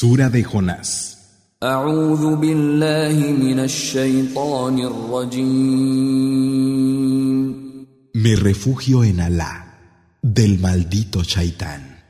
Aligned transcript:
Sura 0.00 0.30
de 0.30 0.42
Jonás. 0.42 1.18
Me 8.14 8.34
refugio 8.36 9.04
en 9.04 9.20
Alá 9.20 9.58
del 10.22 10.58
maldito 10.58 11.22
Shaitán. 11.22 12.02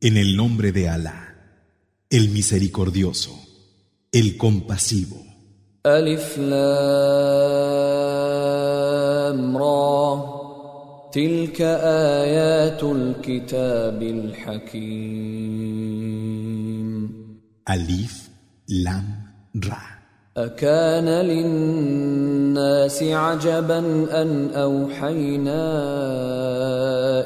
En 0.00 0.16
el 0.16 0.36
nombre 0.36 0.72
de 0.72 0.88
Alá, 0.88 1.36
el 2.10 2.30
misericordioso, 2.30 3.38
el 4.10 4.36
compasivo. 4.36 5.24
تلك 11.12 11.60
آيات 12.20 12.82
الكتاب 12.82 14.02
الحكيم 14.02 15.50
Alif, 17.70 18.28
Lam, 18.68 19.06
Ra. 19.62 20.00
أكان 20.36 21.08
للناس 21.26 23.02
عجبا 23.02 23.78
أن 24.22 24.50
أوحينا 24.54 25.64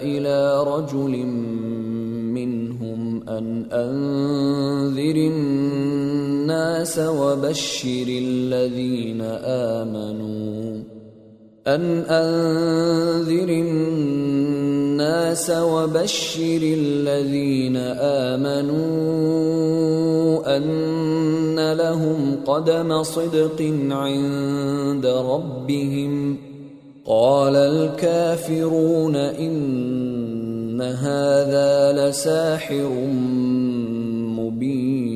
إلى 0.02 0.64
رجل 0.64 1.26
منهم 2.34 3.28
أن 3.28 3.66
أنذر 3.72 5.16
الناس 5.16 6.98
وبشر 6.98 8.06
الذين 8.08 9.20
آمنوا 9.80 10.93
أن 11.66 12.04
أنذر 12.04 13.48
الناس 13.48 15.50
وبشر 15.50 16.60
الذين 16.62 17.76
آمنوا 18.36 19.24
أن 20.56 21.72
لهم 21.72 22.36
قدم 22.46 23.02
صدق 23.02 23.62
عند 23.90 25.06
ربهم 25.06 26.36
قال 27.06 27.56
الكافرون 27.56 29.16
إن 29.16 30.82
هذا 30.82 31.92
لساحر 31.92 32.88
مبين 34.36 35.14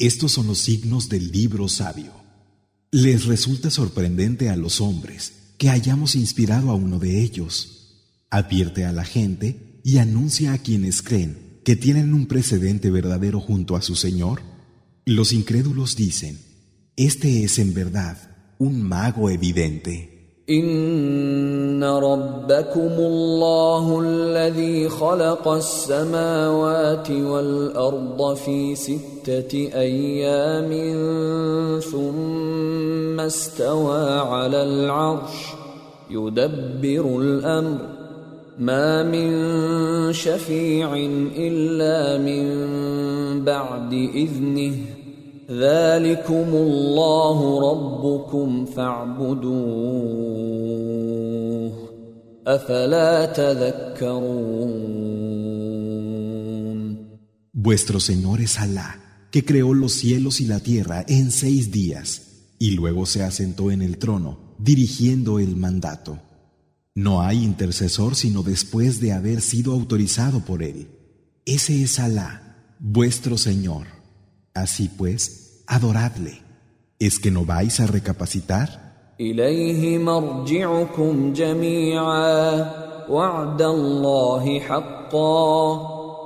Estos 0.00 0.30
son 0.30 0.46
los 0.46 0.58
signos 0.58 1.08
del 1.08 1.32
libro 1.32 1.66
sabio. 1.66 2.12
Les 2.90 3.26
resulta 3.26 3.70
sorprendente 3.70 4.48
a 4.48 4.56
los 4.56 4.80
hombres 4.80 5.34
que 5.58 5.68
hayamos 5.68 6.14
inspirado 6.14 6.70
a 6.70 6.74
uno 6.74 6.98
de 6.98 7.20
ellos. 7.22 8.06
Advierte 8.30 8.86
a 8.86 8.92
la 8.92 9.04
gente 9.04 9.80
y 9.84 9.98
anuncia 9.98 10.54
a 10.54 10.58
quienes 10.58 11.02
creen 11.02 11.60
que 11.64 11.76
tienen 11.76 12.14
un 12.14 12.26
precedente 12.26 12.90
verdadero 12.90 13.40
junto 13.40 13.76
a 13.76 13.82
su 13.82 13.94
Señor. 13.94 14.40
Los 15.04 15.34
incrédulos 15.34 15.96
dicen, 15.96 16.38
este 16.96 17.44
es 17.44 17.58
en 17.58 17.74
verdad 17.74 18.36
un 18.58 18.80
mago 18.80 19.28
evidente. 19.28 20.17
إن 20.50 21.84
ربكم 21.84 22.94
الله 22.98 24.00
الذي 24.00 24.88
خلق 24.88 25.48
السماوات 25.48 27.10
والأرض 27.10 28.34
في 28.36 28.74
ستة 28.74 29.70
أيام 29.74 30.70
ثم 31.80 33.20
استوى 33.20 34.10
على 34.20 34.62
العرش 34.62 35.52
يدبر 36.10 37.20
الأمر 37.20 37.78
ما 38.58 39.02
من 39.02 39.32
شفيع 40.12 40.94
إلا 41.36 42.18
من 42.18 43.44
بعد 43.44 43.92
إذنه 43.92 44.74
ذلكم 45.49 46.49
الله 46.53 47.71
ربكم 47.71 48.65
فاعبدوه 48.65 50.03
أفلا 52.47 53.25
تذكرون 53.25 54.73
Vuestro 57.55 57.99
Señor 58.01 58.41
es 58.41 58.59
Alá, 58.59 59.27
que 59.31 59.45
creó 59.45 59.73
los 59.73 59.93
cielos 59.93 60.41
y 60.41 60.45
la 60.45 60.59
tierra 60.59 61.05
en 61.07 61.31
seis 61.31 61.71
días, 61.71 62.23
y 62.59 62.71
luego 62.71 63.05
se 63.05 63.23
asentó 63.23 63.71
en 63.71 63.81
el 63.81 63.97
trono, 63.97 64.55
dirigiendo 64.59 65.39
el 65.39 65.55
mandato. 65.55 66.19
No 66.93 67.21
hay 67.21 67.41
intercesor 67.41 68.15
sino 68.15 68.43
después 68.43 68.99
de 68.99 69.13
haber 69.13 69.39
sido 69.39 69.71
autorizado 69.71 70.41
por 70.41 70.61
él. 70.61 70.89
Ese 71.45 71.81
es 71.81 71.99
Alá, 71.99 72.75
vuestro 72.79 73.37
Señor. 73.37 73.96
Así 74.62 74.88
pues, 74.88 75.62
adoradle. 75.66 76.34
¿Es 76.98 77.14
que 77.20 77.30
no 77.30 77.44
vais 77.44 77.78
a 77.80 77.86
recapacitar? 77.86 78.68
إليه 79.20 79.98
مرجعكم 79.98 81.32
جميعا 81.32 82.66
وعد 83.10 83.62
الله 83.62 84.60
حقا 84.60 85.80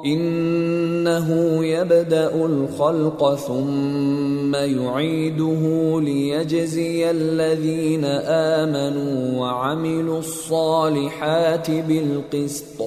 إنه 0.06 1.28
يبدأ 1.64 2.34
الخلق 2.46 3.34
ثم 3.34 4.54
يعيده 4.54 5.62
ليجزي 6.00 7.10
الذين 7.10 8.04
آمنوا 8.04 9.40
وعملوا 9.40 10.18
الصالحات 10.18 11.70
بالقسط 11.70 12.82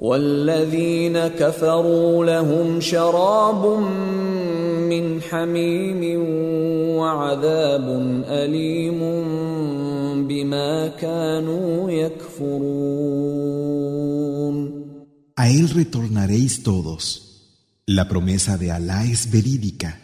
والذين 0.00 1.18
كفروا 1.18 2.24
لهم 2.24 2.80
شراب 2.80 3.66
من 4.88 5.22
حميم 5.22 6.20
وعذاب 6.98 7.86
أليم 8.28 9.00
بما 10.28 10.88
كانوا 10.88 11.90
يكفرون 11.90 13.14
A 15.36 15.50
él 15.50 15.68
retornaréis 15.68 16.62
todos. 16.62 17.02
La 17.86 18.08
promesa 18.08 18.56
de 18.56 18.70
Alá 18.70 19.04
es 19.04 19.30
verídica. 19.32 20.00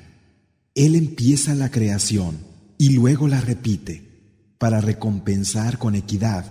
Él 0.75 0.97
empieza 0.97 1.55
la 1.55 1.71
creación 1.71 2.39
y 2.79 2.91
luego 2.91 3.29
la 3.29 3.41
repite 3.41 3.95
para 4.59 4.81
recompensar 4.81 5.79
con 5.79 5.95
equidad 5.95 6.45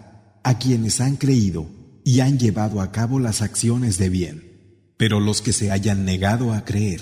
a 0.43 0.57
quienes 0.57 1.01
han 1.01 1.17
creído 1.17 1.67
y 2.03 2.21
han 2.21 2.39
llevado 2.39 2.81
a 2.81 2.91
cabo 2.91 3.19
las 3.19 3.41
acciones 3.41 3.97
de 3.97 4.09
bien. 4.09 4.93
Pero 4.97 5.19
los 5.19 5.41
que 5.41 5.53
se 5.53 5.71
hayan 5.71 6.05
negado 6.05 6.53
a 6.53 6.65
creer 6.65 7.01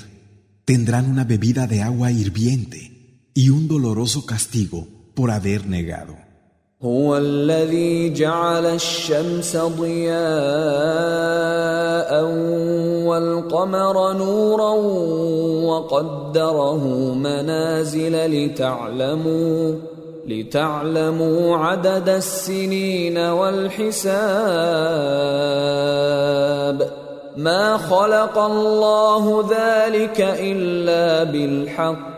tendrán 0.66 1.10
una 1.10 1.24
bebida 1.24 1.66
de 1.66 1.82
agua 1.82 2.12
hirviente 2.12 3.32
y 3.34 3.50
un 3.50 3.68
doloroso 3.68 4.26
castigo 4.26 4.88
por 5.16 5.32
haber 5.32 5.66
negado. 5.66 6.28
هو 6.84 7.18
الذي 7.18 8.14
جعل 8.14 8.66
الشمس 8.66 9.58
ضياء 9.58 10.14
والقمر 13.06 14.14
نورا 14.14 14.74
وقدره 15.66 17.14
منازل 17.14 18.46
لتعلموا 18.46 19.76
لتعلموا 20.27 21.57
عدد 21.57 22.09
السنين 22.09 23.19
والحساب 23.19 24.03
ما 27.37 27.77
خلق 27.79 28.39
الله 28.39 29.49
ذلك 29.51 30.21
إلا 30.21 31.25
بالحق. 31.25 32.13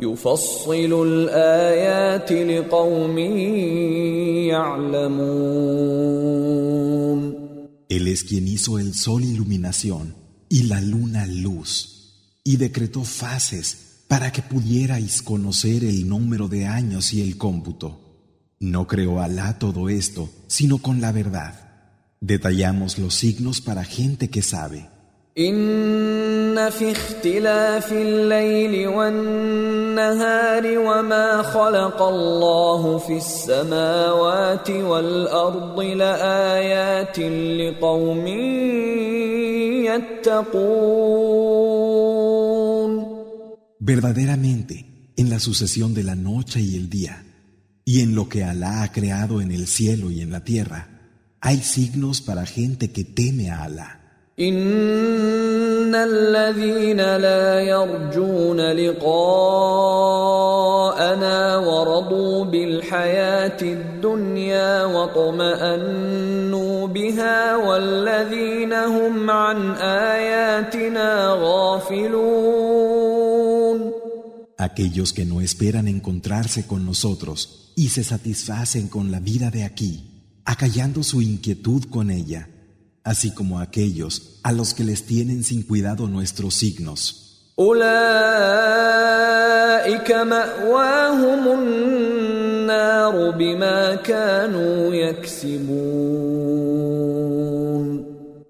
يفصل 0.00 1.02
الآيات 1.06 2.32
لقوم 2.32 3.18
يعلمون. 4.50 6.24
Él 7.88 8.08
es 8.08 8.24
quien 8.24 8.48
hizo 8.48 8.78
el 8.78 8.92
sol 8.94 9.22
iluminación 9.22 10.14
y 10.48 10.64
la 10.64 10.80
luna 10.80 11.26
luz, 11.26 11.70
y 12.42 12.56
decretó 12.56 13.04
fases 13.04 13.93
para 14.13 14.31
que 14.31 14.41
pudierais 14.41 15.21
conocer 15.21 15.83
el 15.83 16.09
número 16.09 16.47
de 16.47 16.65
años 16.65 17.13
y 17.13 17.21
el 17.21 17.37
cómputo. 17.37 17.99
No 18.59 18.87
creó 18.87 19.21
Alá 19.21 19.59
todo 19.59 19.89
esto, 19.89 20.29
sino 20.47 20.79
con 20.79 20.99
la 20.99 21.11
verdad. 21.11 21.53
Detallamos 22.19 22.97
los 22.97 23.15
signos 23.15 23.61
para 23.61 23.83
gente 23.83 24.29
que 24.29 24.41
sabe. 24.41 24.89
إن 25.37 26.69
في 26.69 26.91
اختلاف 26.91 27.91
الليل 27.91 28.87
والنهار 28.87 30.77
وما 30.77 31.41
خلق 31.41 32.01
الله 32.01 32.97
في 32.97 33.17
السماوات 33.17 34.69
والأرض 34.69 35.79
لآيات 35.79 37.19
لقوم 37.19 38.27
يتقون 39.87 42.22
Verdaderamente, 43.83 45.13
en 45.15 45.29
la 45.29 45.39
sucesión 45.39 45.93
de 45.93 46.03
la 46.03 46.15
noche 46.15 46.61
y 46.61 46.75
el 46.75 46.89
día, 46.89 47.23
Y 47.91 48.01
en 48.01 48.13
lo 48.13 48.29
que 48.29 48.43
Alá 48.43 48.83
ha 48.83 48.91
creado 48.91 49.41
en 49.41 49.51
el 49.51 49.65
cielo 49.65 50.11
y 50.11 50.21
en 50.21 50.31
la 50.31 50.43
tierra, 50.43 50.89
hay 51.41 51.57
signos 51.57 52.21
para 52.21 52.45
gente 52.45 52.91
que 52.91 53.03
teme 53.03 53.49
a 53.49 53.63
Alá. 53.63 53.95
ان 54.39 55.95
الذين 55.95 56.97
لا 57.17 57.59
يرجون 57.59 58.71
لقاءنا 58.71 59.07
ورضوا 61.57 62.45
بالحياه 62.45 63.57
الدنيا 63.61 64.83
واطمانوا 64.85 66.07
بها 66.87 67.55
والذين 67.55 68.73
هم 68.73 69.29
عن 69.29 69.71
اياتنا 69.71 71.37
غافلون 71.41 72.72
Aquellos 74.58 75.12
que 75.12 75.24
no 75.24 75.40
esperan 75.40 75.88
encontrarse 75.88 76.66
con 76.66 76.84
nosotros 76.84 77.72
y 77.76 77.88
se 77.88 78.04
satisfacen 78.04 78.88
con 78.88 79.10
la 79.10 79.20
vida 79.20 79.50
de 79.50 79.64
aquí, 79.64 80.40
acallando 80.44 81.02
su 81.02 81.22
inquietud 81.22 81.84
con 81.84 82.10
ella 82.10 82.48
así 83.04 83.32
como 83.32 83.60
aquellos 83.60 84.40
a 84.42 84.50
los 84.52 84.74
que 84.74 84.82
les 84.82 85.04
tienen 85.04 85.44
sin 85.44 85.62
cuidado 85.62 86.08
nuestros 86.08 86.54
signos. 86.54 87.52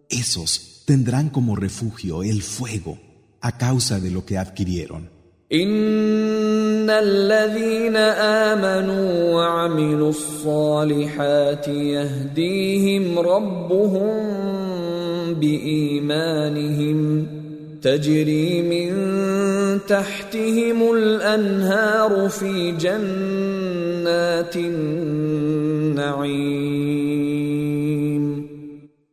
Esos 0.09 0.83
tendrán 0.87 1.29
como 1.31 1.57
refugio 1.57 2.23
el 2.23 2.43
fuego 2.43 2.99
a 3.41 3.59
causa 3.59 4.01
de 4.01 4.11
lo 4.11 4.25
que 4.25 4.39
adquirieron. 4.39 5.11
ان 5.53 6.91
الذين 6.91 7.97
امنوا 7.97 9.33
وعملوا 9.35 10.09
الصالحات 10.09 11.69
يهديهم 11.69 13.19
ربهم 13.19 14.15
بايمانهم 15.35 17.27
تجري 17.83 18.63
من 18.63 18.91
تحتهم 19.89 20.93
الانهار 20.93 22.29
في 22.29 22.73
جنات 22.73 24.57
النعيم. 24.57 25.85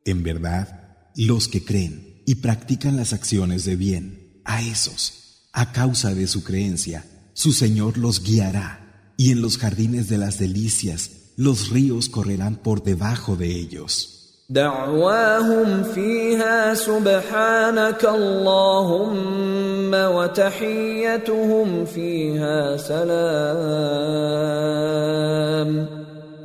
En 0.05 0.23
verdad, 0.23 0.67
los 1.15 1.47
que 1.49 1.63
creen 1.65 2.23
y 2.25 2.35
practican 2.35 2.95
las 2.95 3.11
acciones 3.13 3.65
de 3.65 3.75
bien, 3.75 4.41
a 4.45 4.61
esos 4.61 5.20
A 5.52 5.72
causa 5.72 6.14
de 6.14 6.26
su 6.26 6.44
creencia, 6.44 7.04
su 7.32 7.52
Señor 7.52 7.98
los 7.98 8.22
guiará, 8.22 9.14
y 9.16 9.30
en 9.32 9.40
los 9.40 9.58
jardines 9.58 10.08
de 10.08 10.18
las 10.18 10.38
delicias 10.38 11.10
los 11.36 11.70
ríos 11.70 12.08
correrán 12.08 12.56
por 12.56 12.82
debajo 12.82 13.36
de 13.36 13.48
ellos. 13.48 14.12
دعواهم 14.50 15.82
فيها 15.82 16.74
سبحانك 16.74 18.04
اللهم 18.04 19.94
وتحيتهم 19.94 21.84
فيها 21.84 22.76
سلام 22.76 23.06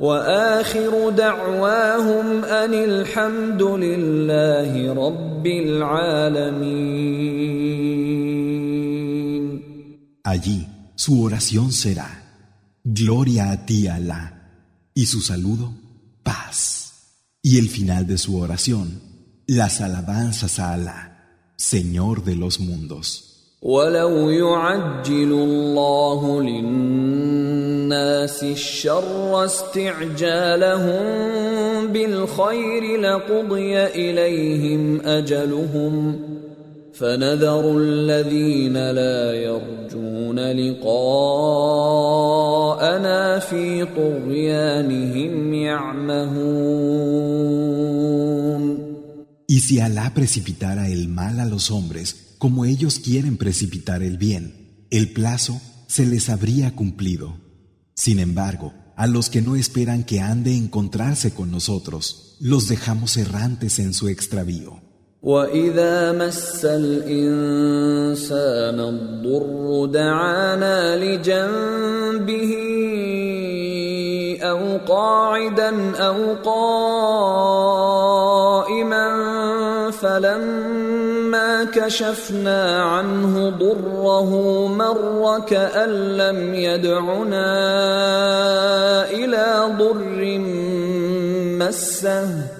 واخر 0.00 1.10
دعواهم 1.10 2.44
ان 2.44 2.74
الحمد 2.74 3.62
لله 3.62 4.94
رب 4.94 5.46
العالمين 5.46 7.12
Allí 10.27 10.67
su 10.95 11.23
oración 11.23 11.71
será, 11.71 12.21
Gloria 12.83 13.49
a 13.49 13.65
ti, 13.65 13.87
Alá, 13.87 14.91
y 14.93 15.05
su 15.05 15.21
saludo, 15.21 15.73
paz. 16.21 17.15
Y 17.41 17.57
el 17.57 17.69
final 17.69 18.05
de 18.05 18.17
su 18.17 18.37
oración, 18.37 19.01
las 19.47 19.79
alabanzas 19.79 20.59
a 20.59 20.73
Alá, 20.73 21.53
Señor 21.55 22.25
de 22.25 22.35
los 22.35 22.59
mundos. 22.59 23.55
فنذر 36.96 37.78
الذين 37.78 38.74
لا 38.74 39.32
يرجون 39.32 40.38
لقاءنا 40.38 41.58
في 43.38 43.84
طغيانهم 43.84 45.54
يعمهون 45.54 46.92
Y 49.48 49.60
si 49.60 49.80
Alá 49.80 50.14
precipitara 50.14 50.88
el 50.88 51.08
mal 51.08 51.38
a 51.38 51.44
los 51.44 51.70
hombres 51.70 52.36
como 52.38 52.64
ellos 52.64 52.98
quieren 52.98 53.36
precipitar 53.36 54.02
el 54.02 54.16
bien, 54.18 54.86
el 54.90 55.12
plazo 55.12 55.60
se 55.86 56.06
les 56.06 56.28
habría 56.28 56.74
cumplido. 56.74 57.38
Sin 57.94 58.18
embargo, 58.18 58.72
a 58.96 59.06
los 59.06 59.30
que 59.30 59.42
no 59.42 59.54
esperan 59.56 60.04
que 60.04 60.20
han 60.20 60.42
de 60.42 60.56
encontrarse 60.56 61.32
con 61.34 61.50
nosotros, 61.50 62.36
los 62.40 62.66
dejamos 62.66 63.16
errantes 63.16 63.78
en 63.78 63.94
su 63.94 64.08
extravío. 64.08 64.80
واذا 65.23 66.11
مس 66.11 66.65
الانسان 66.65 68.09
الضر 68.79 69.85
دعانا 69.85 70.95
لجنبه 70.95 72.53
أو 74.41 74.77
قاعدا 74.87 75.97
أو 75.97 76.33
قائما 76.45 77.07
فلما 79.91 81.63
كشفنا 81.63 82.83
عنه 82.83 83.49
ضره 83.49 84.67
مر 84.67 85.39
كان 85.47 85.89
لم 86.17 86.53
يدعنا 86.53 87.49
إلى 89.09 89.75
ضر 89.79 90.37
مسه 91.57 92.56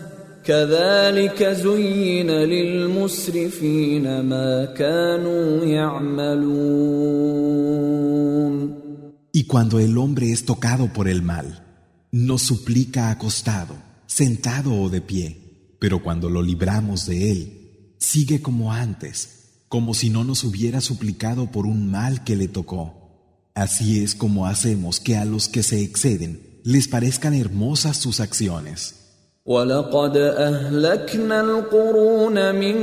Y 9.34 9.44
cuando 9.44 9.80
el 9.80 9.98
hombre 9.98 10.32
es 10.32 10.46
tocado 10.46 10.94
por 10.94 11.10
el 11.10 11.22
mal, 11.22 11.66
nos 12.14 12.44
suplica 12.44 13.12
acostado, 13.12 13.76
sentado 14.06 14.74
o 14.74 14.90
de 14.90 15.02
pie, 15.02 15.76
pero 15.80 16.02
cuando 16.02 16.30
lo 16.30 16.42
libramos 16.42 17.06
de 17.06 17.30
él, 17.30 17.96
sigue 17.98 18.42
como 18.42 18.72
antes, 18.72 19.64
como 19.68 19.94
si 19.94 20.10
no 20.10 20.24
nos 20.24 20.46
hubiera 20.46 20.80
suplicado 20.80 21.52
por 21.52 21.66
un 21.66 21.92
mal 21.92 22.24
que 22.24 22.38
le 22.38 22.48
tocó. 22.48 23.52
Así 23.54 24.00
es 24.00 24.16
como 24.16 24.48
hacemos 24.48 25.02
que 25.02 25.18
a 25.18 25.26
los 25.26 25.50
que 25.50 25.62
se 25.62 25.82
exceden 25.82 26.62
les 26.64 26.88
parezcan 26.88 27.34
hermosas 27.34 27.98
sus 27.98 28.22
acciones. 28.22 29.07
ولقد 29.48 30.18
اهلكنا 30.18 31.42
القرون 31.42 32.56
من 32.56 32.76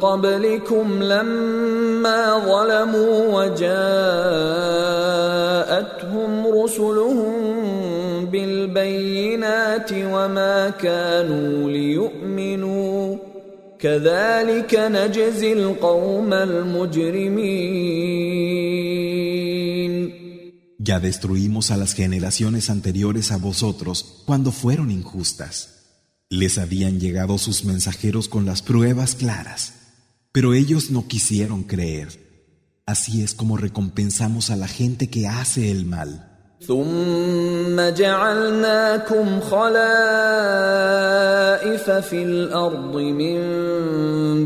قبلكم 0.00 1.02
لما 1.02 2.38
ظلموا 2.38 3.44
وجاءتهم 3.44 3.66
رسلهم 6.62 7.34
بالبينات 8.32 9.90
وما 9.92 10.70
كانوا 10.70 11.70
ليؤمنوا 11.70 13.16
كذلك 13.80 14.74
نجزي 14.74 15.52
القوم 15.52 16.32
المجرمين 16.32 17.98
Ya 20.88 21.00
destruimos 21.00 21.70
a 21.70 21.76
las 21.76 21.92
generaciones 21.92 22.70
anteriores 22.70 23.30
a 23.30 23.36
vosotros 23.36 24.22
cuando 24.24 24.52
fueron 24.52 24.90
injustas. 24.90 25.82
Les 26.30 26.56
habían 26.56 26.98
llegado 26.98 27.36
sus 27.36 27.66
mensajeros 27.66 28.26
con 28.26 28.46
las 28.46 28.62
pruebas 28.62 29.14
claras, 29.14 29.74
pero 30.32 30.54
ellos 30.54 30.90
no 30.90 31.06
quisieron 31.06 31.64
creer. 31.64 32.80
Así 32.86 33.20
es 33.20 33.34
como 33.34 33.58
recompensamos 33.58 34.48
a 34.48 34.56
la 34.56 34.66
gente 34.66 35.10
que 35.10 35.28
hace 35.28 35.70
el 35.70 35.84
mal. 35.84 36.27
ثم 36.67 37.89
جعلناكم 37.89 39.39
خلائف 39.39 39.83
في 41.89 42.23
الارض 42.23 42.95
من 42.97 43.37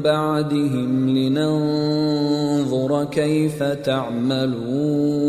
بعدهم 0.02 1.10
لننظر 1.10 3.06
كيف 3.06 3.64
تعملون 3.64 5.28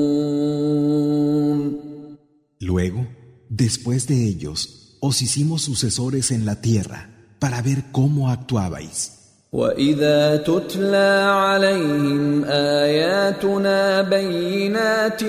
Luego, 2.60 3.06
después 3.48 4.06
de 4.06 4.26
ellos, 4.26 4.58
os 5.00 5.22
hicimos 5.22 5.62
sucesores 5.62 6.30
en 6.32 6.44
la 6.44 6.60
tierra 6.60 7.10
para 7.38 7.62
ver 7.62 7.84
cómo 7.92 8.30
actuabais. 8.30 9.21
واذا 9.53 10.35
تتلى 10.35 11.29
عليهم 11.29 12.45
اياتنا 12.45 14.01
بينات 14.01 15.21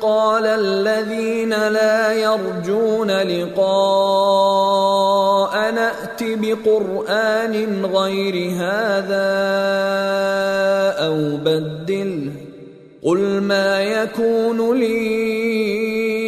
قال 0.00 0.46
الذين 0.46 1.50
لا 1.50 2.12
يرجون 2.12 3.10
لقاء 3.10 3.60
نات 5.70 6.22
بقران 6.22 7.84
غير 7.86 8.50
هذا 8.56 9.30
أو 11.06 11.36
بدله 11.36 12.32
قل 13.02 13.40
ما 13.40 13.82
يكون 13.82 14.78
لي 14.78 16.19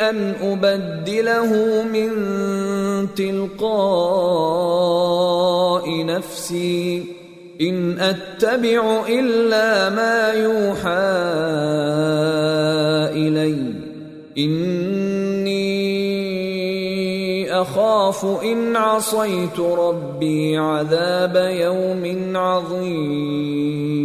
أن 0.00 0.34
أبدله 0.42 1.82
من 1.82 2.10
تلقاء 3.14 3.64
نفسي. 6.04 7.04
إن 7.60 7.98
أتبع 7.98 9.06
إلا 9.08 9.90
ما 9.90 10.32
يوحى 10.32 10.90
إلي. 13.12 13.74
إني 14.38 15.60
أخاف 17.62 18.24
إن 18.24 18.76
عصيت 18.76 19.60
ربي 19.60 20.56
عذاب 20.56 21.36
يوم 21.36 22.36
عظيم. 22.36 24.00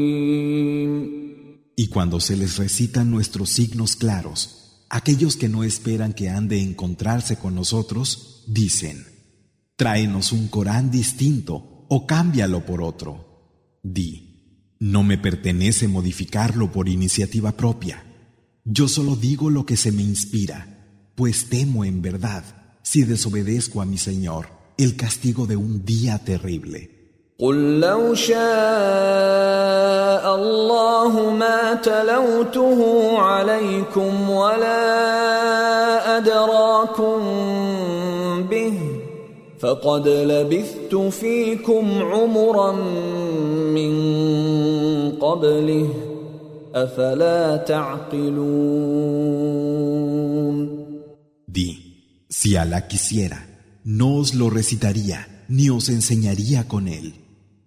Y 1.77 1.87
cuando 1.87 2.19
se 2.19 2.35
les 2.37 2.57
recitan 2.57 3.11
nuestros 3.11 3.49
signos 3.49 3.95
claros, 3.95 4.64
aquellos 4.95 5.35
que 5.35 5.49
no 5.49 5.65
esperan 5.65 6.13
que 6.13 6.29
han 6.29 6.47
de 6.47 6.61
encontrarse 6.61 7.35
con 7.35 7.53
nosotros, 7.53 8.45
dicen, 8.47 9.05
tráenos 9.75 10.31
un 10.31 10.47
Corán 10.47 10.89
distinto 10.89 11.85
o 11.89 12.07
cámbialo 12.07 12.65
por 12.65 12.81
otro. 12.81 13.79
Di, 13.83 14.77
no 14.79 15.03
me 15.03 15.17
pertenece 15.17 15.89
modificarlo 15.89 16.71
por 16.71 16.87
iniciativa 16.87 17.51
propia. 17.51 18.05
Yo 18.63 18.87
solo 18.87 19.17
digo 19.17 19.49
lo 19.49 19.65
que 19.65 19.75
se 19.75 19.91
me 19.91 20.01
inspira, 20.01 21.11
pues 21.15 21.49
temo 21.49 21.83
en 21.83 22.01
verdad, 22.01 22.45
si 22.81 23.03
desobedezco 23.03 23.81
a 23.81 23.85
mi 23.85 23.97
Señor, 23.97 24.47
el 24.77 24.95
castigo 24.95 25.45
de 25.45 25.57
un 25.57 25.83
día 25.83 26.19
terrible. 26.19 26.94
قل 27.39 27.80
لو 27.80 28.13
شاء 28.13 28.36
الله 30.36 31.34
ما 31.34 31.74
تلوته 31.74 32.80
عليكم 33.20 34.30
ولا 34.30 36.18
أدراكم 36.18 37.20
به 38.50 38.80
فقد 39.60 40.08
لبثت 40.08 40.96
فيكم 40.96 42.01
عمرا 42.01 42.72
من 43.75 43.96
قبله 45.20 45.89
أفلا 46.75 47.58
تعقلون 47.58 48.96
Di, 51.56 51.70
si 52.30 52.58
Alá 52.58 52.82
quisiera, 52.88 53.39
no 53.86 54.18
os 54.20 54.34
lo 54.36 54.50
recitaría 54.50 55.20
ni 55.48 55.70
os 55.70 55.88
enseñaría 55.88 56.68
con 56.68 56.88
él. 56.88 57.25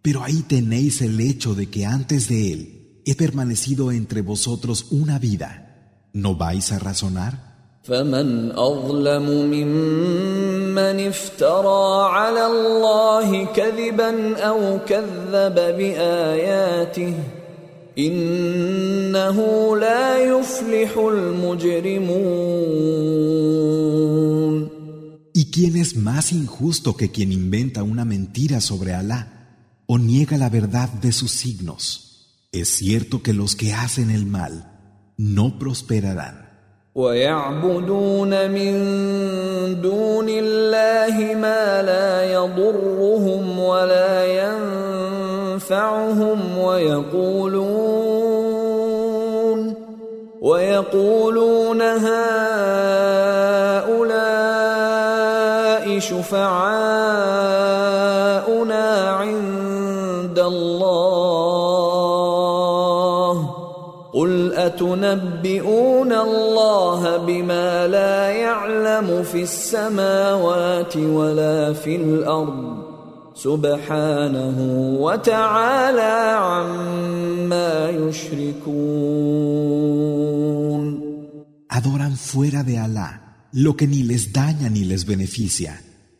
Pero 0.07 0.23
ahí 0.23 0.43
tenéis 0.43 1.01
el 1.01 1.19
hecho 1.19 1.55
de 1.55 1.67
que 1.67 1.85
antes 1.85 2.27
de 2.27 2.51
él 2.51 3.01
he 3.05 3.15
permanecido 3.15 3.91
entre 3.91 4.21
vosotros 4.21 4.87
una 4.91 5.19
vida. 5.19 6.09
¿No 6.13 6.35
vais 6.35 6.71
a 6.71 6.79
razonar? 6.79 7.53
فمن 7.83 8.51
اظلم 8.51 9.25
ممن 9.51 11.07
افترى 11.07 12.09
على 12.09 12.45
الله 12.45 13.45
كذبا 13.45 14.37
او 14.37 14.79
كذب 14.87 15.55
باياته 15.55 17.13
انه 17.97 19.37
لا 19.77 20.17
يفلح 20.17 20.97
المجرمون 20.97 22.43
¿Y 25.35 25.45
quién 25.51 25.75
es 25.75 25.97
más 25.97 26.31
injusto 26.31 26.95
que 26.95 27.11
quien 27.11 27.31
inventa 27.33 27.83
una 27.83 28.05
mentira 28.05 28.61
sobre 28.61 28.93
Alá 28.93 29.36
o 29.87 29.97
niega 29.97 30.37
la 30.37 30.49
verdad 30.49 30.89
de 30.89 31.11
sus 31.11 31.31
signos? 31.31 32.47
Es 32.51 32.69
cierto 32.69 33.21
que 33.23 33.33
los 33.33 33.55
que 33.55 33.73
hacen 33.73 34.09
el 34.09 34.25
mal 34.25 34.71
no 35.17 35.59
prosperarán. 35.59 36.43
ويعبدون 36.95 38.51
من 38.51 38.73
دون 39.81 40.29
الله 40.29 41.35
ما 41.41 41.81
لا 41.81 42.33
يضرهم 42.33 43.59
ولا 43.59 44.25
ينفعهم 45.55 46.57
ويقولون 46.57 48.03
ويقولون 50.41 51.81
هؤلاء 51.81 52.23
شفعاؤنا 55.99 57.06
اتنبئون 64.78 66.12
الله 66.12 67.16
بما 67.26 67.86
لا 67.86 68.30
يعلم 68.30 69.22
في 69.22 69.42
السماوات 69.42 70.96
ولا 70.96 71.72
في 71.72 71.96
الأرض 71.96 72.88
سبحانه 73.34 74.56
وتعالى 75.00 76.36
عما 76.38 77.90
يشركون 77.90 78.78
Adoran 81.70 82.16
fuera 82.16 82.62
de 82.64 82.78
Alá 82.78 83.10
lo 83.52 83.76
que 83.76 83.86
ni 83.86 84.02
les 84.02 84.32
daña 84.32 84.68
ni 84.70 84.84
les 84.84 85.04
beneficia 85.04 85.72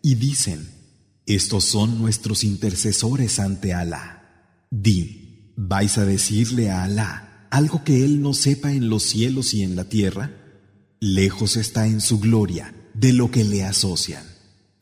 y 0.03 0.15
dicen, 0.15 0.61
estos 1.27 1.65
son 1.65 1.99
nuestros 2.03 2.45
intercesores 2.45 3.41
ante 3.41 3.75
Alá. 3.75 4.07
Di, 4.71 5.53
¿vais 5.57 5.99
a 5.99 6.05
decirle 6.05 6.71
a 6.71 6.85
Alá 6.85 7.28
algo 7.50 7.84
que 7.84 8.04
Él 8.06 8.22
no 8.22 8.34
sepa 8.34 8.72
en 8.72 8.90
los 8.90 9.04
cielos 9.04 9.54
y 9.54 9.64
en 9.64 9.76
la 9.76 9.86
tierra? 9.86 10.32
Lejos 11.00 11.58
está 11.58 11.86
en 11.88 12.02
su 12.02 12.20
gloria 12.20 12.74
de 12.94 13.14
lo 13.14 13.32
que 13.32 13.44
le 13.44 13.64
asocian. 13.64 14.24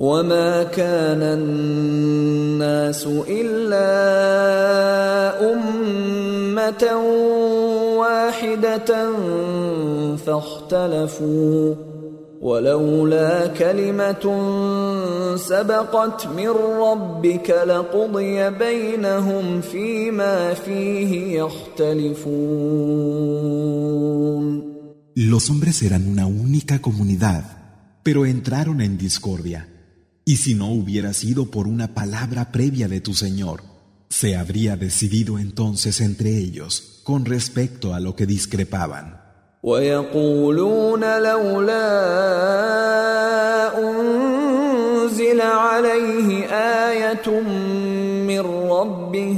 وما 0.02 0.64
كان 0.64 1.22
الناس 1.22 3.08
الا 3.28 3.92
امه 5.54 6.84
واحده 7.98 9.12
فاختلفوا 10.26 11.76
ولولا 12.42 13.48
كلمه 13.48 14.24
سبقت 15.36 16.28
من 16.28 16.50
ربك 16.86 17.50
لقضي 17.50 18.50
بينهم 18.50 19.62
فيما 19.62 20.54
فيه 20.54 21.42
يختلفون 21.42 22.72
Los 25.14 25.50
hombres 25.50 25.84
eran 25.84 26.08
una 26.08 26.26
única 26.26 26.82
comunidad, 26.82 27.44
pero 28.02 28.26
entraron 28.26 28.80
en 28.82 28.98
discordia. 28.98 29.68
Y 30.26 30.38
si 30.38 30.56
no 30.56 30.72
hubiera 30.72 31.12
sido 31.14 31.52
por 31.52 31.68
una 31.68 31.94
palabra 31.94 32.52
previa 32.52 32.88
de 32.88 33.02
tu 33.02 33.14
Señor, 33.14 33.62
se 34.10 34.38
habría 34.38 34.78
decidido 34.78 35.38
entonces 35.38 36.00
entre 36.02 36.38
ellos 36.38 37.02
con 37.04 37.26
respecto 37.26 37.94
a 37.94 38.00
lo 38.00 38.16
que 38.16 38.26
discrepaban. 38.26 39.25
ويقولون 39.67 41.03
لولا 41.23 41.91
أنزل 43.79 45.41
عليه 45.41 46.47
آية 46.87 47.41
من 48.31 48.41
ربه 48.71 49.37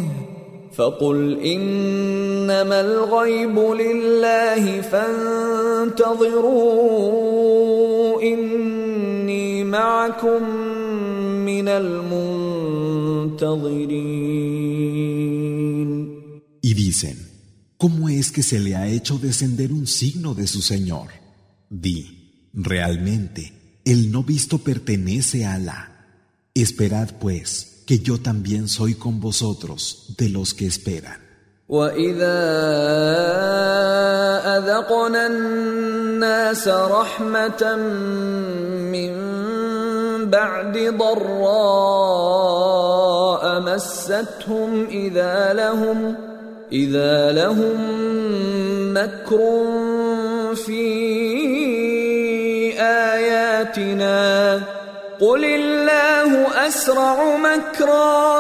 فقل 0.77 1.41
إنما 1.41 2.81
الغيب 2.81 3.59
لله 3.59 4.81
فانتظروا 4.81 6.23
إني 8.23 9.65
معكم 9.65 10.43
من 11.49 11.69
المنتظرين. 11.69 12.29
Y 16.61 16.75
dicen, 16.75 17.28
¿cómo 17.78 18.10
es 18.10 18.32
que 18.32 18.44
se 18.44 18.60
le 18.60 18.76
ha 18.76 18.88
hecho 18.88 19.18
descender 19.18 19.72
un 19.72 19.88
signo 19.88 20.34
de 20.34 20.48
su 20.48 20.62
Señor? 20.62 21.10
Di, 21.70 22.50
realmente, 22.54 23.82
el 23.86 24.12
no 24.12 24.24
visto 24.24 24.60
pertenece 24.60 25.46
a 25.46 25.56
Alá. 25.56 25.90
Esperad 26.54 27.10
pues, 27.20 27.84
que 27.86 28.00
yo 28.00 28.20
también 28.20 28.68
soy 28.68 28.96
con 28.96 29.20
vosotros 29.20 30.16
de 30.18 30.30
los 30.30 30.54
que 30.54 30.68
esperan. 30.68 31.24
واذا 31.70 32.40
اذقنا 34.58 35.28
الناس 35.28 36.68
رحمه 36.68 37.76
من 38.92 39.14
بعد 40.30 40.78
ضراء 40.98 42.24
مستهم 43.60 44.86
إذا 44.86 45.54
لهم 45.54 46.27
إذا 46.72 47.32
لهم 47.32 47.78
مكر 48.94 50.56
في 50.56 50.84
آياتنا 52.80 54.56
قل 55.20 55.46
الله 55.46 56.68
أسرع 56.68 57.38
مكرا 57.38 58.40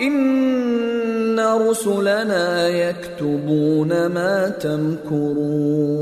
إن 0.00 1.40
رسلنا 1.40 2.68
يكتبون 2.68 4.06
ما 4.06 4.48
تمكرون 4.48 5.94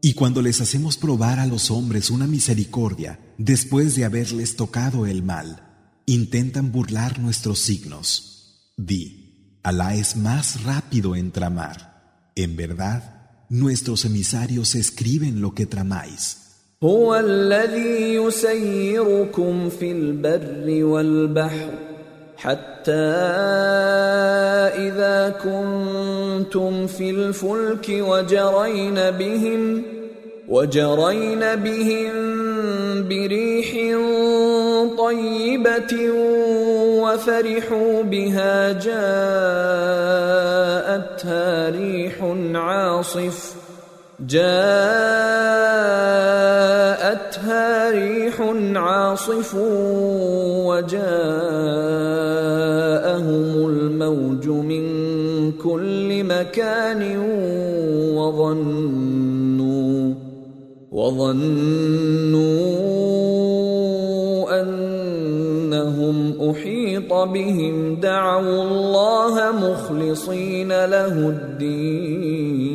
Y 0.00 0.14
cuando 0.14 0.40
les 0.42 0.60
hacemos 0.60 0.96
probar 0.96 1.40
a 1.40 1.46
los 1.46 1.70
hombres 1.70 2.10
una 2.10 2.26
misericordia 2.26 3.18
después 3.36 3.96
de 3.96 4.04
haberles 4.04 4.56
tocado 4.56 5.06
el 5.06 5.22
mal, 5.22 5.60
intentan 6.06 6.72
burlar 6.72 7.18
nuestros 7.18 7.58
signos. 7.58 8.72
Di, 8.76 9.21
Alá 9.62 9.94
es 9.94 10.16
más 10.16 10.64
rápido 10.64 11.16
en 11.16 11.30
tramar. 11.30 11.78
En 12.34 12.56
verdad, 12.56 13.02
nuestros 13.48 14.04
emisarios 14.04 14.74
escriben 14.74 15.40
lo 15.40 15.54
que 15.54 15.66
tramáis. 15.66 16.38
حتى 22.38 22.92
إذا 24.86 25.34
كنتم 25.42 26.86
في 26.86 27.10
الفلك 27.10 27.86
وجرين 27.90 28.94
بهم 28.94 29.82
وجرين 30.48 31.40
بهم 31.56 32.12
بريح 33.08 33.96
طيبة 35.03 35.93
وفرحوا 37.03 38.03
بها 38.03 38.71
جاءتها 38.71 38.99
ريح 41.69 42.15
عاصف. 42.55 43.55
جاءتها 44.19 44.71
ريح 47.91 48.41
عاصف 48.75 49.55
وجاءهم 50.67 51.03
الموج 53.69 54.47
من 54.47 54.83
كل 55.51 56.23
مكان 56.23 57.17
وظنوا 58.17 60.13
وظنوا 60.91 62.53
احيط 66.53 67.13
بهم 67.13 67.95
دعوا 67.95 68.63
الله 68.63 69.51
مخلصين 69.51 70.85
له 70.85 71.29
الدين 71.29 72.73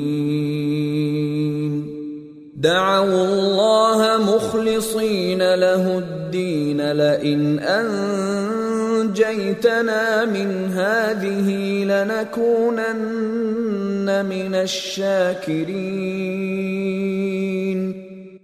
دعوا 2.56 3.25
الله 3.25 4.18
مخلصين 4.35 5.54
له 5.54 5.99
الدين 5.99 6.92
لئن 6.92 7.58
انجيتنا 8.99 10.25
من 10.25 10.73
هذه 10.73 11.49
لنكونن 11.85 13.28
من 14.26 14.54
الشاكرين 14.54 16.18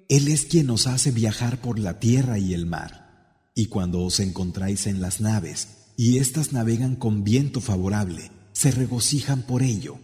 Él 0.08 0.28
es 0.28 0.44
quien 0.44 0.66
nos 0.66 0.86
hace 0.86 1.10
viajar 1.10 1.56
por 1.60 1.78
la 1.78 1.98
tierra 1.98 2.38
y 2.38 2.54
el 2.54 2.66
mar. 2.66 3.03
Y 3.54 3.66
cuando 3.66 4.00
os 4.02 4.20
encontráis 4.20 4.86
en 4.86 5.00
las 5.00 5.20
naves 5.20 5.68
y 5.96 6.18
éstas 6.18 6.52
navegan 6.52 6.96
con 6.96 7.22
viento 7.22 7.60
favorable, 7.60 8.30
se 8.52 8.70
regocijan 8.70 9.42
por 9.42 9.62
ello. 9.62 9.96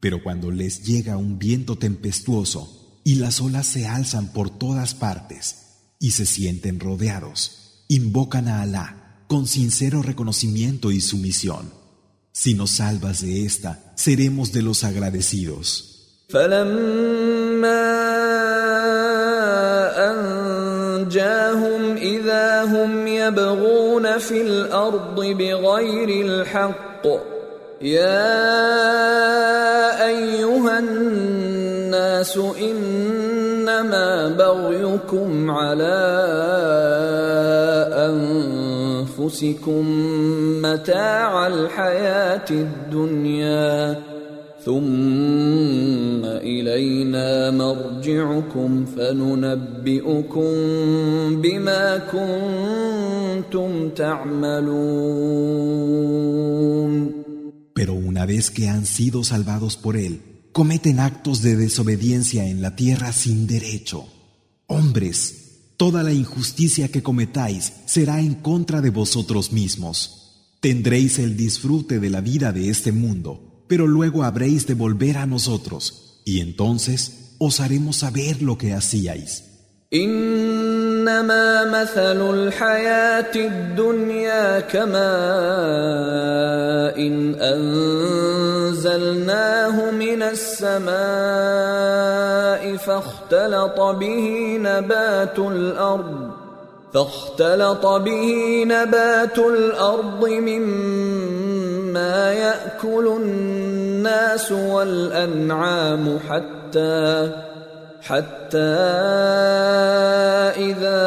Pero 0.00 0.22
cuando 0.22 0.50
les 0.50 0.84
llega 0.84 1.16
un 1.16 1.38
viento 1.38 1.76
tempestuoso, 1.76 2.82
y 3.04 3.16
las 3.16 3.40
olas 3.40 3.66
se 3.66 3.86
alzan 3.86 4.32
por 4.32 4.50
todas 4.50 4.94
partes 4.94 5.56
y 5.98 6.12
se 6.12 6.26
sienten 6.26 6.80
rodeados. 6.80 7.84
Invocan 7.88 8.48
a 8.48 8.62
Alá 8.62 9.24
con 9.26 9.46
sincero 9.46 10.02
reconocimiento 10.02 10.90
y 10.92 11.00
sumisión. 11.00 11.72
Si 12.32 12.54
nos 12.54 12.72
salvas 12.72 13.22
de 13.22 13.44
esta, 13.44 13.92
seremos 13.96 14.52
de 14.52 14.62
los 14.62 14.84
agradecidos. 14.84 15.88
هم 22.84 23.06
يبغون 23.06 24.18
في 24.18 24.42
الأرض 24.42 25.20
بغير 25.20 26.26
الحق 26.26 27.06
يا 27.82 28.42
ايها 30.06 30.78
الناس 30.78 32.38
انما 32.60 34.28
بغيكم 34.28 35.50
على 35.50 35.98
انفسكم 39.08 39.84
متاع 40.62 41.46
الحياة 41.46 42.50
الدنيا 42.50 44.11
ثم 44.65 46.25
الينا 46.25 47.51
مرجعكم 47.51 48.85
فننبئكم 48.85 50.51
بما 51.41 51.97
كنتم 51.97 53.89
تعملون 53.89 54.97
Pero 57.73 57.93
una 57.93 58.25
vez 58.25 58.49
que 58.49 58.67
han 58.69 58.85
sido 58.87 59.23
salvados 59.23 59.77
por 59.77 59.97
él, 59.97 60.21
cometen 60.51 60.99
actos 60.99 61.43
de 61.43 61.55
desobediencia 61.55 62.49
en 62.49 62.63
la 62.63 62.75
tierra 62.75 63.13
sin 63.13 63.45
derecho. 63.45 64.07
Hombres, 64.65 65.75
toda 65.77 66.01
la 66.01 66.11
injusticia 66.11 66.87
que 66.87 67.03
cometáis 67.03 67.71
será 67.85 68.19
en 68.19 68.33
contra 68.33 68.81
de 68.81 68.89
vosotros 68.89 69.51
mismos. 69.51 70.55
Tendréis 70.59 71.19
el 71.19 71.37
disfrute 71.37 71.99
de 71.99 72.09
la 72.09 72.21
vida 72.21 72.51
de 72.51 72.69
este 72.69 72.91
mundo, 72.91 73.50
pero 73.71 73.87
luego 73.87 74.23
habréis 74.23 74.65
de 74.67 74.73
volver 74.73 75.17
a 75.17 75.25
nosotros, 75.25 76.21
y 76.25 76.41
entonces 76.41 77.35
os 77.39 77.59
haremos 77.59 77.97
saber 77.97 78.41
lo 78.41 78.57
que 78.57 78.73
hacíais. 78.73 79.43
انما 79.93 81.65
مثل 81.65 82.29
الحياه 82.29 83.35
الدنيا 83.35 84.59
كماء 84.59 84.97
إن 86.99 87.35
انزلناه 88.75 89.91
من 89.91 90.21
السماء 90.23 90.87
فاختلط 92.77 93.79
به 93.79 94.57
نبات 94.61 95.39
الارض 95.39 96.31
فاختلط 96.93 97.85
به 97.85 98.63
نبات 98.67 99.39
الارض 99.39 100.27
مما 100.29 101.40
ما 101.92 102.32
ياكل 102.32 103.06
الناس 103.06 104.52
والانعام 104.52 106.18
حتى 106.28 107.30
حتى 108.02 108.58
اذا 110.56 111.02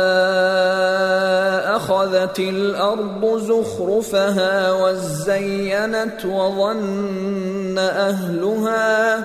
اخذت 1.75 2.39
الأرض 2.39 3.37
زخرفها 3.37 4.71
وزينت 4.71 6.25
وظن 6.25 7.77
اهلها 7.77 9.23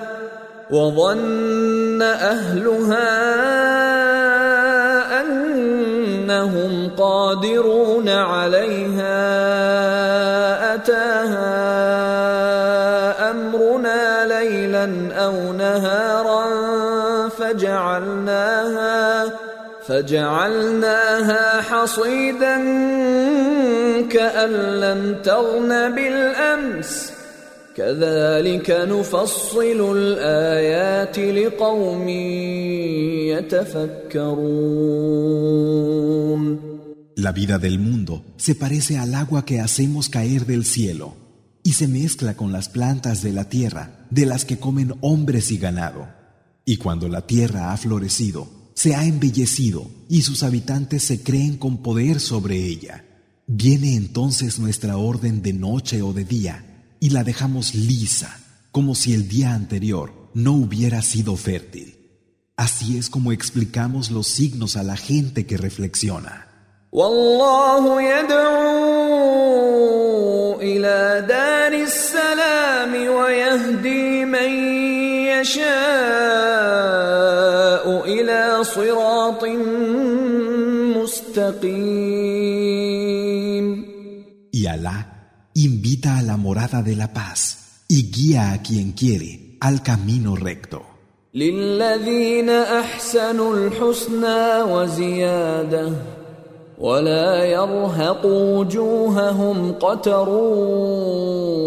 وظن 0.71 2.01
اهلها 2.01 3.31
انهم 5.21 6.91
قادرون 6.97 8.09
عليها 8.09 9.21
اتاها 10.75 11.20
ليلا 14.85 15.15
أو 15.25 15.53
نهارا 15.53 17.29
فجعلناها 17.29 18.99
فجعلناها 19.87 21.61
حصيدا 21.61 22.55
كأن 24.09 24.51
لم 24.79 25.15
تغن 25.23 25.95
بالأمس. 25.95 27.11
كذلك 27.75 28.71
نفصل 28.71 29.95
الآيات 29.97 31.19
لقوم 31.19 32.09
يتفكرون. 33.29 34.41
La 37.17 37.31
vida 37.31 37.57
del 37.59 37.77
mundo 37.79 38.23
se 38.37 38.55
parece 38.55 38.97
al 38.97 39.13
agua 39.13 39.45
que 39.45 39.59
hacemos 39.59 40.09
caer 40.09 40.45
del 40.45 40.65
cielo. 40.65 41.13
Y 41.63 41.73
se 41.73 41.87
mezcla 41.87 42.35
con 42.35 42.51
las 42.51 42.69
plantas 42.69 43.21
de 43.21 43.31
la 43.31 43.49
tierra 43.49 44.05
de 44.09 44.25
las 44.25 44.45
que 44.45 44.57
comen 44.57 44.93
hombres 45.01 45.51
y 45.51 45.57
ganado. 45.57 46.09
Y 46.65 46.77
cuando 46.77 47.07
la 47.07 47.25
tierra 47.27 47.71
ha 47.71 47.77
florecido, 47.77 48.49
se 48.73 48.95
ha 48.95 49.05
embellecido 49.05 49.89
y 50.09 50.21
sus 50.21 50.43
habitantes 50.43 51.03
se 51.03 51.21
creen 51.21 51.57
con 51.57 51.81
poder 51.81 52.19
sobre 52.19 52.65
ella. 52.65 53.05
Viene 53.47 53.95
entonces 53.95 54.59
nuestra 54.59 54.97
orden 54.97 55.41
de 55.41 55.53
noche 55.53 56.01
o 56.01 56.13
de 56.13 56.25
día 56.25 56.65
y 56.99 57.09
la 57.09 57.23
dejamos 57.23 57.75
lisa, 57.75 58.39
como 58.71 58.95
si 58.95 59.13
el 59.13 59.27
día 59.27 59.53
anterior 59.53 60.29
no 60.33 60.53
hubiera 60.53 61.01
sido 61.01 61.35
fértil. 61.35 61.97
Así 62.55 62.97
es 62.97 63.09
como 63.09 63.31
explicamos 63.31 64.11
los 64.11 64.27
signos 64.27 64.77
a 64.77 64.83
la 64.83 64.95
gente 64.95 65.45
que 65.45 65.57
reflexiona. 65.57 66.50
والله 66.91 68.01
يدعو 68.01 68.91
إلى 70.59 71.25
دار 71.27 71.73
السلام 71.73 72.91
ويهدي 73.15 74.25
من 74.25 74.51
يشاء 75.31 75.71
إلى 78.05 78.63
صراط 78.63 79.43
مستقيم 80.99 82.31
Y 84.51 84.67
Allah 84.67 85.05
invita 85.55 86.17
a 86.17 86.21
la 86.21 86.35
morada 86.35 86.83
de 86.83 86.95
la 86.97 87.13
paz 87.13 87.39
y 87.87 88.11
guía 88.11 88.51
a 88.51 88.61
quien 88.61 88.91
quiere 88.91 89.57
al 89.61 89.81
camino 89.81 90.35
recto. 90.35 90.81
للذين 91.33 92.49
أحسنوا 92.49 93.55
الحسنى 93.55 94.61
وزيادة 94.61 95.93
ولا 96.80 97.44
يرهق 97.44 98.26
وجوههم 98.26 99.72
قتر 99.72 100.28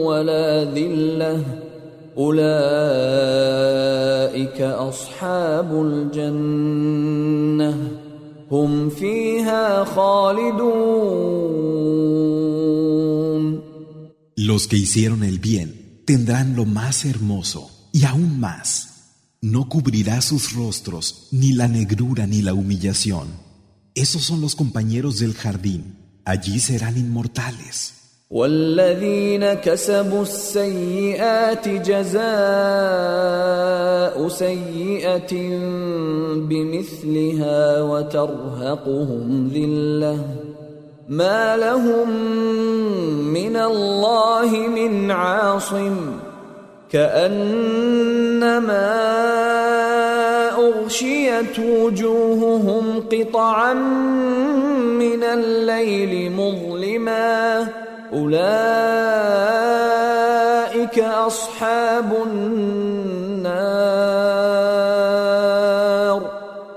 ولا 0.05 0.63
ذله 0.63 1.43
اولئك 2.17 2.51
اصحاب 4.61 5.81
الجنه 5.85 7.77
هم 8.51 8.89
فيها 8.89 9.83
خالدون 9.83 11.29
Los 14.37 14.67
que 14.67 14.77
hicieron 14.77 15.23
el 15.23 15.39
bien 15.39 16.01
tendrán 16.05 16.55
lo 16.55 16.65
más 16.65 17.05
hermoso 17.05 17.69
y 17.91 18.05
aún 18.05 18.39
más 18.39 18.67
no 19.41 19.69
cubrirá 19.69 20.21
sus 20.21 20.53
rostros 20.53 21.27
ni 21.31 21.53
la 21.53 21.67
negrura 21.67 22.25
ni 22.25 22.41
la 22.41 22.53
humillación. 22.53 23.42
Esos 23.94 24.24
son 24.24 24.40
los 24.40 24.56
compañeros 24.56 25.20
del 25.20 25.34
jardín. 25.34 25.96
Allí 26.24 26.58
serán 26.58 26.96
inmortales. 26.96 27.94
والذين 28.30 29.54
كسبوا 29.54 30.22
السيئات 30.22 31.68
جزاء 31.68 32.24
سيئة 34.28 35.34
بمثلها 36.36 37.82
وترهقهم 37.82 39.50
ذلة 39.54 40.18
ما 41.08 41.56
لهم 41.56 42.10
من 43.32 43.56
الله 43.56 44.50
من 44.68 45.10
عاصم 45.10 45.96
كأنما 46.90 47.44
أغشيت 51.33 51.59
وجوههم 51.59 53.03
قطعا 53.11 53.73
من 53.73 55.23
الليل 55.23 56.31
مظلما 56.31 57.67
أولئك 58.13 58.49
أصحاب 60.99 62.13
النار 62.27 63.49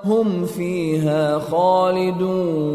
هم 0.05 0.47
فيها 0.47 1.39
خالدون 1.39 2.73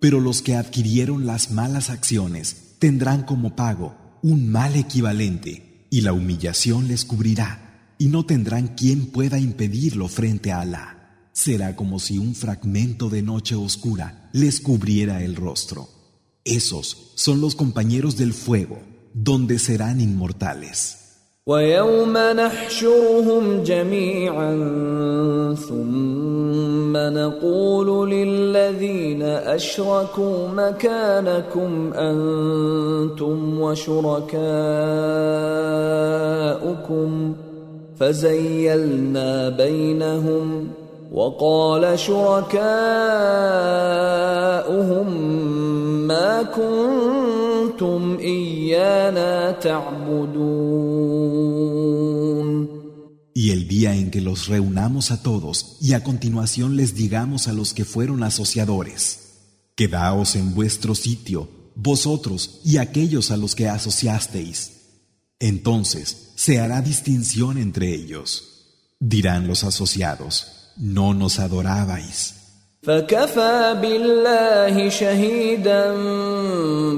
Pero 0.00 0.18
los 0.18 0.42
que 0.42 0.56
adquirieron 0.56 1.26
las 1.26 1.52
malas 1.52 1.88
acciones 1.88 2.76
tendrán 2.80 3.22
como 3.22 3.54
pago 3.54 3.94
un 4.22 4.50
mal 4.50 4.74
equivalente, 4.74 5.86
y 5.90 6.00
la 6.00 6.12
humillación 6.12 6.88
les 6.88 7.04
cubrirá, 7.04 7.65
y 7.98 8.08
no 8.08 8.24
tendrán 8.26 8.68
quien 8.68 9.06
pueda 9.06 9.38
impedirlo 9.38 10.08
frente 10.08 10.50
a 10.52 10.60
Alá. 10.60 11.28
Será 11.32 11.76
como 11.76 11.98
si 11.98 12.18
un 12.18 12.34
fragmento 12.34 13.08
de 13.08 13.22
noche 13.22 13.54
oscura 13.54 14.28
les 14.32 14.60
cubriera 14.60 15.22
el 15.22 15.36
rostro. 15.36 15.88
Esos 16.44 17.12
son 17.14 17.40
los 17.40 17.54
compañeros 17.54 18.16
del 18.16 18.32
fuego, 18.32 18.80
donde 19.14 19.58
serán 19.58 20.00
inmortales. 20.00 20.98
ويوم 21.46 22.18
نحشرهم 22.18 23.62
جميعا 23.62 24.54
ثم 25.68 26.96
نقول 26.96 28.10
للذين 28.10 29.22
اشركوا 29.22 30.48
مكانكم 30.48 31.92
انتم 31.92 33.60
وشركاؤكم 33.60 34.32
فزيلنا 37.96 39.48
بينهم 39.48 40.68
وقال 41.12 41.98
شركاؤهم 41.98 42.52
ما 46.06 46.42
كنتم 46.42 48.18
ايانا 48.20 49.50
تعبدون 49.50 51.12
Y 53.34 53.50
el 53.50 53.66
día 53.66 53.94
en 53.96 54.10
que 54.10 54.20
los 54.20 54.46
reunamos 54.46 55.10
a 55.10 55.22
todos 55.22 55.78
y 55.80 55.94
a 55.94 56.04
continuación 56.04 56.76
les 56.76 56.94
digamos 56.94 57.48
a 57.48 57.52
los 57.52 57.72
que 57.72 57.86
fueron 57.86 58.22
asociadores, 58.22 59.04
quedaos 59.74 60.36
en 60.36 60.54
vuestro 60.54 60.94
sitio, 60.94 61.48
vosotros 61.74 62.60
y 62.62 62.76
aquellos 62.76 63.30
a 63.30 63.38
los 63.38 63.54
que 63.54 63.68
asociasteis. 63.68 64.58
Entonces 65.40 66.25
se 66.36 66.60
hará 66.60 66.82
distinción 66.82 67.58
entre 67.58 67.94
ellos. 67.94 68.28
Dirán 69.00 69.46
los 69.46 69.64
asociados, 69.64 70.72
no 70.76 71.14
nos 71.14 71.38
adorabais. 71.38 72.34
فكفى 72.82 73.78
بالله 73.82 74.88
شهيدا 74.88 75.92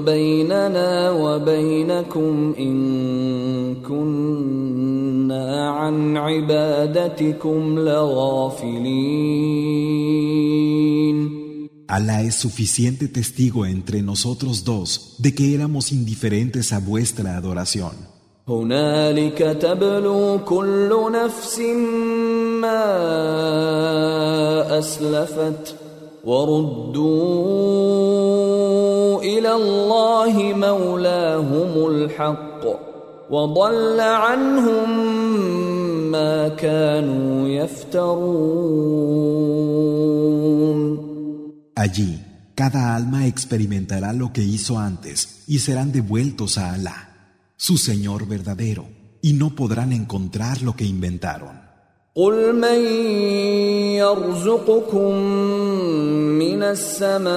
بيننا 0.04 1.10
وبينكم 1.10 2.54
ان 2.58 3.74
كنا 3.82 5.70
عن 5.70 6.16
عبادتكم 6.16 7.78
لغافلين 7.78 9.34
Alá 11.86 12.22
es 12.22 12.34
suficiente 12.36 13.08
testigo 13.08 13.66
entre 13.66 14.02
nosotros 14.02 14.64
dos 14.64 15.16
de 15.18 15.34
que 15.34 15.54
éramos 15.54 15.92
indiferentes 15.92 16.72
a 16.72 16.78
vuestra 16.80 17.36
adoración. 17.36 17.92
هنالك 18.49 19.37
تبلو 19.37 20.39
كل 20.45 21.11
نفس 21.13 21.59
ما 22.61 22.85
أسلفت 24.79 25.75
وردوا 26.25 27.09
إلى 29.21 29.53
الله 29.53 30.53
مولاهم 30.53 31.87
الحق 31.87 32.65
وضل 33.29 33.99
عنهم 33.99 34.89
ما 36.11 36.47
كانوا 36.47 37.47
يفترون 37.47 38.69
Allí, 41.79 42.19
cada 42.55 42.93
alma 42.93 43.25
experimentará 43.25 44.11
lo 44.11 44.33
que 44.33 44.43
hizo 44.43 44.77
antes 44.77 45.45
y 45.47 45.59
serán 45.59 45.93
devueltos 45.93 46.57
a 46.57 46.73
Alá. 46.73 47.08
Su 47.59 47.77
Señor 47.77 48.25
verdadero, 48.25 48.87
y 49.21 49.33
no 49.33 49.49
podrán 49.53 49.91
encontrar 49.91 50.61
lo 50.61 50.77
que 50.77 50.85
inventaron. 50.85 51.59
قل 52.15 52.55
من 52.55 52.79
يرزقكم 53.95 55.15
من 56.39 56.63
السماء 56.63 57.29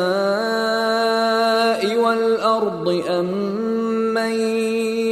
والارض 1.96 2.88
ام 2.88 3.26
من 4.14 4.32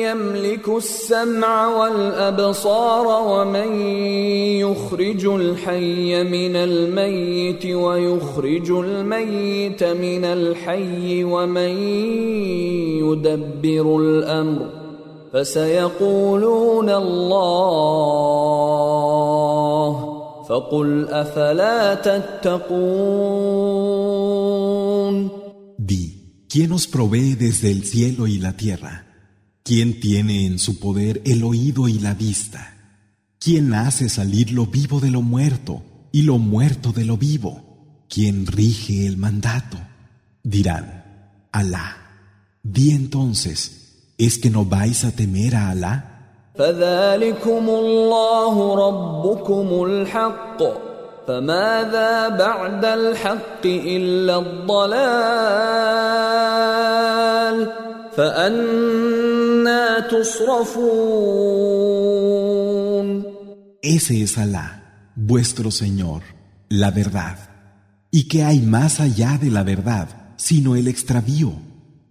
يملك 0.00 0.68
السمع 0.68 1.66
والابصار 1.66 3.06
ومن 3.06 3.80
يخرج 4.60 5.26
الحي 5.26 6.24
من 6.24 6.56
الميت 6.56 7.66
ويخرج 7.66 8.70
الميت 8.70 9.84
من 9.84 10.24
الحي 10.24 11.24
ومن 11.24 11.78
يدبر 13.02 13.96
الامر 13.96 14.79
فسيقولون 15.33 16.89
الله 16.89 18.45
فقل 20.49 21.07
افلا 21.09 21.93
تتقون 21.95 23.25
Di, 25.77 26.45
¿quién 26.49 26.71
os 26.71 26.87
provee 26.87 27.35
desde 27.35 27.69
el 27.69 27.83
cielo 27.83 28.27
y 28.27 28.39
la 28.39 28.53
tierra? 28.57 29.05
¿Quién 29.63 29.99
tiene 29.99 30.45
en 30.45 30.57
su 30.57 30.79
poder 30.79 31.21
el 31.25 31.43
oído 31.43 31.87
y 31.87 31.99
la 31.99 32.13
vista? 32.13 32.75
¿Quién 33.39 33.73
hace 33.73 34.09
salir 34.09 34.51
lo 34.51 34.65
vivo 34.65 34.99
de 34.99 35.11
lo 35.11 35.21
muerto 35.21 35.83
y 36.11 36.21
lo 36.21 36.37
muerto 36.37 36.91
de 36.91 37.05
lo 37.05 37.17
vivo? 37.17 38.05
¿Quién 38.09 38.47
rige 38.47 39.05
el 39.05 39.17
mandato? 39.17 39.77
Dirán, 40.43 41.03
Alá. 41.51 41.97
Di 42.63 42.91
entonces, 42.91 43.78
¿es 44.19 44.37
que 44.37 44.49
no 44.49 44.65
vais 44.65 45.03
a 45.05 45.11
temer 45.11 45.55
a 45.55 45.69
Alá? 45.71 46.15
فذلكم 46.57 47.69
الله 47.69 48.75
ربكم 48.87 49.83
الحق 49.83 50.63
فماذا 51.27 52.29
بعد 52.29 52.85
الحق 52.85 53.65
الا 53.65 54.37
الضلال 54.39 55.55
فانا 58.15 59.99
تصرفون 59.99 61.55
Ese 63.81 64.23
es 64.23 64.37
Alá, 64.39 64.67
vuestro 65.15 65.69
Señor, 65.69 66.21
la 66.69 66.89
verdad. 66.89 67.37
¿Y 68.09 68.27
qué 68.27 68.43
hay 68.43 68.59
más 68.61 68.99
allá 68.99 69.37
de 69.39 69.51
la 69.51 69.61
verdad, 69.61 70.07
sino 70.37 70.75
el 70.75 70.87
extravío? 70.87 71.53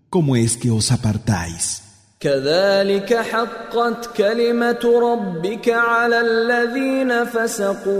¿Cómo 0.08 0.37
es 0.37 0.56
que 0.56 0.70
os 0.70 0.92
apartáis? 0.92 1.82
كذلك 2.20 3.14
حقت 3.14 4.16
كلمة 4.16 5.00
ربك 5.02 5.68
على 5.68 6.20
الذين 6.20 7.24
فسقوا 7.24 7.94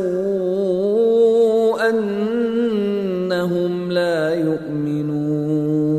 أنهم 1.91 3.93
لا 3.93 4.35
يؤمنون 4.35 5.95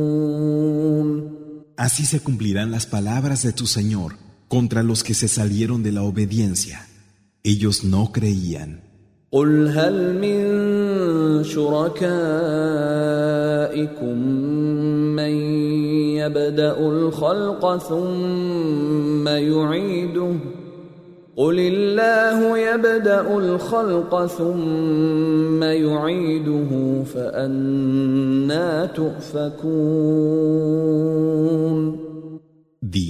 Así 1.78 2.06
se 2.06 2.22
cumplirán 2.22 2.72
las 2.72 2.86
palabras 2.88 3.44
de 3.44 3.52
tu 3.52 3.68
Señor 3.68 4.14
contra 4.48 4.82
los 4.82 5.04
que 5.04 5.14
se 5.14 5.28
salieron 5.28 5.84
de 5.84 5.92
la 5.92 6.04
obediencia. 6.04 6.88
Ellos 7.44 7.84
no 7.84 8.12
creían. 8.12 8.80
قل 9.32 9.68
هل 9.68 10.20
من 10.20 11.44
شركائكم 11.44 12.06
من 15.16 15.49
يبدا 16.20 16.80
الخلق 16.80 17.78
ثم 17.78 19.28
يعيده 19.28 20.36
قل 21.38 21.60
الله 21.60 22.58
يبدا 22.58 23.38
الخلق 23.38 24.26
ثم 24.26 25.64
يعيده 25.64 27.04
فانا 27.04 28.86
تؤفكون 28.86 30.16
Di, 32.82 33.10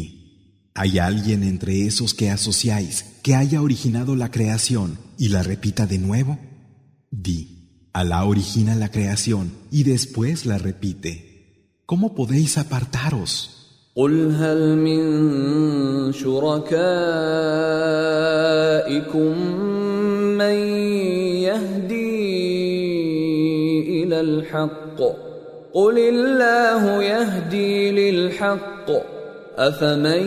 ¿hay 0.73 0.99
alguien 0.99 1.43
entre 1.43 1.86
esos 1.86 2.13
que 2.13 2.32
asociáis 2.32 3.04
que 3.21 3.36
haya 3.36 3.62
originado 3.62 4.15
la 4.15 4.32
creación 4.32 4.97
y 5.17 5.28
la 5.30 5.43
repita 5.43 5.86
de 5.86 5.99
nuevo? 5.99 6.39
Di, 7.12 7.56
Alá 7.95 8.25
origina 8.25 8.75
la 8.75 8.91
creación 8.91 9.54
y 9.71 9.84
después 9.84 10.45
la 10.45 10.58
repite. 10.58 11.29
¿Cómo 11.90 12.14
podéis 12.14 12.53
apartaros? 12.57 13.33
قل 13.96 14.35
هل 14.35 14.76
من 14.79 15.03
شركائكم 16.12 16.70
من 20.38 20.55
يهدي 21.42 22.22
إلى 24.03 24.20
الحق 24.20 24.98
قل 25.74 25.98
الله 25.98 27.03
يهدي 27.03 27.90
للحق 27.90 28.90
افمن 29.59 30.22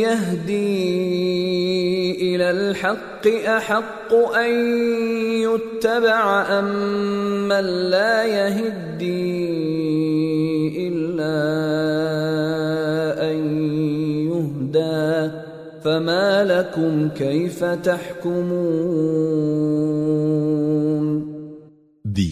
يهدي 0.00 1.73
الى 2.03 2.51
الحق 2.51 3.27
احق 3.27 4.13
ان 4.13 4.51
يتبع 5.41 6.59
ام 6.59 6.69
من 7.47 7.65
لا 7.89 8.23
يهدي 8.23 9.49
الا 10.87 11.37
ان 13.31 13.37
يهدى 14.27 15.31
فما 15.83 16.43
لكم 16.43 17.09
كيف 17.09 17.63
تحكمون 17.63 19.19
Di, 22.03 22.31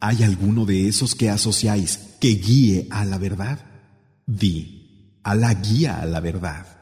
¿hay 0.00 0.22
alguno 0.24 0.64
de 0.64 0.88
esos 0.88 1.14
que 1.14 1.28
asociáis 1.28 2.16
que 2.20 2.30
guíe 2.46 2.86
a 2.90 3.04
la 3.04 3.18
verdad? 3.18 3.58
Di, 4.26 5.20
Alá 5.22 5.54
guía 5.54 6.00
a 6.00 6.06
la 6.06 6.20
verdad. 6.20 6.75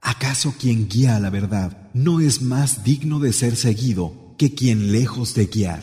¿Acaso 0.00 0.54
quien 0.60 0.88
guía 0.88 1.16
a 1.16 1.20
la 1.20 1.30
verdad 1.30 1.90
no 1.94 2.20
es 2.20 2.42
más 2.42 2.84
digno 2.84 3.20
de 3.20 3.32
ser 3.32 3.56
seguido 3.56 4.12
que 4.38 4.54
quien 4.54 4.92
lejos 4.92 5.34
de 5.34 5.46
guiar? 5.46 5.82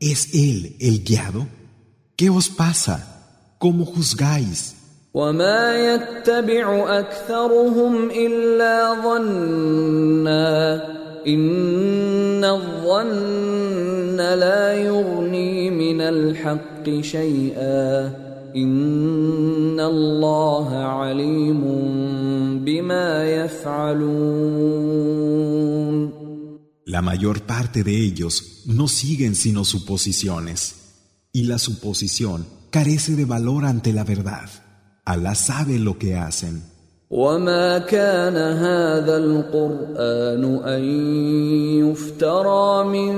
¿Es 0.00 0.34
él 0.34 0.76
el 0.80 1.02
guiado? 1.02 1.46
¿Qué 2.16 2.28
os 2.30 2.48
pasa? 2.48 3.56
¿Cómo 3.58 3.84
juzgáis? 3.84 4.74
وما 5.14 5.94
يتبع 5.94 6.98
اكثرهم 6.98 8.10
الا 8.10 8.94
ظنا 9.02 10.74
ان 11.26 12.44
الظن 12.44 14.16
لا 14.16 14.74
يغني 14.74 15.70
من 15.70 16.00
الحق 16.00 17.00
شيئا 17.00 18.10
ان 18.56 19.80
الله 19.80 20.68
عليم 20.74 21.62
بما 22.64 23.24
يفعلون 23.30 24.94
La 26.86 27.00
mayor 27.02 27.40
parte 27.42 27.82
de 27.82 27.94
ellos 28.08 28.62
no 28.66 28.86
siguen 28.88 29.34
sino 29.34 29.64
suposiciones, 29.64 30.60
y 31.32 31.44
la 31.44 31.58
suposición 31.58 32.46
carece 32.70 33.16
de 33.16 33.24
valor 33.24 33.64
ante 33.64 33.92
la 33.92 34.04
verdad. 34.04 34.48
Alá 35.04 35.34
sabe 35.34 35.78
lo 35.78 35.98
que 35.98 36.14
hacen. 36.16 36.62
وما 37.10 37.78
كان 37.78 38.36
هذا 38.36 39.16
القرآن 39.16 40.44
أن 40.64 40.82
يفترى 41.78 42.84
من 42.84 43.12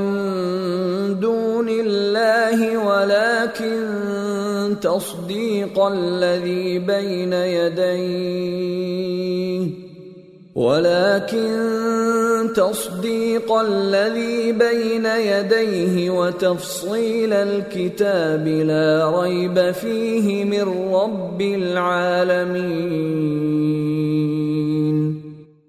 دون 1.20 1.68
الله 1.68 2.78
ولكن 2.86 3.82
تصديق 4.81 5.79
الذي 5.79 6.79
بين 6.79 7.33
يديه 7.33 8.81
ولكن 10.55 12.49
تصديق 12.55 13.51
الذي 13.51 14.51
بين 14.51 15.05
يديه 15.05 16.09
وتفصيل 16.09 17.33
الكتاب 17.33 18.47
لا 18.47 19.21
ريب 19.21 19.71
فيه 19.71 20.45
من 20.45 20.93
رب 20.93 21.41
العالمين 21.41 22.91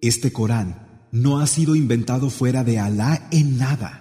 Este 0.04 0.32
Corán 0.32 0.68
no 1.12 1.38
ha 1.38 1.46
sido 1.46 1.76
inventado 1.76 2.28
fuera 2.28 2.64
de 2.64 2.80
Alá 2.80 3.28
en 3.30 3.56
nada, 3.56 3.92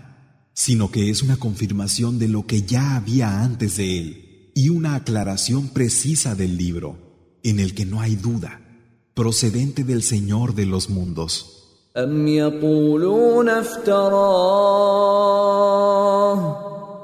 sino 0.53 0.89
que 0.89 1.11
es 1.11 1.21
una 1.21 1.37
confirmación 1.37 2.17
de 2.17 2.27
lo 2.27 2.47
que 2.47 2.63
ya 2.63 2.95
había 2.95 3.43
antes 3.43 3.77
de 3.77 3.99
él 3.99 4.30
y 4.54 4.68
una 4.70 4.94
aclaración 4.94 5.68
precisa 5.68 6.34
del 6.34 6.56
libro, 6.56 6.96
en 7.42 7.60
el 7.60 7.74
que 7.74 7.84
no 7.84 8.00
hay 8.00 8.16
duda, 8.16 8.60
procedente 9.14 9.84
del 9.84 10.02
Señor 10.02 10.54
de 10.54 10.66
los 10.66 10.88
mundos. 10.90 11.52
أم 11.96 12.28
يقولون 12.28 13.48
افتراه 13.48 14.16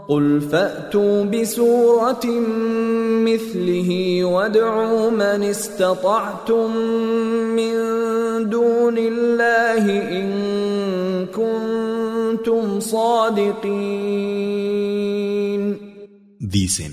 قل 0.09 0.41
فأتوا 0.41 1.25
بسورة 1.25 2.27
مثله 3.25 4.25
وادعوا 4.25 5.11
من 5.11 5.43
استطعتم 5.43 6.77
من 7.57 7.73
دون 8.51 8.99
الله 8.99 9.85
إن 10.21 11.27
كنتم 11.27 12.81
صادقين 12.81 13.83
Dicen, 16.41 16.93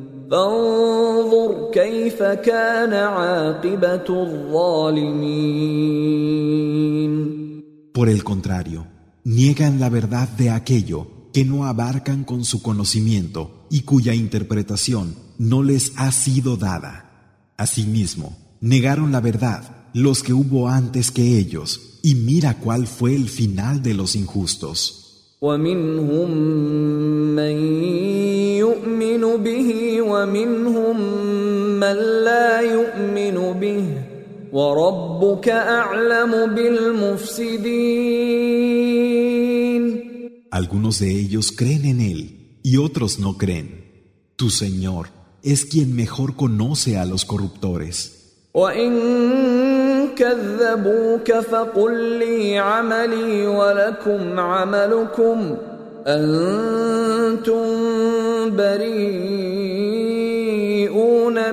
فانظر 0.30 1.70
كيف 1.72 2.22
كان 2.22 2.92
عاقبة 2.92 4.08
الظالمين 4.08 5.66
Por 7.92 8.08
el 8.10 8.22
contrario, 8.24 8.86
niegan 9.24 9.80
la 9.80 9.88
verdad 9.88 10.28
de 10.28 10.50
aquello 10.50 11.30
que 11.32 11.44
no 11.44 11.64
abarcan 11.66 12.24
con 12.24 12.44
su 12.44 12.60
conocimiento 12.62 13.66
y 13.70 13.82
cuya 13.82 14.14
interpretación 14.14 15.14
no 15.38 15.62
les 15.62 15.92
ha 15.96 16.12
sido 16.12 16.56
dada. 16.56 16.94
Asimismo, 17.56 18.36
negaron 18.60 19.12
la 19.12 19.20
verdad 19.20 19.88
los 19.94 20.22
que 20.22 20.34
hubo 20.34 20.68
antes 20.68 21.10
que 21.10 21.38
ellos, 21.38 22.00
y 22.02 22.16
mira 22.16 22.58
cuál 22.58 22.86
fue 22.86 23.14
el 23.14 23.30
final 23.30 23.82
de 23.82 23.94
los 23.94 24.14
injustos. 24.14 24.99
Algunos 40.51 40.99
de 40.99 41.09
ellos 41.09 41.51
creen 41.51 41.85
en 41.85 42.01
él 42.01 42.59
y 42.61 42.77
otros 42.77 43.17
no 43.17 43.39
creen. 43.39 43.83
Tu 44.35 44.51
Señor 44.51 45.07
es 45.41 45.65
quien 45.65 45.95
mejor 45.95 46.35
conoce 46.35 46.99
a 46.99 47.05
los 47.05 47.25
corruptores. 47.25 48.37
كذبوك 50.21 51.31
فقل 51.31 51.93
لي 52.19 52.57
عملي 52.57 53.47
ولكم 53.47 54.39
عملكم 54.39 55.57
أنتم 56.07 57.65
بريئون 58.55 59.81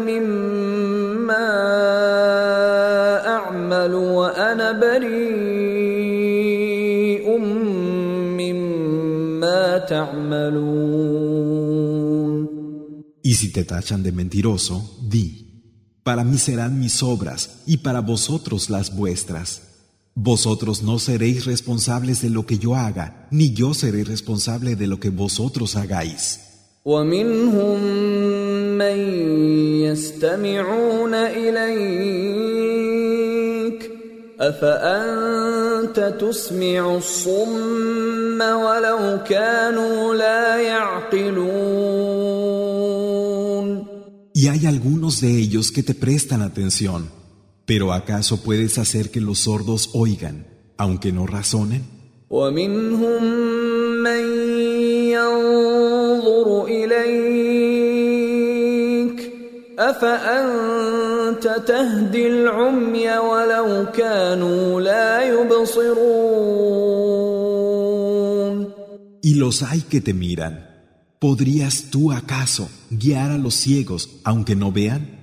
مما 0.01 1.49
أعمل 3.27 3.95
وأنا 3.95 4.73
بريء 4.73 6.19
مما 8.39 9.79
تعملون 9.79 11.09
Y 13.21 13.35
si 13.35 13.53
te 13.53 13.65
tachan 13.65 14.03
de 14.03 14.13
mentiroso, 14.13 14.75
di. 15.03 15.48
Para 16.03 16.25
mí 16.25 16.39
serán 16.39 16.79
mis 16.79 17.03
obras 17.03 17.63
y 17.67 17.79
para 17.79 18.01
vosotros 18.01 18.71
las 18.71 18.95
vuestras. 18.95 19.63
Vosotros 20.15 20.83
no 20.83 20.99
seréis 20.99 21.45
responsables 21.45 22.23
de 22.23 22.31
lo 22.31 22.45
que 22.45 22.59
yo 22.59 22.75
haga, 22.75 23.29
ni 23.31 23.53
yo 23.53 23.73
seré 23.75 24.03
responsable 24.05 24.75
de 24.75 24.87
lo 24.87 24.99
que 24.99 25.11
vosotros 25.11 25.77
hagáis. 25.77 26.41
Y 44.41 44.47
hay 44.47 44.67
algunos 44.67 45.21
de 45.21 45.37
ellos 45.37 45.73
que 45.73 45.83
te 45.83 45.95
prestan 45.95 46.43
atención. 46.43 47.11
Pero 47.67 47.93
¿acaso 47.93 48.41
puedes 48.41 48.79
hacer 48.79 49.11
que 49.11 49.21
los 49.21 49.41
sordos 49.41 49.91
oigan, 49.95 50.47
aunque 50.77 51.11
no 51.11 51.27
razonen? 51.27 51.83
Y 69.21 69.35
los 69.35 69.63
hay 69.65 69.81
que 69.81 70.01
te 70.01 70.15
miran. 70.15 70.68
¿Podrías 71.19 71.87
tú 71.91 72.13
acaso 72.13 72.71
guiar 72.91 73.33
a 73.33 73.39
los 73.39 73.55
ciegos 73.55 74.09
aunque 74.23 74.55
no 74.55 74.71
vean? 74.71 75.19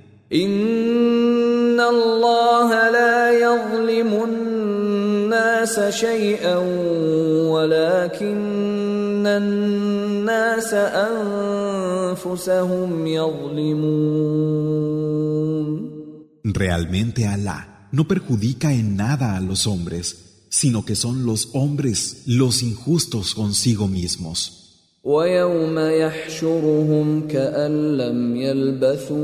Realmente 16.44 17.26
Alá 17.26 17.88
no 17.94 18.06
perjudica 18.06 18.74
en 18.74 18.98
nada 18.98 19.38
a 19.38 19.40
los 19.40 19.66
hombres, 19.66 20.44
sino 20.50 20.84
que 20.84 20.98
son 20.98 21.26
los 21.26 21.52
hombres 21.54 22.24
los 22.26 22.64
injustos 22.64 23.34
consigo 23.34 23.88
mismos. 23.88 24.65
ويوم 25.06 25.80
يحشرهم 25.80 27.28
كأن 27.28 27.98
لم 27.98 28.36
يلبثوا 28.36 29.16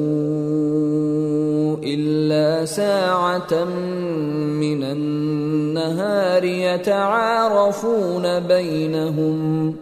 إلا 1.83 2.65
ساعة 2.65 3.65
من 4.61 4.83
النهار 4.83 6.43
يتعارفون 6.43 8.39
بينهم. 8.39 9.73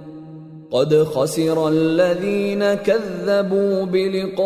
قد 0.72 1.04
خسر 1.04 1.70
الذين 1.70 2.74
كذبوا 2.74 3.86
بلقاء 3.86 4.46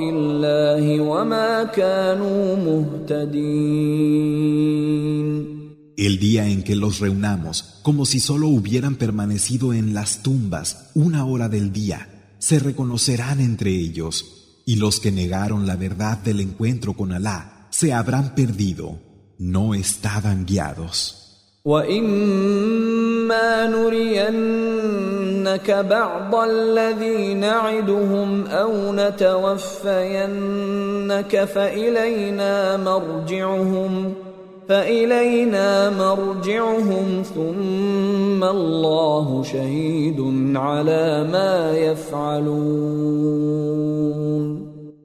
الله 0.00 1.00
وما 1.00 1.64
كانوا 1.64 2.56
مهتدين. 2.56 4.32
El 5.96 6.18
día 6.18 6.48
en 6.48 6.62
que 6.62 6.74
los 6.74 7.00
reunamos, 7.00 7.80
como 7.82 8.06
si 8.06 8.18
solo 8.18 8.48
hubieran 8.48 8.96
permanecido 8.96 9.74
en 9.74 9.92
las 9.92 10.22
tumbas 10.22 10.90
una 10.94 11.24
hora 11.26 11.48
del 11.48 11.72
día, 11.72 12.34
se 12.38 12.58
reconocerán 12.58 13.40
entre 13.40 13.70
ellos, 13.70 14.62
y 14.64 14.76
los 14.76 15.00
que 15.00 15.12
negaron 15.12 15.66
la 15.66 15.76
verdad 15.76 16.18
del 16.18 16.40
encuentro 16.40 16.94
con 16.94 17.12
Alá 17.12 17.68
se 17.70 17.92
habrán 17.92 18.34
perdido, 18.34 18.98
no 19.38 19.74
estaban 19.74 20.46
guiados. 20.46 21.18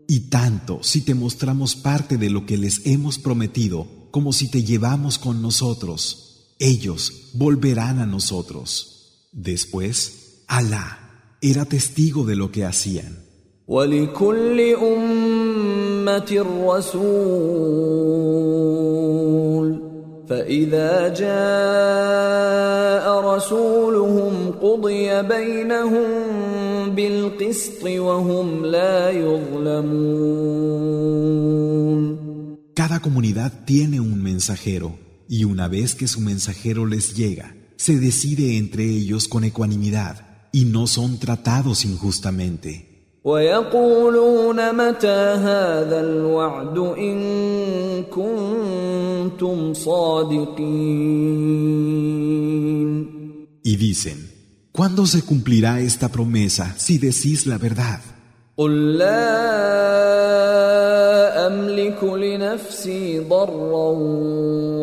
Y 0.08 0.30
tanto 0.30 0.80
si 0.84 1.02
te 1.02 1.16
mostramos 1.16 1.76
parte 1.76 2.18
de 2.18 2.30
lo 2.30 2.46
que 2.46 2.58
les 2.58 2.86
hemos 2.86 3.18
prometido, 3.20 3.88
como 4.12 4.32
si 4.32 4.50
te 4.50 4.64
llevamos 4.64 5.18
con 5.18 5.42
nosotros, 5.42 6.56
ellos 6.60 7.32
volverán 7.34 8.00
a 8.00 8.06
nosotros. 8.06 9.30
Después, 9.32 10.44
Alá 10.48 11.36
era 11.42 11.66
testigo 11.66 12.26
de 12.26 12.36
lo 12.36 12.52
que 12.52 12.64
hacían. 12.66 13.26
فإذا 20.33 21.09
جاء 21.23 23.05
رسولهم 23.35 24.35
قضي 24.63 25.23
بينهم 25.23 26.09
بالقسط 26.97 27.83
وهم 27.85 28.67
لا 28.67 29.11
يظلمون 29.11 30.43
Cada 32.75 33.01
comunidad 33.01 33.53
tiene 33.67 34.01
un 34.01 34.23
mensajero 34.23 34.99
y 35.29 35.45
una 35.45 35.69
vez 35.69 35.95
que 35.95 36.09
su 36.09 36.21
mensajero 36.21 36.87
les 36.87 37.15
llega, 37.15 37.55
se 37.77 37.99
decide 37.99 38.57
entre 38.57 38.85
ellos 38.85 39.29
con 39.29 39.45
ecuanimidad 39.45 40.49
y 40.53 40.65
no 40.65 40.87
son 40.87 41.19
tratados 41.19 41.85
injustamente. 41.85 42.96
ويقولون 43.28 44.60
متى 44.74 45.22
هذا 45.48 46.00
الوعد 46.00 46.78
إن 46.78 47.18
كنتم 48.04 49.74
صادقين 49.74 51.08
Y 53.64 53.76
dicen, 53.76 54.18
¿cuándo 54.72 55.06
se 55.06 55.20
cumplirá 55.24 55.82
esta 55.82 56.08
promesa 56.08 56.74
si 56.78 56.98
decís 56.98 57.46
la 57.46 57.58
verdad? 57.58 58.00
قل 58.58 58.98
لا 58.98 59.48
أملك 61.48 62.04
لنفسي 62.04 63.20
ضرا 63.20 63.90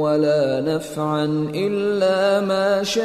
ولا 0.04 0.60
نفعا 0.60 1.24
إلا 1.54 2.40
ما 2.40 2.82
شاء 2.82 3.04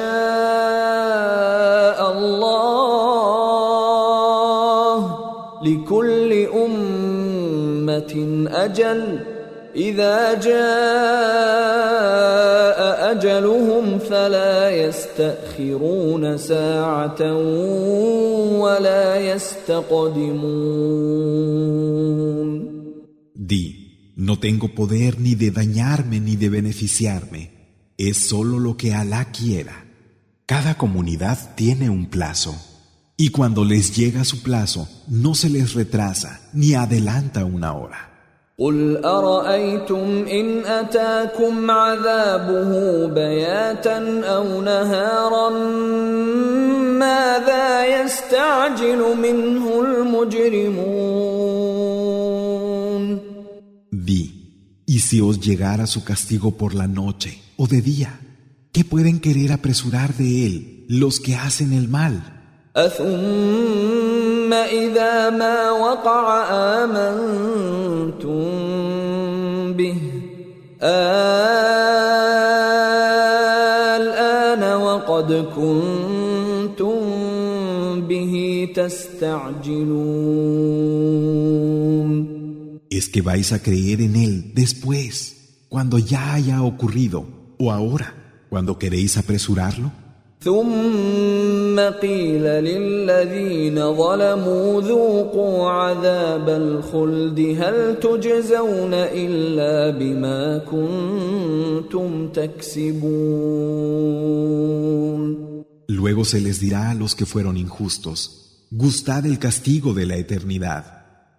الله 2.12 3.49
لكل 5.69 6.47
أمة 6.55 8.15
أجل 8.51 9.19
إذا 9.77 10.35
جاء 10.35 10.55
أجلهم 13.11 13.99
فلا 13.99 14.71
يستأخرون 14.71 16.39
ساعة 16.39 17.33
ولا 18.59 19.17
يستقدمون 19.17 20.85
Di, 23.37 24.13
no 24.17 24.39
tengo 24.39 24.69
poder 24.69 25.21
ni 25.21 25.35
de 25.35 25.51
dañarme 25.51 26.19
ni 26.21 26.37
de 26.37 26.49
beneficiarme. 26.49 27.51
Es 27.99 28.17
solo 28.17 28.59
lo 28.59 28.77
que 28.77 28.95
Alá 28.95 29.27
quiera. 29.33 29.85
Cada 30.47 30.79
comunidad 30.79 31.55
tiene 31.57 31.91
un 31.91 32.07
plazo. 32.07 32.68
Y 33.19 33.29
cuando 33.29 33.65
les 33.65 33.97
llega 33.97 34.25
su 34.25 34.43
plazo, 34.43 34.89
no 35.09 35.35
se 35.35 35.49
les 35.49 35.75
retrasa 35.75 36.41
ni 36.53 36.75
adelanta 36.75 37.45
una 37.45 37.75
hora. 37.75 38.15
قل 38.59 39.05
أرأيتم 39.05 40.25
إن 40.31 40.65
أتاكم 40.67 41.71
عذابه 41.71 43.07
بياتا 43.07 44.21
أو 44.25 44.61
نهارا 44.63 45.51
ماذا 46.99 48.03
يستعجل 48.03 49.17
منه 49.23 49.81
المجرمون 49.81 51.25
Di, 53.91 54.23
y 54.87 54.99
si 55.01 55.21
os 55.21 55.41
llegara 55.41 55.87
su 55.87 56.05
castigo 56.05 56.53
por 56.53 56.75
la 56.75 56.87
noche 56.87 57.41
o 57.57 57.67
de 57.67 57.81
día, 57.81 58.21
¿qué 58.71 58.85
pueden 58.85 59.19
querer 59.19 59.51
apresurar 59.51 60.15
de 60.15 60.47
él 60.47 60.85
los 60.89 61.19
que 61.19 61.35
hacen 61.35 61.73
el 61.73 61.89
mal? 61.89 62.38
أثم 62.77 64.53
إذا 64.53 65.31
ما 65.31 65.71
وقع 65.71 66.45
آمنتم 66.85 68.35
به 69.73 69.97
الآن 74.01 74.63
وقد 74.83 75.47
كنتم 75.57 77.01
به 78.09 78.69
تستعجلون 78.75 80.25
¿Es 82.91 83.09
que 83.09 83.23
vais 83.23 83.53
a 83.53 83.59
creer 83.61 84.01
en 84.01 84.15
él 84.15 84.53
después, 84.55 85.15
cuando 85.69 85.99
ya 85.99 86.35
haya 86.35 86.63
ocurrido, 86.63 87.27
o 87.59 87.73
ahora, 87.73 88.15
cuando 88.51 88.79
queréis 88.79 89.17
apresurarlo? 89.17 89.91
ثم 90.45 91.81
قيل 91.81 92.43
للذين 92.43 93.95
ظلموا 93.97 94.81
ذوقوا 94.81 95.71
عذاب 95.71 96.49
الخلد 96.49 97.57
هل 97.61 98.01
تجزون 98.01 98.95
الا 98.95 99.99
بما 99.99 100.59
كنتم 100.59 102.29
تكسبون 102.29 103.85
Luego 105.87 106.25
se 106.25 106.41
les 106.41 106.61
dirá 106.61 106.91
a 106.91 106.95
los 106.95 107.15
que 107.15 107.27
fueron 107.27 107.57
injustos, 107.59 108.67
gustad 108.71 109.27
el 109.27 109.39
castigo 109.39 109.93
de 109.93 110.07
la 110.07 110.17
eternidad. 110.17 110.85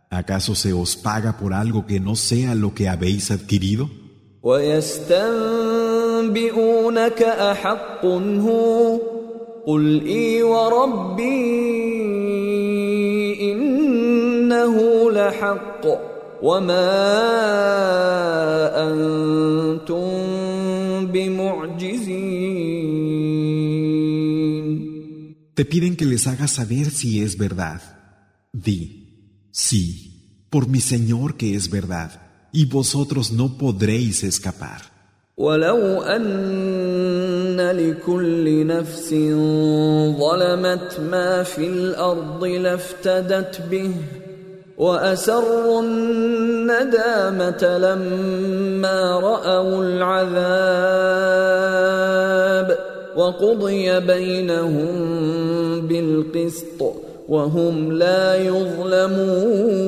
¿Acaso 0.09 0.53
se 0.55 0.72
os 0.72 0.95
paga 0.95 1.38
por 1.38 1.53
algo 1.53 1.86
que 1.88 1.99
no 1.99 2.16
sea 2.16 2.53
lo 2.55 2.74
que 2.74 2.88
habéis 2.88 3.32
adquirido? 3.32 3.89
ويستنبئونك 6.89 7.22
أحق 7.22 8.05
هو 8.05 8.99
قل 9.66 10.05
إي 10.07 10.43
وربي 10.43 11.26
إنه 13.51 15.11
لحق 15.11 15.86
وما 16.41 16.91
أنتم 18.89 20.07
بمعجزين 21.07 22.45
Te 25.55 25.63
piden 25.63 25.95
que 25.95 26.03
les 26.03 26.28
hagas 26.28 26.51
saber 26.51 26.89
si 26.89 27.22
es 27.22 27.38
verdad. 27.38 27.82
Di, 28.51 28.80
sí, 29.53 29.84
por 30.49 30.68
mi 30.68 30.82
Señor 30.82 31.38
que 31.38 31.55
es 31.55 31.70
verdad, 31.70 32.11
y 32.51 32.66
vosotros 32.66 33.32
no 33.32 33.57
podréis 33.57 34.26
escapar. 34.26 34.88
ولو 35.41 36.03
أن 36.03 37.61
لكل 37.61 38.66
نفس 38.66 39.11
ظلمت 40.20 41.01
ما 41.11 41.43
في 41.43 41.66
الأرض 41.66 42.45
لافتدت 42.45 43.61
به 43.70 43.91
وأسروا 44.78 45.82
الندامة 45.82 47.78
لما 47.78 49.20
رأوا 49.20 49.84
العذاب 49.84 50.68
وقضي 53.16 54.01
بينهم 54.01 54.91
بالقسط 55.88 56.95
وهم 57.28 57.93
لا 57.93 58.36
يظلمون 58.36 59.80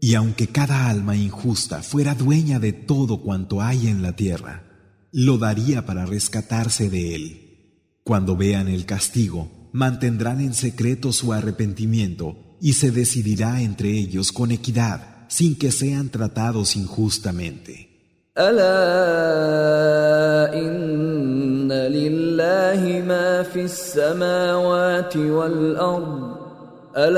Y 0.00 0.14
aunque 0.14 0.46
cada 0.46 0.88
alma 0.88 1.14
injusta 1.14 1.82
fuera 1.82 2.14
dueña 2.14 2.58
de 2.58 2.72
todo 2.72 3.20
cuanto 3.20 3.60
hay 3.60 3.86
en 3.88 4.02
la 4.02 4.16
tierra, 4.16 4.64
lo 5.12 5.36
daría 5.36 5.84
para 5.84 6.06
rescatarse 6.06 6.88
de 6.88 7.14
él. 7.14 7.46
Cuando 8.02 8.34
vean 8.36 8.68
el 8.68 8.86
castigo, 8.86 9.50
mantendrán 9.72 10.40
en 10.40 10.54
secreto 10.54 11.12
su 11.12 11.34
arrepentimiento 11.34 12.56
y 12.60 12.72
se 12.74 12.90
decidirá 12.90 13.60
entre 13.62 13.90
ellos 13.90 14.32
con 14.32 14.50
equidad, 14.52 15.26
sin 15.28 15.56
que 15.56 15.70
sean 15.70 16.08
tratados 16.08 16.76
injustamente. 16.76 17.90
ألا 26.89 26.89
إن 26.89 26.89
لله 26.89 26.89
ما 26.89 26.89
في 26.89 26.89
السماوات 26.89 26.89
والأرض 26.89 26.97
ألا 26.97 27.13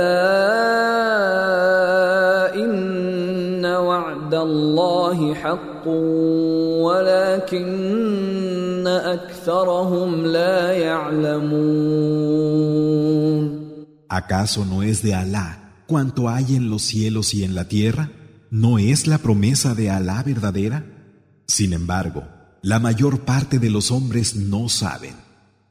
إن 2.56 3.66
وعد 3.66 4.34
الله 4.34 5.34
حق 5.34 5.88
ولكن 6.88 8.88
أكثرهم 8.88 10.26
لا 10.26 10.72
يعلمون 10.72 12.08
¿Acaso 14.10 14.64
no 14.66 14.84
es 14.84 15.04
de 15.04 15.14
Alá 15.14 15.74
cuanto 15.86 16.30
hay 16.30 16.56
en 16.56 16.70
los 16.70 16.84
cielos 16.84 17.34
y 17.34 17.44
en 17.44 17.56
la 17.56 17.68
tierra? 17.68 18.10
¿No 18.50 18.80
es 18.80 19.06
la 19.08 19.18
promesa 19.18 19.76
de 19.76 19.90
Alá 19.90 20.24
verdadera? 20.24 20.86
Sin 21.46 21.74
embargo, 21.74 22.24
la 22.62 22.80
mayor 22.80 23.26
parte 23.26 23.60
de 23.60 23.70
los 23.70 23.92
hombres 23.92 24.38
no 24.38 24.70
saben. 24.70 25.21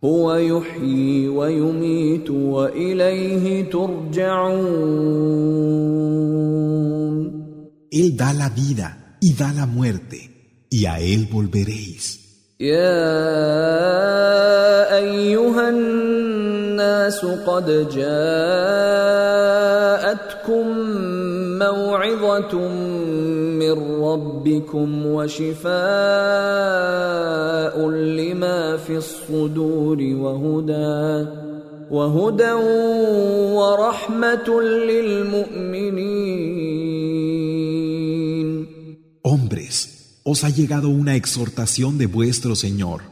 هو 0.04 0.36
يحيي 0.36 1.28
ويميت 1.28 2.30
وإليه 2.30 3.70
ترجعون 3.70 5.02
Él 7.94 8.16
da 8.16 8.32
la 8.34 8.50
vida 8.50 9.18
y 9.20 9.34
da 9.34 9.52
la 9.52 9.66
muerte, 9.66 10.20
y 10.70 10.86
a 10.86 11.00
Él 11.00 11.28
volveréis. 11.28 12.22
يا 12.62 12.98
أيها 14.98 15.70
الناس 15.70 17.26
قد 17.26 17.90
جاءتكم 17.96 18.82
موعظة 21.61 22.69
من 23.59 23.73
ربكم 24.03 25.07
وشفاء 25.07 25.67
لما 27.91 28.77
في 28.77 28.97
الصدور 28.97 29.99
وهدى 30.03 31.27
وهدى 31.91 32.53
ورحمة 33.53 34.61
للمؤمنين 34.61 36.57
Hombres, 39.23 40.21
os 40.23 40.45
ha 40.45 40.51
llegado 40.51 40.89
una 40.89 41.17
exhortación 41.17 41.99
de 41.99 42.07
vuestro 42.07 42.55
Señor, 42.55 43.03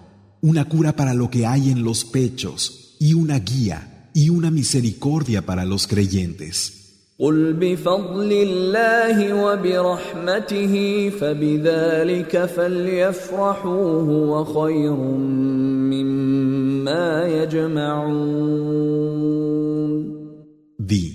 una 0.41 0.68
cura 0.68 0.95
para 0.95 1.12
lo 1.12 1.28
que 1.28 1.45
hay 1.45 1.70
en 1.70 1.82
los 1.82 2.05
pechos, 2.05 2.97
y 3.01 3.14
una 3.14 3.41
guía 3.41 4.11
y 4.14 4.30
una 4.30 4.53
misericordia 4.53 5.45
para 5.45 5.64
los 5.64 5.89
creyentes. 5.89 6.78
قل 7.20 7.53
بفضل 7.53 8.32
الله 8.32 9.43
وبرحمته 9.43 10.74
فبذلك 11.20 12.45
فليفرحوا 12.45 14.01
هو 14.01 14.45
خير 14.45 14.95
مما 15.91 17.28
يجمعون 17.28 18.80
Di 20.80 21.05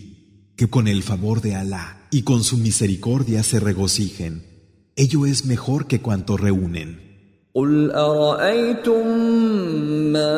que 0.56 0.68
con 0.68 0.86
el 0.88 1.02
favor 1.02 1.40
de 1.40 1.54
Alá 1.56 2.06
y 2.10 2.22
con 2.22 2.44
su 2.44 2.58
misericordia 2.58 3.42
se 3.42 3.58
regocijen. 3.58 4.44
Ello 4.96 5.24
es 5.26 5.46
mejor 5.46 5.86
que 5.86 6.02
cuanto 6.02 6.36
reúnen. 6.36 7.04
قل 7.54 7.90
أرأيتم 7.90 9.06
ما 10.12 10.36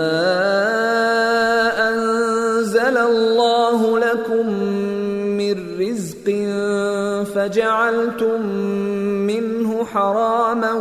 أنزل 1.89 2.97
الله 2.97 3.96
فجعلتم 7.37 8.43
منه 9.29 9.85
حراما 9.85 10.73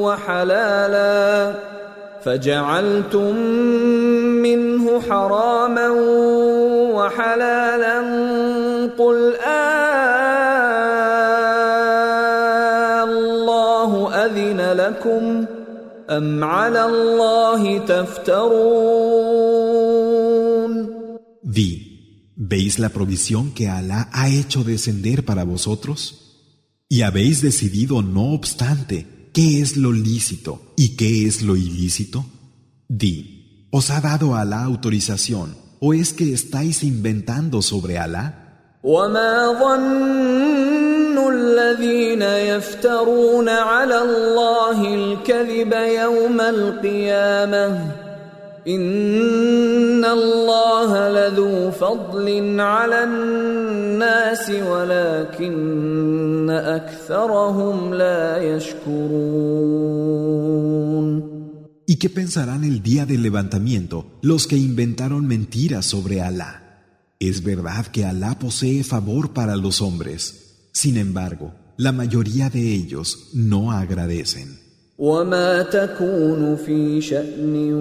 وحلالا 0.00 1.54
فجعلتم 2.24 3.36
منه 4.42 5.00
حراما 5.00 5.88
وحلالا 6.94 7.98
قل 8.98 9.34
آلله 9.46 10.04
أذن 14.24 14.60
لكم 14.72 15.44
أم 16.10 16.44
على 16.44 16.84
الله 16.84 17.78
تفترون 17.78 19.04
¿veis 22.43 22.79
la 22.79 22.89
provisión 22.89 23.51
que 23.51 23.67
Alá 23.67 24.09
ha 24.13 24.29
hecho 24.29 24.63
descender 24.63 25.25
para 25.25 25.43
vosotros? 25.43 26.25
Y 26.87 27.01
habéis 27.01 27.41
decidido, 27.41 28.01
no 28.01 28.33
obstante, 28.33 29.29
qué 29.33 29.61
es 29.61 29.77
lo 29.77 29.91
lícito 29.91 30.73
y 30.75 30.95
qué 30.95 31.27
es 31.27 31.41
lo 31.41 31.55
ilícito. 31.55 32.25
Di, 32.87 33.67
¿os 33.71 33.89
ha 33.89 34.01
dado 34.01 34.35
Alá 34.35 34.63
autorización 34.63 35.55
o 35.79 35.93
es 35.93 36.13
que 36.13 36.33
estáis 36.33 36.83
inventando 36.83 37.61
sobre 37.61 37.97
Alá? 37.97 38.45
وما 38.83 39.59
ظن 39.59 41.33
الذين 41.33 42.21
يفترون 42.21 43.49
على 43.49 44.01
الله 44.01 44.95
الكذب 44.95 45.73
يوم 45.73 46.41
القيامه 46.41 48.02
ان 48.67 50.05
الله 50.05 51.09
لذو 51.09 51.71
فضل 51.71 52.59
على 52.59 53.03
الناس 53.03 54.49
ولكن 54.49 56.49
اكثرهم 56.49 57.93
لا 57.93 58.37
يشكرون 58.37 59.99
¿Y 61.91 61.95
qué 61.95 62.07
pensarán 62.07 62.63
el 62.63 62.83
día 62.83 63.07
del 63.07 63.23
levantamiento 63.23 64.19
los 64.21 64.45
que 64.45 64.55
inventaron 64.55 65.25
mentiras 65.25 65.87
sobre 65.87 66.21
Alá? 66.21 66.83
Es 67.19 67.43
verdad 67.43 67.87
que 67.87 68.05
Alá 68.05 68.37
posee 68.37 68.83
favor 68.83 69.33
para 69.33 69.55
los 69.55 69.81
hombres. 69.81 70.67
Sin 70.71 70.97
embargo, 70.97 71.55
la 71.77 71.91
mayoría 71.91 72.51
de 72.51 72.75
ellos 72.75 73.31
no 73.33 73.71
agradecen. 73.71 74.62
وما 74.98 75.62
تكون 75.62 76.56
في 76.56 77.00
شأن 77.00 77.74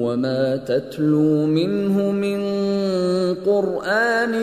وما 0.00 0.56
تتلو 0.56 1.46
منه 1.46 2.10
من 2.12 2.40
قرآن 3.34 4.34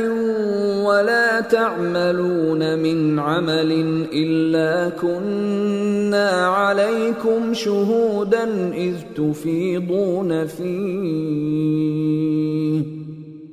ولا 0.85 1.41
تعملون 1.41 2.79
من 2.79 3.19
عمل 3.19 3.71
إلا 4.13 4.89
كنا 4.89 6.47
عليكم 6.47 7.53
شهودا 7.53 8.73
إذ 8.73 8.95
تفيضون 9.15 10.47
فيه 10.47 11.81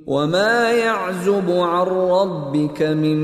وما 0.09 0.71
يعزب 0.73 1.51
عن 1.51 1.87
ربك 1.87 2.83
من 2.83 3.19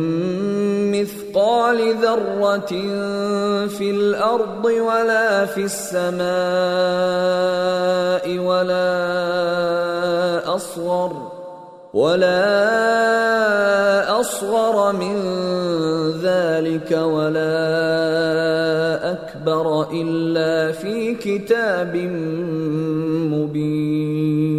مثقال 0.92 1.94
ذره 1.96 2.72
في 3.66 3.90
الأرض 3.90 4.64
ولا 4.64 5.46
في 5.46 5.64
السماء 5.64 6.24
ولا 8.38 8.84
اصغر 10.54 11.12
ولا 11.94 12.60
اصغر 14.20 14.92
من 14.92 15.16
ذلك 16.20 16.92
ولا 16.92 17.54
اكبر 19.12 19.90
الا 19.92 20.72
في 20.72 21.14
كتاب 21.14 21.96
مبين 23.32 24.53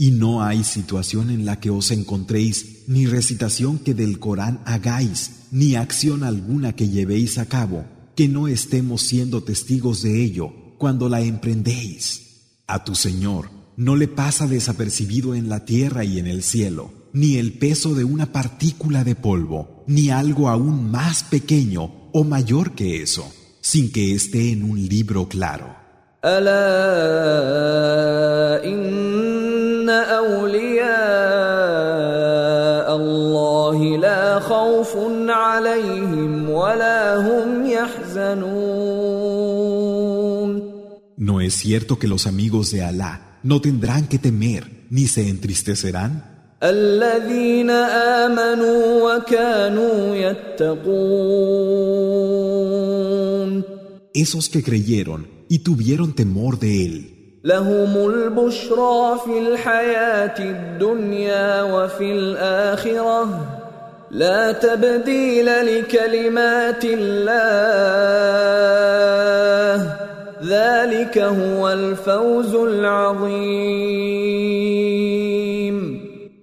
Y 0.00 0.12
no 0.12 0.44
hay 0.44 0.62
situación 0.62 1.28
en 1.28 1.44
la 1.44 1.58
que 1.58 1.70
os 1.70 1.90
encontréis, 1.90 2.84
ni 2.86 3.06
recitación 3.06 3.80
que 3.80 3.94
del 3.94 4.20
Corán 4.20 4.60
hagáis, 4.64 5.32
ni 5.50 5.74
acción 5.74 6.22
alguna 6.22 6.76
que 6.76 6.88
llevéis 6.88 7.36
a 7.36 7.46
cabo, 7.46 7.84
que 8.14 8.28
no 8.28 8.46
estemos 8.46 9.02
siendo 9.02 9.42
testigos 9.42 10.02
de 10.02 10.22
ello 10.22 10.52
cuando 10.78 11.08
la 11.08 11.20
emprendéis. 11.22 12.44
A 12.68 12.84
tu 12.84 12.94
Señor 12.94 13.50
no 13.76 13.96
le 13.96 14.06
pasa 14.06 14.46
desapercibido 14.46 15.34
en 15.34 15.48
la 15.48 15.64
tierra 15.64 16.04
y 16.04 16.20
en 16.20 16.28
el 16.28 16.44
cielo, 16.44 16.92
ni 17.12 17.34
el 17.34 17.54
peso 17.54 17.96
de 17.96 18.04
una 18.04 18.30
partícula 18.30 19.02
de 19.02 19.16
polvo, 19.16 19.82
ni 19.88 20.10
algo 20.10 20.48
aún 20.48 20.92
más 20.92 21.24
pequeño 21.24 22.10
o 22.12 22.22
mayor 22.22 22.76
que 22.76 23.02
eso, 23.02 23.32
sin 23.60 23.90
que 23.90 24.14
esté 24.14 24.52
en 24.52 24.62
un 24.62 24.80
libro 24.80 25.28
claro. 25.28 25.74
ألا 29.87 29.87
إن 29.87 29.89
أولياء 29.89 30.87
الله 32.95 33.97
لا 33.97 34.39
خوف 34.39 34.97
عليهم 35.27 36.49
ولا 36.49 37.15
هم 37.17 37.65
يحزنون 37.65 39.13
¿No 41.15 41.39
es 41.39 41.53
cierto 41.55 41.99
que 41.99 42.07
los 42.07 42.27
amigos 42.27 42.71
de 42.71 42.81
Alá 42.83 43.13
no 43.43 43.61
tendrán 43.61 44.07
que 44.07 44.17
temer 44.19 44.63
ni 44.89 45.07
se 45.07 45.29
entristecerán? 45.29 46.11
الذين 46.63 47.69
آمنوا 47.69 49.15
وكانوا 49.15 50.15
يتقون 50.15 51.23
Esos 54.15 54.47
que 54.47 54.61
creyeron 54.61 55.27
y 55.49 55.59
tuvieron 55.59 56.13
temor 56.13 56.59
de 56.59 56.85
Él. 56.85 57.16
لهم 57.47 58.09
البشرى 58.09 59.19
في 59.25 59.39
الحياة 59.39 60.39
الدنيا 60.39 61.63
وفي 61.63 62.11
الآخرة 62.11 63.53
لا 64.11 64.51
تبديل 64.51 65.45
لكلمات 65.45 66.85
الله 66.85 67.73
ذلك 70.43 71.17
هو 71.17 71.69
الفوز 71.69 72.55
العظيم 72.55 74.33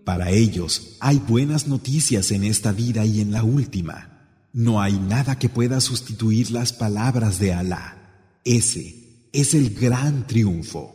Para 0.04 0.30
ellos 0.30 0.96
hay 0.98 1.18
buenas 1.18 1.68
noticias 1.68 2.32
en 2.32 2.42
esta 2.42 2.72
vida 2.72 3.04
y 3.04 3.20
en 3.20 3.30
la 3.30 3.44
última. 3.44 4.08
No 4.52 4.80
hay 4.82 4.94
nada 4.94 5.38
que 5.38 5.48
pueda 5.48 5.80
sustituir 5.80 6.50
las 6.50 6.72
palabras 6.72 7.38
de 7.38 7.52
Alá. 7.52 7.96
Ese 8.44 9.00
es 9.32 9.54
el 9.54 9.72
gran 9.74 10.26
triunfo. 10.26 10.93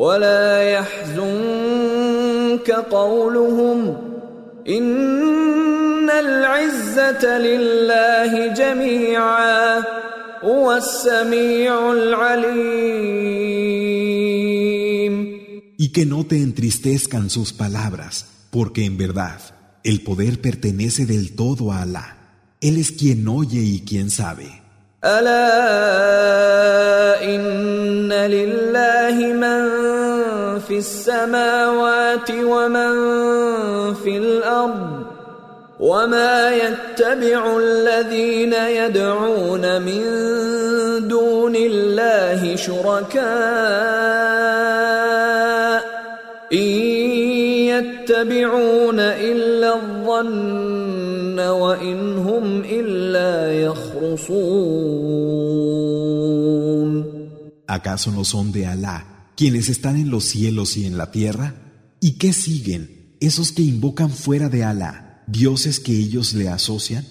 ولا 0.00 0.62
يحزنك 0.62 2.70
قولهم 2.70 3.96
إن 4.68 6.10
العزة 6.10 7.38
لله 7.38 8.46
جميعا 8.46 9.82
هو 10.42 10.72
السميع 10.72 11.92
العليم 11.92 13.76
Y 15.78 15.90
que 15.90 16.06
no 16.06 16.24
te 16.24 16.40
entristezcan 16.40 17.28
sus 17.28 17.52
palabras, 17.52 18.46
porque 18.50 18.86
en 18.86 18.96
verdad 18.96 19.38
el 19.84 20.02
poder 20.02 20.40
pertenece 20.40 21.04
del 21.04 21.36
todo 21.36 21.70
a 21.70 21.82
Alá. 21.82 22.16
Él 22.60 22.78
es 22.78 22.92
quien 22.92 23.28
oye 23.28 23.60
y 23.60 23.80
quien 23.80 24.10
sabe. 24.10 24.59
ألا 25.05 25.33
إن 27.23 28.13
لله 28.13 29.33
من 29.33 29.61
في 30.59 30.77
السماوات 30.77 32.31
ومن 32.31 32.93
في 33.93 34.17
الأرض 34.17 35.01
وما 35.79 36.51
يتبع 36.51 37.57
الذين 37.57 38.53
يدعون 38.53 39.81
من 39.81 40.01
دون 41.07 41.55
الله 41.55 42.55
شركاء 42.55 43.21
إن 46.53 46.57
يتبعون 47.73 48.99
إلا 48.99 49.75
الظن 49.75 51.00
وإن 51.38 52.18
هم 52.18 52.64
إلا 52.64 53.52
يخرصون 53.62 55.06
¿Acaso 57.68 58.12
no 58.12 58.24
son 58.24 58.52
de 58.52 58.64
Alá 58.66 59.30
quienes 59.36 59.68
están 59.68 59.96
en 59.96 60.08
los 60.10 60.24
cielos 60.24 60.76
y 60.76 60.86
en 60.86 60.96
la 60.96 61.10
tierra? 61.10 61.54
¿Y 62.00 62.12
qué 62.12 62.32
siguen 62.32 63.16
esos 63.20 63.50
que 63.52 63.62
invocan 63.62 64.10
fuera 64.10 64.48
de 64.48 64.62
Alá, 64.62 65.24
dioses 65.26 65.80
que 65.80 65.92
ellos 65.92 66.32
le 66.34 66.48
asocian? 66.48 67.04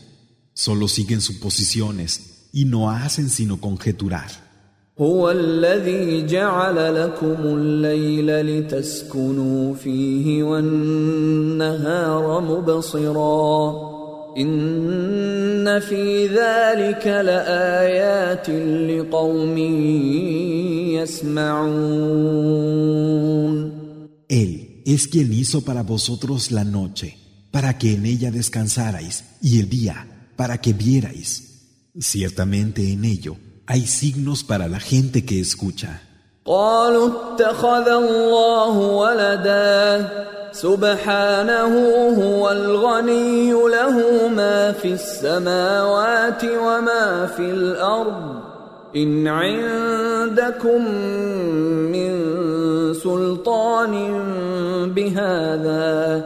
Solo 0.53 0.87
siguen 0.87 1.19
suposiciones 1.21 2.47
y 2.53 2.63
no 2.65 2.89
hacen 2.89 3.29
sino 3.29 3.59
conjeturar. 3.59 4.45
هو 4.99 5.31
الذي 5.31 6.25
جعل 6.25 7.03
لكم 7.03 7.35
الليل 7.43 8.41
لتسكنوا 8.41 9.73
فيه 9.75 10.43
والنهار 10.43 12.41
مبصرا 12.41 13.88
إن 14.37 15.79
في 15.79 16.27
ذلك 16.27 17.07
لآيات 17.07 18.49
لقوم 18.89 19.57
يسمعون 20.97 22.45
Él 24.27 24.81
es 24.85 25.07
quien 25.07 25.31
hizo 25.31 25.61
para 25.61 25.83
vosotros 25.83 26.51
la 26.51 26.63
noche, 26.63 27.17
para 27.51 27.77
que 27.77 27.93
en 27.93 28.05
ella 28.05 28.31
descansarais, 28.31 29.23
y 29.41 29.59
el 29.59 29.69
día, 29.69 30.07
para 30.35 30.57
que 30.57 30.73
vierais. 30.73 31.29
Ciertamente 31.99 32.91
en 32.91 33.05
ello 33.05 33.37
hay 33.67 33.87
signos 33.87 34.43
para 34.43 34.67
la 34.67 34.79
gente 34.79 35.23
que 35.25 35.39
escucha. 35.39 36.01
قالوا 36.45 37.09
اتخذ 37.09 37.87
الله 37.87 38.77
ولدا 38.77 40.09
سبحانه 40.51 41.73
هو 42.21 42.51
الغني 42.51 43.51
له 43.51 44.18
ما 44.18 44.18
في 44.82 44.92
السماوات 44.92 46.44
وما 46.44 47.26
في 47.26 47.50
الأرض. 47.50 48.40
إن 48.96 49.26
عندكم 49.26 50.94
من 51.94 52.10
سلطان 52.94 53.94
بهذا 54.94 56.24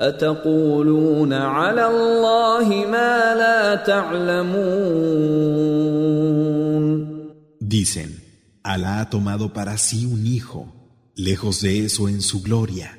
أتقولون 0.00 1.32
على 1.32 1.86
الله 1.86 2.68
ما 2.90 3.34
لا 3.34 3.74
تعلمون. 3.74 4.66
Dicen, 7.60 8.26
Alá 8.62 9.00
ha 9.00 9.10
tomado 9.10 9.52
para 9.52 9.76
sí 9.78 10.06
un 10.06 10.26
hijo, 10.26 10.72
lejos 11.14 11.60
de 11.60 11.84
eso 11.84 12.08
en 12.08 12.20
su 12.22 12.42
gloria. 12.42 12.98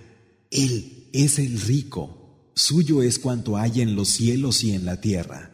Él 0.52 1.10
es 1.12 1.40
el 1.40 1.60
rico, 1.60 2.27
suyo 2.57 3.03
es 3.03 3.19
cuanto 3.19 3.57
hay 3.57 3.81
en 3.81 3.97
los 3.97 4.09
cielos 4.09 4.65
y 4.65 4.73
en 4.73 4.85
la 4.85 5.01
tierra. 5.01 5.51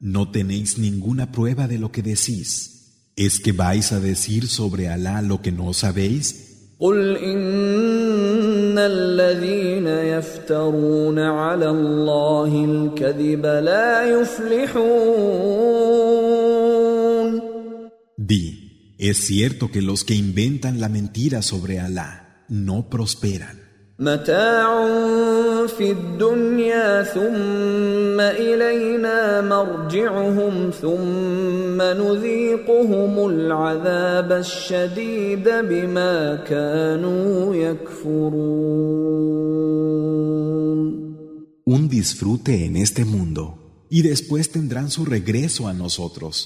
No 0.00 0.30
tenéis 0.30 0.78
ninguna 0.78 1.32
prueba 1.32 1.66
de 1.68 1.78
lo 1.78 1.90
que 1.90 2.02
decís. 2.02 3.10
¿Es 3.16 3.38
que 3.40 3.52
vais 3.52 3.92
a 3.92 4.00
decir 4.00 4.48
sobre 4.48 4.88
Alá 4.88 5.22
lo 5.22 5.40
que 5.40 5.52
no 5.52 5.72
sabéis? 5.72 6.50
قل 6.80 7.16
إن 7.16 8.78
الذين 8.78 9.86
يفترون 9.86 11.18
على 11.18 11.70
الله 11.70 12.64
الكذب 12.64 13.46
لا 13.46 14.20
يفلحون 14.20 15.54
Di, 18.16 18.96
es 18.98 19.18
cierto 19.18 19.70
que 19.70 19.82
los 19.82 20.02
que 20.04 20.14
inventan 20.14 20.80
la 20.80 20.88
mentira 20.88 21.42
sobre 21.42 21.78
Alá 21.78 22.44
no 22.48 22.88
prosperan. 22.90 23.60
متاع 23.98 24.84
في 25.66 25.90
الدنيا 25.90 27.02
ثم 27.02 28.20
إلينا 28.20 29.40
مرجعهم 29.40 30.70
ثم 30.70 31.82
نذيقهم 31.82 33.28
العذاب 33.28 34.32
الشديد 34.32 35.44
بما 35.44 36.36
كانوا 36.36 37.54
يكفرون 37.54 39.04
Un 41.66 41.88
disfrute 41.88 42.66
en 42.66 42.76
este 42.76 43.06
mundo 43.06 43.86
y 43.88 44.02
después 44.02 44.50
tendrán 44.50 44.90
su 44.90 45.06
regreso 45.06 45.66
a 45.66 45.72
nosotros. 45.72 46.36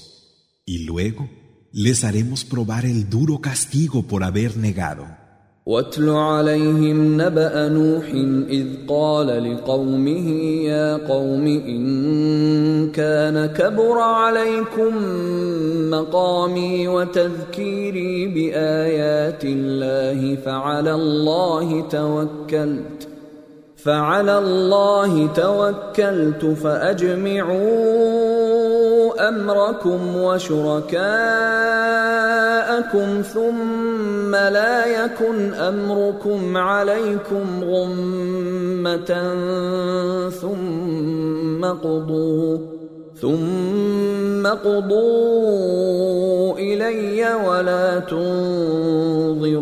Y 0.65 0.85
luego 0.85 1.29
les 1.73 2.03
haremos 2.03 2.45
probar 2.45 2.85
el 2.85 3.09
duro 3.09 3.41
castigo 3.41 4.03
por 4.03 4.23
haber 4.23 4.55
negado. 4.55 5.05
واتل 5.66 6.08
عليهم 6.08 7.22
نبأ 7.22 7.68
نوح 7.68 8.04
إذ 8.50 8.66
قال 8.88 9.52
لقومه 9.52 10.28
يا 10.64 10.96
قوم 10.96 11.46
إن 11.46 12.90
كان 12.90 13.46
كبر 13.46 13.98
عليكم 13.98 14.92
مقامي 15.90 16.88
وتذكيري 16.88 18.26
بآيات 18.26 19.44
الله 19.44 20.36
فعلى 20.44 20.94
الله 20.94 21.88
توكلت 21.88 23.08
فعلى 23.76 24.38
الله 24.38 25.26
توكلت 25.26 26.44
فأجمعوا 26.44 28.43
أمركم 29.18 30.16
وشركاءكم 30.16 30.98
ثم 33.22 34.34
لا 34.34 35.04
يكن 35.04 35.54
أمركم 35.54 36.56
عليكم 36.56 37.64
غمة 37.64 39.10
ثم 40.30 41.64
قضوا 41.64 42.58
ثم 43.20 44.46
قضوا 44.46 44.98
إلي 46.58 47.34
ولا 47.46 47.98
تنظرون. 47.98 49.54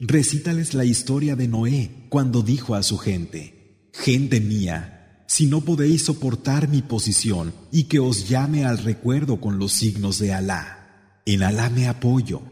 Recítales 0.00 0.74
la 0.74 0.84
historia 0.84 1.34
de 1.34 1.48
Noé 1.48 1.90
cuando 2.08 2.42
dijo 2.42 2.74
a 2.76 2.82
su 2.82 2.96
gente, 2.96 3.56
Gente 3.98 4.40
mía, 4.40 4.95
si 5.26 5.46
no 5.46 5.60
podéis 5.60 6.04
soportar 6.04 6.68
mi 6.68 6.82
posición 6.82 7.52
y 7.72 7.84
que 7.84 7.98
os 7.98 8.28
llame 8.28 8.64
al 8.64 8.78
recuerdo 8.78 9.40
con 9.40 9.58
los 9.58 9.72
signos 9.72 10.18
de 10.18 10.32
Alá, 10.32 11.20
en 11.26 11.42
Alá 11.42 11.70
me 11.70 11.88
apoyo. 11.88 12.42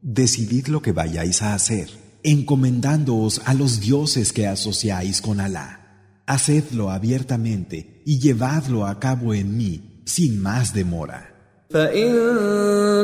Decidid 0.00 0.68
lo 0.68 0.82
que 0.82 0.92
vayáis 0.92 1.42
a 1.42 1.54
hacer, 1.54 1.90
encomendándoos 2.22 3.40
a 3.44 3.54
los 3.54 3.80
dioses 3.80 4.32
que 4.32 4.46
asociáis 4.46 5.20
con 5.20 5.40
Alá. 5.40 6.20
Hacedlo 6.26 6.90
abiertamente 6.90 8.02
y 8.06 8.18
llevadlo 8.18 8.86
a 8.86 8.98
cabo 8.98 9.34
en 9.34 9.56
mí 9.56 10.02
sin 10.06 10.40
más 10.40 10.72
demora. 10.74 11.33
فإن 11.73 12.11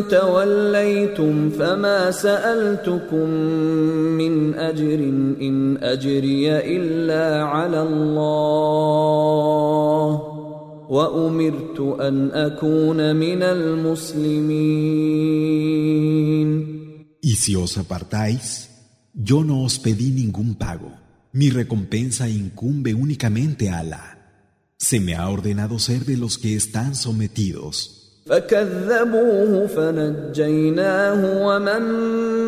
توليتم 0.10 1.49
فما 1.49 2.12
سألتكم 2.12 3.30
من 4.18 4.56
أجر 4.56 4.99
إن 5.41 5.78
أجري 5.78 6.51
إلا 6.51 7.43
على 7.43 7.82
الله 7.82 8.36
وأمرت 10.89 11.80
أن 11.80 12.32
أكون 12.32 13.16
من 13.16 13.43
المسلمين 13.43 15.06
Y 17.22 17.36
si 17.38 17.56
os 17.56 17.78
apartáis, 17.80 18.70
yo 19.16 19.43
no 19.43 19.64
os 19.64 19.80
pedí 19.80 20.12
ningún 20.12 20.53
pago. 20.53 20.91
Mi 21.34 21.49
recompensa 21.49 22.30
incumbe 22.30 22.93
únicamente 22.93 23.72
a 23.72 23.80
Alá. 23.80 24.20
Se 24.78 24.99
me 24.99 25.16
ha 25.16 25.28
ordenado 25.28 25.80
ser 25.80 26.06
de 26.06 26.18
los 26.18 26.38
que 26.38 26.56
están 26.56 26.93
sometidos. 26.93 27.99
فكذبوه 28.31 29.66
فنجيناه 29.66 31.47
ومن 31.47 31.83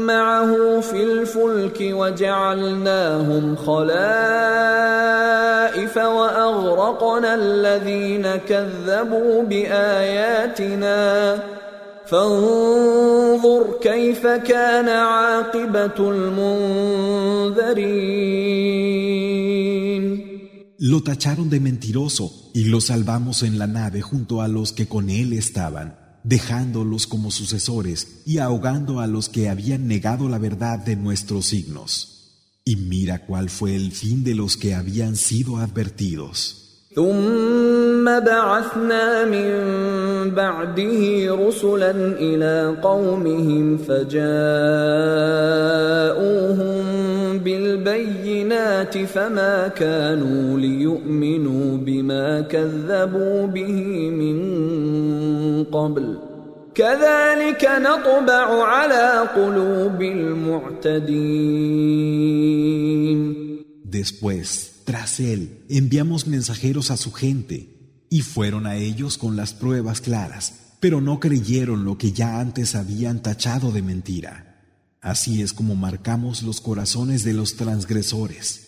معه 0.07 0.81
في 0.81 1.03
الفلك 1.03 1.79
وجعلناهم 1.81 3.57
خلائف 3.57 3.97
وأغرقنا 5.97 7.35
الذين 7.35 8.37
كذبوا 8.49 9.43
بآياتنا. 9.43 11.39
فانظر 12.07 13.65
كيف 13.81 14.27
كان 14.27 14.89
عاقبة 14.89 15.99
المنذرين. 17.51 19.12
Lo 20.82 21.02
tacharon 21.02 21.50
de 21.50 21.60
mentiroso 21.60 22.52
y 22.54 22.66
lo 22.66 22.82
salvamos 22.82 23.44
en 23.44 23.58
la 23.58 23.68
nave 23.68 24.02
junto 24.02 24.42
a 24.42 24.48
los 24.48 24.74
que 24.74 24.88
con 24.88 25.10
él 25.10 25.34
estaban, 25.34 25.98
dejándolos 26.24 27.08
como 27.08 27.32
sucesores 27.32 28.22
y 28.26 28.38
ahogando 28.38 29.00
a 29.00 29.08
los 29.08 29.30
que 29.30 29.50
habían 29.50 29.88
negado 29.88 30.30
la 30.30 30.38
verdad 30.38 30.80
de 30.80 30.96
nuestros 30.96 31.48
signos. 31.48 32.14
Y 32.64 32.76
mira 32.76 33.26
cuál 33.26 33.50
fue 33.50 33.76
el 33.76 33.92
fin 33.92 34.24
de 34.24 34.36
los 34.36 34.58
que 34.58 34.76
habían 34.76 35.16
sido 35.16 35.58
advertidos. 35.58 36.68
ثم 36.98 38.06
بعثنا 38.20 39.26
من 39.26 39.50
بعده 40.36 41.28
رسلا 41.48 41.92
الى 42.20 42.78
قومهم 42.82 43.78
فجاءوهم 43.78 44.18
بالبينات 47.38 48.98
فما 48.98 49.68
كانوا 49.68 50.60
ليؤمنوا 50.60 51.78
بما 51.78 52.42
كذبوا 52.42 53.46
به 53.46 54.10
من 54.10 54.38
قبل 55.64 56.18
كذلك 56.76 57.70
نطبع 57.82 58.64
على 58.64 59.30
قلوب 59.36 60.02
المعتدين 60.02 61.48
Después, 63.90 64.82
tras 64.84 65.20
él, 65.20 65.64
enviamos 65.70 66.28
mensajeros 66.28 66.92
a 66.92 66.98
su 66.98 67.12
gente, 67.14 67.78
y 68.10 68.22
fueron 68.22 68.68
a 68.68 68.76
ellos 68.76 69.18
con 69.18 69.36
las 69.36 69.54
pruebas 69.54 70.02
claras, 70.02 70.76
pero 70.80 71.02
no 71.02 71.20
creyeron 71.20 71.86
lo 71.86 71.98
que 71.98 72.12
ya 72.12 72.40
antes 72.40 72.76
habían 72.76 73.22
tachado 73.22 73.72
de 73.72 73.82
mentira. 73.82 74.51
Así 75.02 75.42
es 75.42 75.54
como 75.54 75.76
marcamos 75.76 76.44
los 76.44 76.60
corazones 76.62 77.24
de 77.24 77.34
los 77.34 77.56
transgresores. 77.56 78.68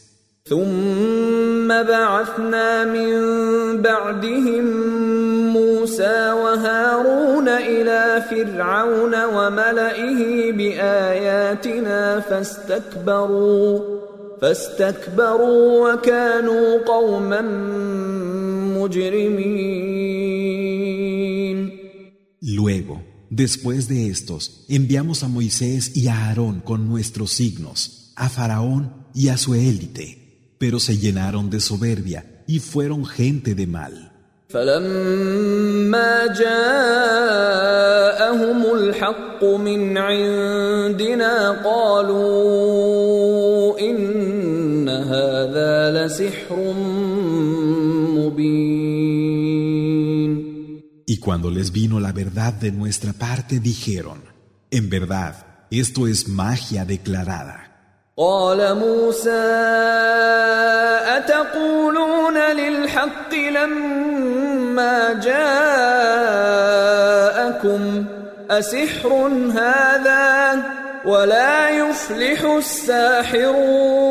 ثم 0.49 1.67
بعثنا 1.67 2.85
من 2.85 3.11
بعدهم 3.81 4.65
موسى 5.53 6.31
وهارون 6.31 7.47
الى 7.47 8.23
فرعون 8.29 9.23
وملئه 9.25 10.51
باياتنا 10.51 12.19
فاستكبروا 12.19 13.79
فاستكبروا 14.41 15.93
وكانوا 15.93 16.77
قوما 16.85 17.41
مجرمين 18.77 20.19
Luego, 22.41 22.95
después 23.36 23.88
de 23.88 24.08
estos, 24.08 24.64
enviamos 24.68 25.22
a 25.22 25.28
Moisés 25.28 25.96
y 25.96 26.08
a 26.08 26.28
Aarón 26.28 26.60
con 26.60 26.88
nuestros 26.88 27.32
signos, 27.32 28.12
a 28.16 28.28
Faraón 28.28 29.06
y 29.14 29.28
a 29.28 29.36
su 29.36 29.54
élite. 29.54 30.20
pero 30.56 30.78
se 30.80 30.96
llenaron 30.96 31.50
de 31.50 31.60
soberbia 31.60 32.24
y 32.46 32.60
fueron 32.60 33.04
gente 33.04 33.54
de 33.54 33.66
mal 33.66 34.12
cuando 51.23 51.49
les 51.51 51.71
vino 51.71 51.99
la 51.99 52.11
verdad 52.11 52.53
de 52.53 52.71
nuestra 52.71 53.13
parte 53.13 53.59
dijeron, 53.59 54.21
en 54.71 54.89
verdad, 54.89 55.45
esto 55.71 56.07
es 56.07 56.27
magia 56.27 56.85
declarada. 56.85 57.69
قال 58.19 58.75
موسى 58.75 59.45
اتقولون 61.17 62.37
للحق 62.37 63.33
لما 63.33 65.13
جاءكم 65.23 65.45
اسحر 68.49 69.27
هذا 69.53 70.63
ولا 71.05 71.69
يفلح 71.69 72.41
الساحرون 72.43 74.09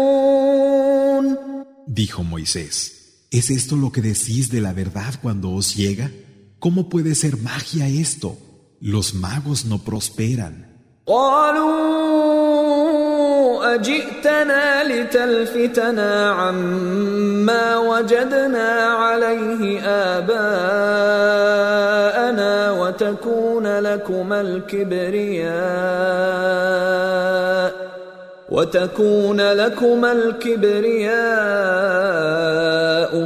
Dijo 1.86 2.22
Moisés, 2.22 3.26
¿es 3.30 3.50
esto 3.50 3.76
lo 3.76 3.90
que 3.92 4.00
decís 4.00 4.50
de 4.50 4.60
la 4.60 4.72
verdad 4.72 5.14
cuando 5.20 5.50
os 5.52 5.74
llega? 5.74 6.10
¿Cómo 6.62 6.88
puede 6.88 7.14
ser 7.14 7.36
magia 7.38 7.86
esto? 7.88 8.36
Los 8.80 9.14
magos 9.14 9.64
no 9.64 9.78
prosperan. 9.78 10.68
أجئتنا 13.74 14.84
لتلفتنا 14.84 16.30
عما 16.30 17.76
وجدنا 17.76 18.68
عليه 18.82 19.80
آباءنا 20.18 20.92
وتكون 22.72 23.78
لكما 23.78 24.40
الكبرياء 24.40 25.48
وتكون 28.52 29.40
لكما 29.40 30.12
الكبرياء 30.12 31.18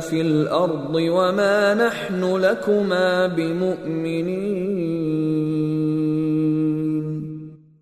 في 0.00 0.20
الأرض 0.20 0.94
وما 0.94 1.74
نحن 1.74 2.36
لكما 2.36 3.26
بمؤمنين 3.26 4.72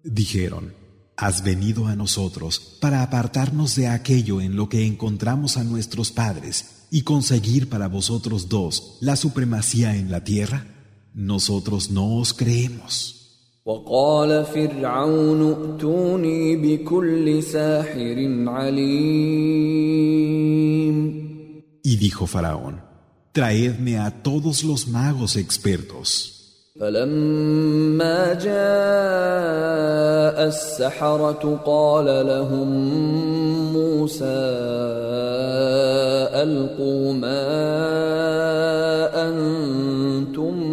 Dijeron 0.05 0.81
Has 1.17 1.43
venido 1.43 1.87
a 1.87 1.97
nosotros 1.97 2.79
para 2.81 3.03
apartarnos 3.03 3.77
de 3.77 3.89
aquello 3.89 4.41
en 4.41 4.57
lo 4.57 4.71
que 4.71 4.87
encontramos 4.87 5.59
a 5.59 5.65
nuestros 5.65 6.11
padres 6.11 6.87
y 6.91 7.03
conseguir 7.03 7.69
para 7.69 7.89
vosotros 7.89 8.49
dos 8.49 8.97
la 9.01 9.17
supremacía 9.17 9.97
en 9.97 10.11
la 10.11 10.25
tierra? 10.25 10.67
Nosotros 11.13 11.91
no 11.91 12.17
os 12.17 12.33
creemos. 12.33 13.24
Y 13.68 13.72
dijo 21.98 22.28
Faraón, 22.28 22.84
traedme 23.32 23.98
a 23.98 24.22
todos 24.22 24.64
los 24.64 24.88
magos 24.88 25.36
expertos. 25.36 26.36
فلما 26.80 28.34
جاء 28.34 28.56
السحرة 30.48 31.62
قال 31.66 32.06
لهم 32.28 32.70
موسى 33.74 34.46
ألقوا 36.44 37.14
ما 37.14 37.46
أنتم 39.30 40.65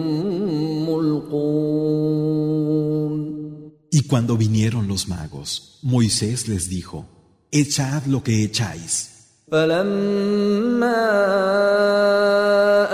cuando 4.12 4.38
vinieron 4.38 4.88
los 4.88 5.08
magos, 5.08 5.80
Moisés 5.82 6.48
les 6.48 6.70
dijo, 6.70 7.06
Echad 7.52 8.06
lo 8.06 8.24
que 8.24 8.44
echáis. 8.44 9.18
فلما 9.52 11.08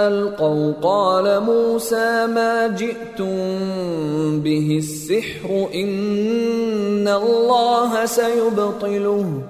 القوا 0.07 0.73
قال 0.81 1.43
موسى 1.43 2.27
ما 2.27 2.67
جئتم 2.67 4.39
به 4.39 4.77
السحر 4.77 5.69
ان 5.73 7.07
الله 7.07 8.05
سيبطله 8.05 9.43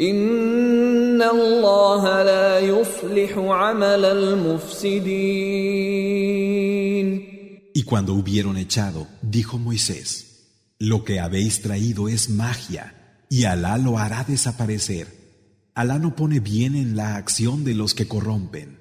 ان 0.00 1.22
الله 1.22 2.22
لا 2.22 2.58
يصلح 2.58 3.38
عمل 3.38 4.04
المفسدين 4.04 5.50
Y 7.72 7.82
cuando 7.84 8.14
hubieron 8.14 8.56
echado, 8.56 9.06
dijo 9.22 9.58
Moisés, 9.58 10.33
lo 10.79 11.03
que 11.03 11.19
habéis 11.19 11.61
traído 11.61 12.09
es 12.09 12.29
magia, 12.29 12.93
y 13.29 13.45
Alá 13.45 13.77
lo 13.77 13.97
hará 13.97 14.23
desaparecer. 14.23 15.07
Alá 15.73 15.99
no 15.99 16.15
pone 16.15 16.39
bien 16.39 16.75
en 16.75 16.95
la 16.95 17.15
acción 17.15 17.63
de 17.63 17.73
los 17.73 17.93
que 17.93 18.07
corrompen. 18.07 18.79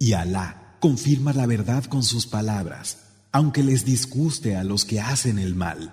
Y 0.00 0.12
Alá 0.14 0.76
confirma 0.80 1.32
la 1.32 1.46
verdad 1.46 1.84
con 1.84 2.02
sus 2.02 2.26
palabras, 2.26 2.98
aunque 3.30 3.62
les 3.62 3.84
disguste 3.84 4.56
a 4.56 4.64
los 4.64 4.84
que 4.84 5.00
hacen 5.00 5.38
el 5.38 5.54
mal. 5.54 5.92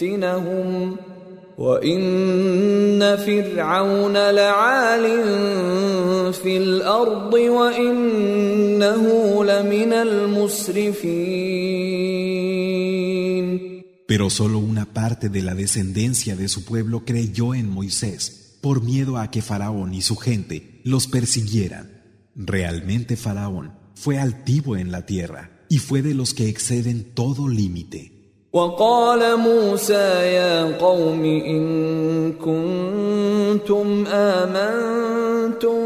يفتنهم 0.00 0.96
وان 1.58 3.16
فرعون 3.16 4.12
لعال 4.12 5.04
في 6.32 6.56
الارض 6.56 7.34
وانه 7.34 9.04
لمن 9.44 9.92
المسرفين 9.92 11.36
Pero 14.08 14.30
solo 14.30 14.60
una 14.60 14.84
parte 14.84 15.28
de 15.28 15.42
la 15.42 15.56
descendencia 15.56 16.36
de 16.36 16.46
su 16.46 16.64
pueblo 16.64 17.04
creyó 17.04 17.54
en 17.54 17.68
Moisés 17.68 18.56
por 18.60 18.80
miedo 18.80 19.18
a 19.18 19.32
que 19.32 19.42
Faraón 19.42 19.94
y 19.94 20.00
su 20.00 20.14
gente 20.14 20.80
los 20.84 21.08
persiguieran. 21.08 21.90
Realmente 22.36 23.16
Faraón 23.16 23.72
fue 23.96 24.20
altivo 24.20 24.76
en 24.76 24.92
la 24.92 25.06
tierra 25.06 25.50
y 25.68 25.78
fue 25.78 26.02
de 26.02 26.14
los 26.14 26.34
que 26.34 26.48
exceden 26.48 27.14
todo 27.14 27.48
límite. 27.48 28.19
وقال 28.53 29.39
موسى 29.39 30.35
يا 30.35 30.77
قوم 30.77 31.23
إن 31.25 32.33
كنتم 32.33 34.05
آمنتم 34.07 35.79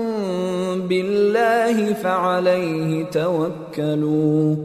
بالله 0.88 1.94
فعليه 1.94 3.04
توكلوا 3.06 4.56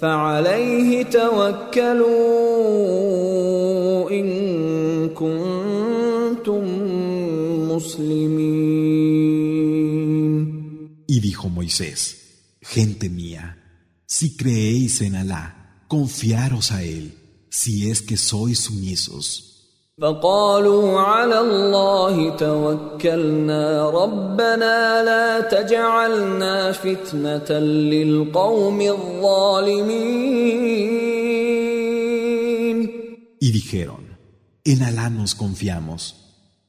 فعليه 0.00 1.02
توكلوا 1.02 2.10
إن 4.10 4.28
كنتم 5.14 6.64
مسلمين. 7.70 8.64
Y 11.06 11.20
dijo 11.20 11.48
Moisés, 11.48 12.00
gente 12.60 13.08
mía, 13.08 13.56
si 14.06 14.36
creéis 14.36 15.00
en 15.02 15.14
Alá, 15.14 15.44
confiaros 15.86 16.72
a 16.72 16.82
Él, 16.82 17.23
si 17.53 17.89
es 17.89 18.01
que 18.01 18.17
sois 18.17 18.59
sumisos. 18.59 19.49
فقالوا 20.01 20.99
على 20.99 21.39
الله 21.39 22.35
توكلنا 22.35 23.89
ربنا 23.89 25.03
لا 25.03 25.41
تجعلنا 25.41 26.71
فتنة 26.71 27.59
للقوم 27.59 28.81
الظالمين 28.81 30.39
Y 33.41 33.51
dijeron, 33.51 34.17
en 34.65 34.83
Alá 34.83 35.09
nos 35.09 35.33
confiamos. 35.33 36.01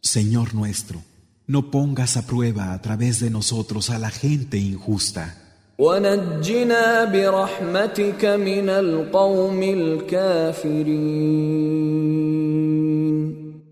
Señor 0.03 0.55
nuestro, 0.55 1.03
no 1.47 1.71
pongas 1.71 2.17
a 2.17 2.27
prueba 2.27 2.73
a 2.73 2.81
través 2.81 3.21
de 3.21 3.31
nosotros 3.31 3.91
a 3.91 3.99
la 3.99 4.11
gente 4.11 4.57
injusta. 4.59 5.44
ونجنا 5.78 7.06
برحمتك 7.06 8.26
من 8.26 8.70
القوم 8.70 9.64
الكافرين 9.64 10.96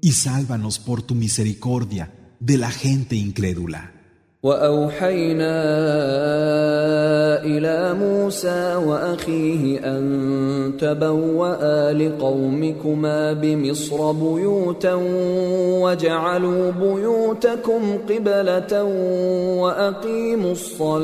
Y 0.02 0.12
sálvanos 0.12 0.80
por 0.80 1.02
tu 1.02 1.16
misericordia 1.16 2.12
de 2.42 2.58
la 2.58 2.72
gente 2.72 3.16
incrédula. 3.16 4.03
وأوحينا 4.44 5.56
إلى 7.44 7.94
موسى 7.94 8.76
وأخيه 8.76 9.80
أن 9.80 10.74
تبوأ 10.80 11.94
لقومكما 11.94 13.34
بمصر 13.34 14.12
بيوتا 14.12 14.94
وجعلوا 15.84 16.72
بيوتكم 16.72 17.98
قبلة 18.10 18.84
وأقيموا 19.64 20.52
الصلاة 20.52 21.04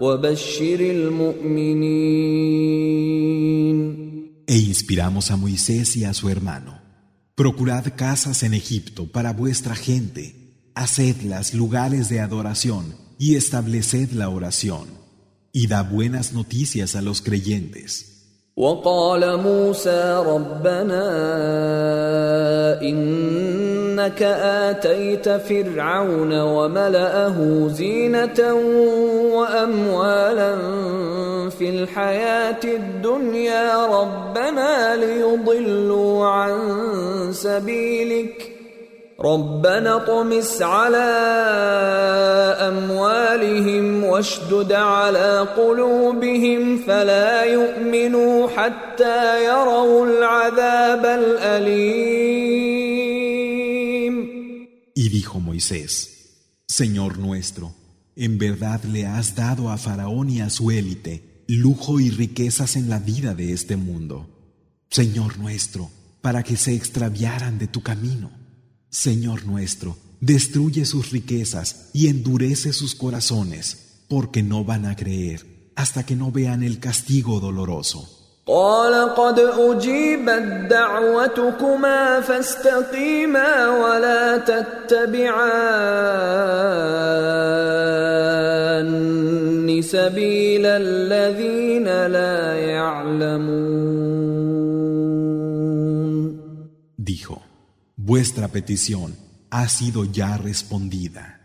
وبشر 0.00 0.80
المؤمنين 0.80 2.22
E 4.46 4.56
inspiramos 4.58 5.30
a 5.30 5.36
Moisés 5.36 5.96
y 5.96 6.04
a 6.04 6.12
su 6.12 6.28
hermano. 6.28 6.78
Procurad 7.34 7.84
casas 7.96 8.42
en 8.42 8.52
Egipto 8.52 9.06
para 9.10 9.32
vuestra 9.32 9.74
gente. 9.74 10.41
Hacedlas 10.75 11.53
lugares 11.53 12.09
de 12.09 12.19
adoración 12.19 12.95
y 13.17 13.35
estableced 13.35 14.11
la 14.11 14.29
oración. 14.29 14.87
Y 15.51 15.67
da 15.67 15.81
buenas 15.83 16.33
noticias 16.33 16.95
a 16.95 17.01
los 17.01 17.21
creyentes. 17.21 18.17
وقال 18.57 19.37
موسى 19.37 20.23
ربنا 20.25 21.03
انك 22.81 24.23
اتيت 24.23 25.29
فرعون 25.29 26.39
وملاه 26.41 27.67
زينه 27.67 28.53
واموالا 29.33 30.55
في 31.49 31.69
الحياه 31.69 32.63
الدنيا 32.63 33.85
ربنا 33.85 34.95
ليضلوا 34.95 36.25
عن 36.25 36.57
سبيلك 37.31 38.50
ربنا 39.21 39.95
اطمس 39.95 40.61
على 40.61 41.07
اموالهم 42.59 44.03
واشدد 44.03 44.71
على 44.71 45.47
قلوبهم 45.57 46.77
فلا 46.77 47.43
يؤمنوا 47.43 48.47
حتى 48.47 49.45
يروا 49.45 50.07
العذاب 50.07 51.05
الاليم 51.05 52.57
Y 54.95 55.09
dijo 55.09 55.39
Moisés, 55.39 55.91
Señor 56.67 57.19
nuestro, 57.19 57.75
en 58.15 58.37
verdad 58.39 58.83
le 58.83 59.05
has 59.05 59.35
dado 59.35 59.69
a 59.69 59.77
Faraón 59.77 60.29
y 60.29 60.41
a 60.41 60.49
su 60.49 60.71
élite 60.71 61.43
lujo 61.47 61.99
y 61.99 62.09
riquezas 62.09 62.75
en 62.75 62.89
la 62.89 62.99
vida 62.99 63.33
de 63.33 63.53
este 63.53 63.77
mundo. 63.77 64.27
Señor 64.89 65.37
nuestro, 65.37 65.89
para 66.21 66.43
que 66.43 66.57
se 66.57 66.75
extraviaran 66.75 67.57
de 67.57 67.67
tu 67.67 67.81
camino. 67.81 68.40
Señor 68.91 69.45
nuestro, 69.45 69.97
destruye 70.21 70.85
sus 70.85 71.11
riquezas 71.11 71.89
y 71.93 72.07
endurece 72.07 72.73
sus 72.73 72.95
corazones, 72.95 74.03
porque 74.07 74.43
no 74.43 74.63
van 74.63 74.85
a 74.85 74.95
creer 74.95 75.45
hasta 75.75 76.05
que 76.05 76.15
no 76.15 76.31
vean 76.31 76.63
el 76.63 76.79
castigo 76.79 77.39
doloroso. 77.39 78.13
قال 78.47 79.15
قد 79.15 79.39
اجيبت 79.39 80.67
دعوتكما 80.69 82.21
فاستقيما 82.21 83.69
ولا 83.69 84.37
تتبعان 84.37 85.77
سبيل 89.81 90.65
الذين 90.65 91.87
لا 91.87 92.55
يعلمون 92.55 94.07
Dijo, 96.97 97.40
vuestra 98.01 98.47
petición 98.47 99.15
ha 99.49 99.67
sido 99.69 100.05
ya 100.05 100.37
respondida. 100.37 101.39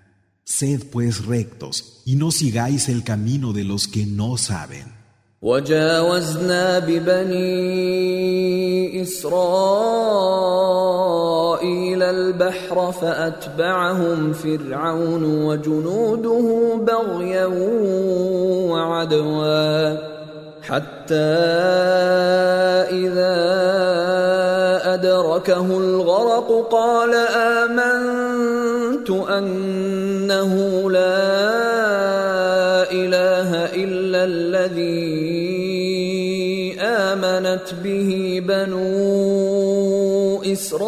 Sed 0.44 0.84
pues 0.90 1.24
rectos 1.24 2.02
y 2.04 2.16
no 2.16 2.30
sigáis 2.30 2.88
el 2.88 3.04
camino 3.04 3.52
de 3.52 3.64
los 3.64 3.88
que 3.88 4.06
no 4.06 4.36
saben. 4.36 5.02
وجاوزنا 5.42 6.78
ببني 6.78 7.42
اسرائيل 9.02 9.32
البحر 12.02 12.92
فاتبعهم 12.92 14.32
فرعون 14.32 15.24
وجنوده 15.24 16.76
بغيا 16.86 17.46
وعدوا 18.70 19.96
حتى 20.62 21.14
اذا 22.90 24.25
أدركه 24.93 25.67
الغرق 25.77 26.49
قال 26.71 27.13
آمنت 27.65 29.09
أنه 29.09 30.53
لا 30.91 31.27
إله 32.91 33.49
إلا 33.83 34.23
الذي 34.23 35.27
آمنت 36.79 37.73
به 37.83 38.41
بنو 38.47 38.87
إسرائيل 40.43 40.85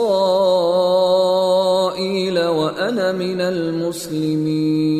وأنا 2.40 3.12
من 3.12 3.42
المسلمين. 3.42 5.00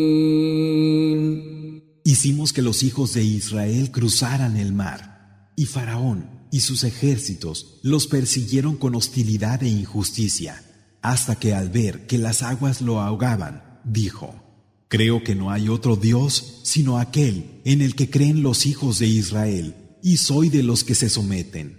Hicimos 2.04 2.54
que 2.54 2.62
los 2.62 2.84
hijos 2.84 3.14
de 3.14 3.24
Israel 3.24 3.92
cruzaran 3.92 4.58
el 4.58 4.74
mar, 4.74 5.00
y 5.56 5.66
Faraón 5.66 6.39
y 6.52 6.62
sus 6.62 6.84
ejércitos 6.84 7.80
los 7.84 8.08
persiguieron 8.08 8.76
con 8.76 8.96
hostilidad 8.96 9.64
e 9.64 9.68
injusticia, 9.68 10.64
hasta 11.02 11.36
que 11.36 11.54
al 11.54 11.70
ver 11.70 12.08
que 12.08 12.18
las 12.18 12.42
aguas 12.42 12.82
lo 12.82 13.00
ahogaban, 13.02 13.80
dijo, 13.84 14.36
Creo 14.88 15.24
que 15.24 15.36
no 15.36 15.52
hay 15.52 15.70
otro 15.70 15.96
Dios 15.96 16.62
sino 16.64 16.98
aquel 16.98 17.62
en 17.64 17.82
el 17.82 17.96
que 17.96 18.10
creen 18.10 18.42
los 18.42 18.66
hijos 18.66 18.98
de 19.00 19.06
Israel, 19.06 19.76
y 20.02 20.18
soy 20.18 20.50
de 20.50 20.64
los 20.64 20.84
que 20.84 20.96
se 20.96 21.10
someten. 21.10 21.78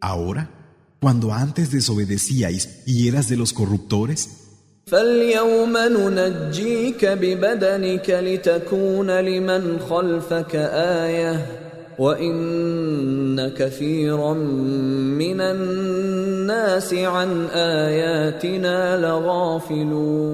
Ahora 0.00 0.57
cuando 0.99 1.33
antes 1.33 1.71
desobedecíais 1.71 2.83
y 2.85 3.07
eras 3.07 3.27
de 3.29 3.37
los 3.37 3.53
corruptores, 3.53 4.43
فاليوم 4.85 5.77
ننجيك 5.77 7.05
ببدنك 7.05 8.09
لتكون 8.09 9.11
لمن 9.19 9.79
خلفك 9.79 10.55
آية 11.05 11.45
وإن 11.99 13.49
كثيرا 13.49 14.33
من 14.33 15.41
الناس 15.41 16.93
عن 16.93 17.45
آياتنا 17.53 18.97
لغافلون 18.97 20.33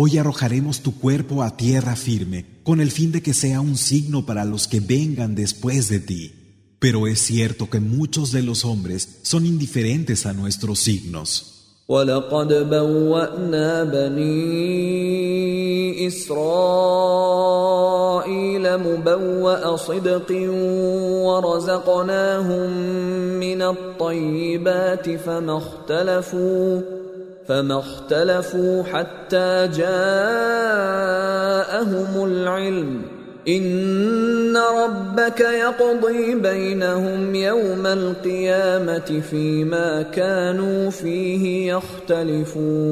Hoy 0.00 0.18
arrojaremos 0.18 0.82
tu 0.82 0.98
cuerpo 1.00 1.42
a 1.42 1.56
tierra 1.56 1.96
firme, 1.96 2.44
con 2.62 2.80
el 2.80 2.90
fin 2.92 3.10
de 3.10 3.20
que 3.22 3.34
sea 3.34 3.60
un 3.60 3.76
signo 3.76 4.26
para 4.26 4.44
los 4.44 4.68
que 4.68 4.80
vengan 4.80 5.34
después 5.34 5.88
de 5.88 5.98
ti. 5.98 6.41
Pero 6.83 7.07
es 7.07 7.19
cierto 7.19 7.69
que 7.69 7.79
muchos 7.79 8.33
de 8.33 8.41
los 8.43 8.65
hombres 8.65 9.19
son 9.21 9.45
indiferentes 9.45 10.25
a 10.25 10.33
nuestros 10.33 10.79
signos. 10.79 11.49
ولقد 11.87 12.69
بوأنا 12.69 13.83
بني 13.83 14.47
إسرائيل 16.07 16.37
مبوأ 18.77 19.75
صدق 19.75 20.31
ورزقناهم 21.27 22.69
من 23.39 23.61
الطيبات 23.61 25.09
فما 25.09 25.57
اختلفوا 25.57 26.81
فما 27.47 27.79
اختلفوا 27.79 28.83
حتى 28.83 29.67
جاءهم 29.67 29.93
العلم 32.25 33.12
إن 33.48 34.56
ربك 34.56 35.40
يقضي 35.40 36.34
بينهم 36.34 37.34
يوم 37.34 37.86
القيامة 37.86 39.22
فيما 39.30 40.02
كانوا 40.02 40.90
فيه 40.90 41.72
يختلفون 41.72 42.88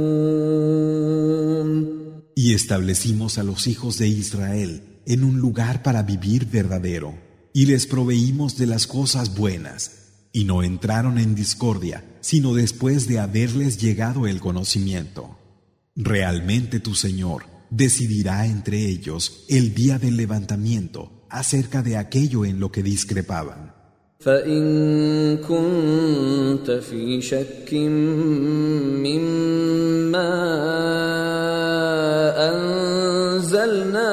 Y 2.38 2.52
establecimos 2.52 3.38
a 3.38 3.42
los 3.42 3.66
hijos 3.66 3.96
de 3.98 4.08
Israel 4.08 4.82
en 5.06 5.24
un 5.24 5.40
lugar 5.40 5.82
para 5.82 6.02
vivir 6.02 6.44
verdadero, 6.44 7.14
y 7.54 7.64
les 7.64 7.86
proveímos 7.86 8.58
de 8.58 8.66
las 8.66 8.86
cosas 8.86 9.34
buenas, 9.34 9.92
y 10.32 10.44
no 10.44 10.62
entraron 10.62 11.16
en 11.18 11.34
discordia, 11.34 12.04
sino 12.20 12.52
después 12.52 13.08
de 13.08 13.20
haberles 13.20 13.78
llegado 13.78 14.26
el 14.26 14.40
conocimiento. 14.40 15.38
Realmente 15.96 16.78
tu 16.78 16.94
Señor 16.94 17.49
decidirá 17.70 18.46
entre 18.46 18.78
ellos 18.86 19.44
el 19.48 19.74
día 19.74 19.98
del 19.98 20.16
levantamiento 20.16 21.10
acerca 21.28 21.82
de 21.82 21.96
aquello 21.96 22.44
en 22.44 22.60
lo 22.60 22.70
que 22.70 22.82
discrepaban. 22.82 23.76
فإن 24.18 25.36
كنت 25.36 26.70
في 26.70 27.20
شك 27.20 27.74
مما 29.04 30.32
أنزلنا 32.50 34.12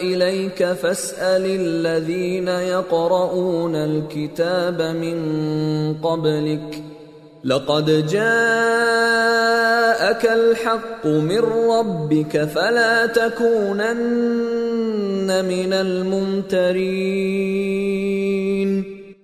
إليك 0.00 0.64
فاسأل 0.64 1.46
الذين 1.46 2.48
يقرؤون 2.48 3.76
الكتاب 3.76 4.82
من 4.82 5.18
قبلك 6.02 6.82
لقد 7.44 8.06
جاءك 8.06 8.22
الحق 10.24 11.06
من 11.06 11.38
ربك 11.38 12.44
فلا 12.44 13.06
تكونن 13.06 14.10
من 15.44 15.72
الممترين 15.72 17.20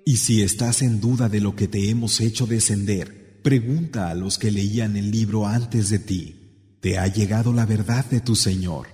Y 0.09 0.19
si 0.19 0.41
estás 0.43 0.83
en 0.83 1.01
duda 1.01 1.29
de 1.29 1.41
lo 1.41 1.57
que 1.57 1.67
te 1.67 1.91
hemos 1.91 2.21
hecho 2.21 2.47
descender, 2.47 3.41
pregunta 3.43 4.09
a 4.09 4.15
los 4.15 4.39
que 4.39 4.53
leían 4.53 4.97
el 4.97 5.11
libro 5.11 5.47
antes 5.47 5.91
de 5.91 5.99
ti. 5.99 6.79
Te 6.81 6.97
ha 6.99 7.09
llegado 7.09 7.53
la 7.53 7.67
verdad 7.67 8.05
de 8.07 8.21
tu 8.21 8.37
Señor. 8.37 8.87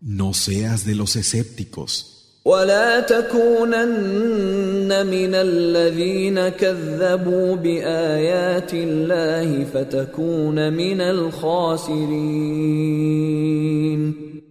No 0.00 0.32
seas 0.32 0.86
de 0.86 0.94
los 0.94 1.16
escépticos. 1.16 2.17
ولا 2.44 3.00
تكونن 3.00 5.06
من 5.06 5.34
الذين 5.34 6.48
كذبوا 6.48 7.56
بآيات 7.56 8.74
الله 8.74 9.64
فتكون 9.64 10.72
من 10.72 11.00
الخاسرين 11.00 12.64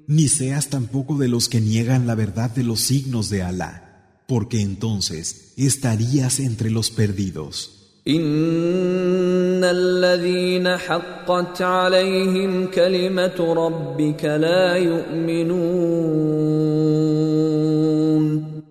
Ni 0.05 0.28
seas 0.28 0.67
tampoco 0.67 1.17
de 1.17 1.30
los 1.30 1.47
que 1.49 1.61
niegan 1.61 2.05
la 2.05 2.15
verdad 2.15 2.49
de 2.49 2.63
los 2.63 2.82
signos 2.82 3.30
de 3.30 3.41
Alá, 3.41 4.19
porque 4.28 4.59
entonces 4.61 5.53
estarías 5.55 6.39
entre 6.39 6.69
los 6.69 6.91
perdidos. 6.91 7.76
ان 8.09 9.64
الذين 9.64 10.76
حقت 10.76 11.62
عليهم 11.62 12.66
كلمه 12.66 13.54
ربك 13.54 14.24
لا 14.24 14.76
يؤمنون 14.76 16.38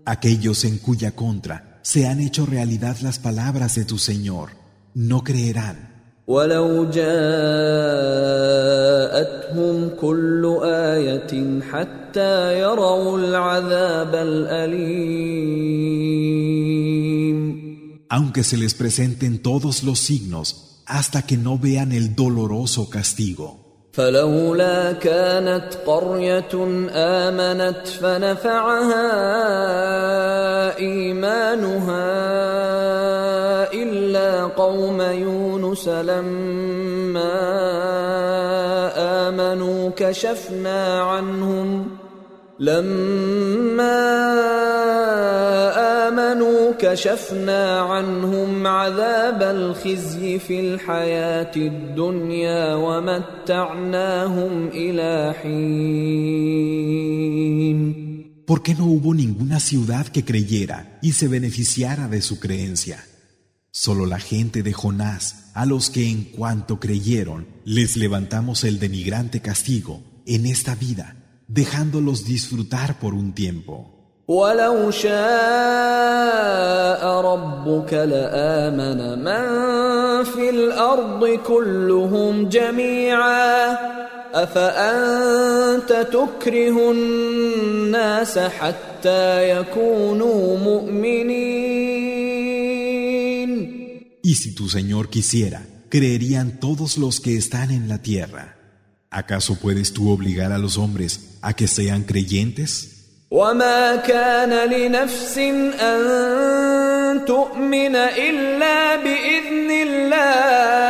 Aquellos 0.07 0.63
en 0.63 0.77
cuya 0.79 1.11
contra 1.11 1.79
se 1.81 2.07
han 2.07 2.21
hecho 2.21 2.45
realidad 2.45 2.95
las 3.01 3.19
palabras 3.19 3.75
de 3.75 3.83
tu 3.83 3.97
Señor 3.97 4.49
no 4.95 5.23
creerán. 5.23 5.77
ولو 6.27 6.85
جاءتهم 6.85 7.09
كل 10.01 10.59
إيه 10.63 11.61
حتى 11.71 12.59
يروا 12.59 13.17
العذاب 13.17 14.15
الاليم 14.15 16.07
aunque 18.09 18.44
se 18.44 18.57
les 18.57 18.74
presenten 18.74 19.42
todos 19.42 19.82
los 19.82 19.98
signos 19.98 20.82
hasta 20.86 21.22
que 21.22 21.36
no 21.36 21.59
vean 21.59 21.92
el 21.92 22.14
doloroso 22.14 22.90
castigo. 22.90 23.62
فلولا 23.92 24.92
كانت 24.92 25.68
قرية 25.86 26.55
آمنت 26.92 27.88
فنفعها 27.88 29.09
إيمانها 30.78 32.09
إلا 33.72 34.44
قوم 34.44 35.00
يونس 35.00 35.88
لما 35.88 37.32
آمنوا 39.28 39.90
كشفنا 39.96 41.03
عنهم 41.03 41.86
لما 42.62 43.98
آمنوا 46.09 46.72
كشفنا 46.78 47.80
عنهم 47.80 48.66
عذاب 48.66 49.42
الخزي 49.42 50.38
في 50.38 50.61
الحياة 50.61 51.50
الدنيا 51.57 52.74
ومتعناهم 52.74 54.68
إلى 54.68 55.34
حين 55.42 56.53
¿Por 58.44 58.62
qué 58.62 58.74
no 58.74 58.86
hubo 58.86 59.14
ninguna 59.14 59.61
ciudad 59.61 60.07
que 60.09 60.24
creyera 60.24 60.98
y 61.00 61.12
se 61.12 61.28
beneficiara 61.28 62.09
de 62.09 62.20
su 62.20 62.38
creencia? 62.38 62.98
Solo 63.70 64.05
la 64.05 64.18
gente 64.18 64.62
de 64.62 64.72
Jonás, 64.74 65.53
a 65.55 65.64
los 65.64 65.88
que 65.90 66.11
en 66.11 66.24
cuanto 66.24 66.78
creyeron, 66.78 67.46
les 67.64 67.96
levantamos 67.96 68.64
el 68.64 68.78
denigrante 68.78 69.40
castigo 69.40 70.03
en 70.26 70.44
esta 70.46 70.74
vida 70.74 71.16
dejándolos 71.48 72.24
disfrutar 72.24 72.98
por 72.98 73.14
un 73.14 73.32
tiempo. 73.32 73.92
ولو 74.28 74.90
شاء 74.90 75.12
ربك 77.20 77.92
لآمن 77.92 79.18
من 79.18 79.44
في 80.24 80.50
الأرض 80.50 81.38
كلهم 81.46 82.48
جميعا 82.48 83.78
أفأنت 84.34 85.92
تكره 86.12 86.90
الناس 86.92 88.38
حتى 88.38 89.50
يكونوا 89.50 90.59
مؤمنين 90.59 91.82
Y 94.24 94.34
si 94.36 94.55
tu 94.55 94.68
Señor 94.68 95.09
quisiera, 95.11 95.66
creerían 95.88 96.61
todos 96.61 96.96
los 96.96 97.20
que 97.20 97.36
están 97.36 97.72
en 97.72 97.88
la 97.88 97.98
tierra. 97.98 98.55
¿Acaso 99.11 99.57
puedes 99.57 99.92
tú 99.92 100.11
obligar 100.11 100.53
a 100.53 100.59
los 100.59 100.78
hombres 100.78 101.38
a 101.42 101.55
que 101.55 101.66
sean 101.66 102.05
creyentes? 102.05 102.92
وما 103.32 103.96
كان 103.96 104.68
لنفس 104.68 105.38
أن 105.38 107.24
تؤمن 107.24 107.96
إلا 107.96 108.96
بإذن 108.96 109.70
الله 109.88 110.82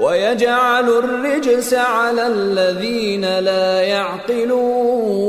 ويجعل 0.00 0.88
الرجس 0.88 1.74
على 1.74 2.26
الذين 2.26 3.38
لا 3.38 3.80
يعقلون 3.80 5.24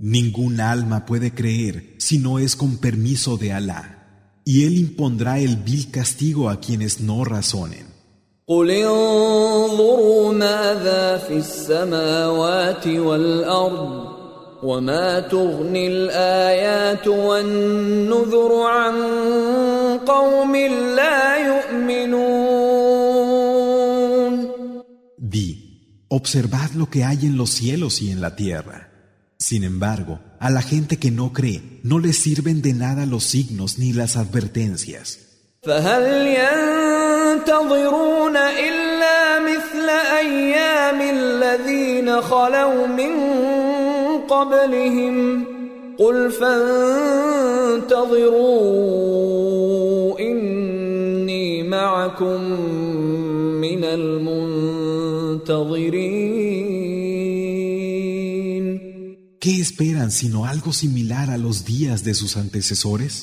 Ningún 0.00 0.60
alma 0.60 1.04
puede 1.04 1.34
creer 1.34 1.94
si 1.98 2.18
no 2.18 2.38
es 2.38 2.56
con 2.56 2.78
permiso 2.78 3.36
de 3.36 3.52
Alá, 3.52 3.82
y 4.44 4.64
Él 4.64 4.78
impondrá 4.78 5.40
el 5.40 5.56
vil 5.56 5.90
castigo 5.90 6.48
a 6.48 6.60
quienes 6.60 7.00
no 7.00 7.24
razonen. 7.24 7.91
قل 8.52 8.70
انظروا 8.70 10.32
ماذا 10.32 11.16
في 11.28 11.36
السماوات 11.36 12.86
والارض 12.86 14.18
وما 14.62 15.20
تغني 15.20 15.88
الايات 15.88 17.06
والنذر 17.08 18.62
عن 18.62 18.94
قوم 20.06 20.56
لا 20.96 21.36
يؤمنون 21.46 22.88
Di, 25.18 25.48
observad 26.08 26.70
lo 26.74 26.86
que 26.88 27.04
hay 27.04 27.26
en 27.26 27.36
los 27.36 27.50
cielos 27.50 28.00
y 28.00 28.10
en 28.10 28.22
la 28.22 28.34
tierra. 28.34 28.88
Sin 29.38 29.62
embargo, 29.62 30.20
a 30.40 30.48
la 30.50 30.62
gente 30.62 30.98
que 30.98 31.10
no 31.10 31.32
cree 31.34 31.60
no 31.82 31.98
les 31.98 32.16
sirven 32.18 32.62
de 32.62 32.72
nada 32.72 33.04
los 33.04 33.24
signos 33.24 33.78
ni 33.78 33.92
las 33.92 34.16
advertencias. 34.16 35.18
فهل 35.62 36.02
ينتظرون 37.43 38.37
إلا 38.37 39.39
مثل 39.39 39.89
أيام 40.19 41.01
الذين 41.01 42.21
خلوا 42.21 42.87
من 42.87 43.11
قبلهم 44.27 45.45
قل 45.97 46.31
فانتظروا 46.31 47.89
إني 50.19 51.63
معكم 51.63 52.41
من 53.61 53.83
المنتظرين 53.83 54.93
¿Qué 59.39 59.59
esperan 59.59 60.09
sino 60.11 60.45
algo 60.45 60.71
similar 60.71 61.29
a 61.29 61.37
los 61.37 61.65
días 61.65 62.05
de 62.05 62.13
sus 62.13 62.37
antecesores? 62.37 63.13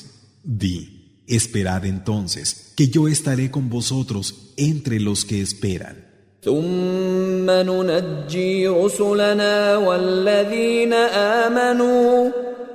Di, 0.43 1.00
esperad 1.30 1.84
entonces, 1.84 2.72
que 2.76 2.88
yo 2.88 3.08
estaré 3.08 3.50
con 3.50 3.68
vosotros 3.68 4.52
entre 4.56 5.00
los 5.00 5.24
que 5.24 5.40
esperan. 5.40 6.06
ثم 6.46 7.50
ننجي 7.50 8.68
رسلنا 8.68 9.76
والذين 9.76 10.92
آمنوا 10.92 12.30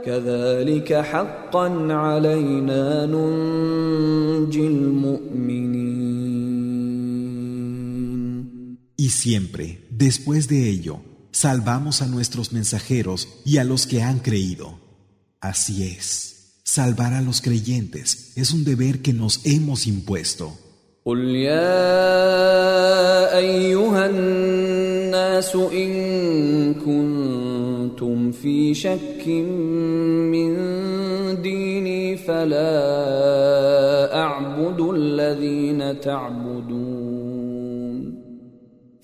كذلك 0.06 0.94
حقا 0.94 1.94
علينا 1.94 3.06
ننجي 3.06 4.68
المؤمنين 4.68 5.82
Y 8.98 9.10
siempre, 9.10 9.88
después 9.90 10.48
de 10.48 10.70
ello, 10.70 11.02
salvamos 11.32 12.04
a 12.04 12.08
nuestros 12.08 12.52
mensajeros 12.54 13.28
y 13.44 13.58
a 13.58 13.64
los 13.64 13.88
que 13.88 14.04
han 14.04 14.20
creído. 14.20 14.80
Así 15.40 15.84
es, 15.84 16.35
salvar 16.66 17.14
a 17.14 17.22
los 17.22 17.42
creyentes 17.42 18.34
es 18.36 18.52
un 18.52 18.64
deber 18.64 19.02
que 19.02 19.14
nos 19.14 19.46
hemos 19.46 19.88
impuesto. 19.88 20.58
قل 21.06 21.20
يا 21.36 22.18
أيها 23.38 24.06
الناس 24.06 25.56
إن 25.56 26.74
كنتم 26.74 28.32
في 28.32 28.74
شك 28.74 29.28
من 29.28 30.56
ديني 31.42 32.18
فلا 32.18 32.76
أعبد 34.16 34.80
الذين 34.82 36.00
تعبدون 36.00 37.15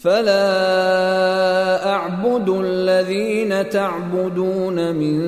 فلا 0.02 1.86
أعبد 1.86 2.48
الذين 2.48 3.68
تعبدون 3.68 4.94
من 4.94 5.18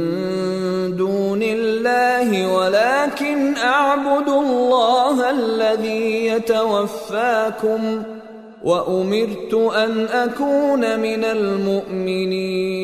دون 0.96 1.42
الله 1.42 2.54
ولكن 2.54 3.56
أعبد 3.56 4.28
الله 4.28 5.30
الذي 5.30 6.26
يتوفاكم 6.26 8.02
وأمرت 8.64 9.54
أن 9.54 10.04
أكون 10.06 11.00
من 11.00 11.24
المؤمنين. 11.24 12.74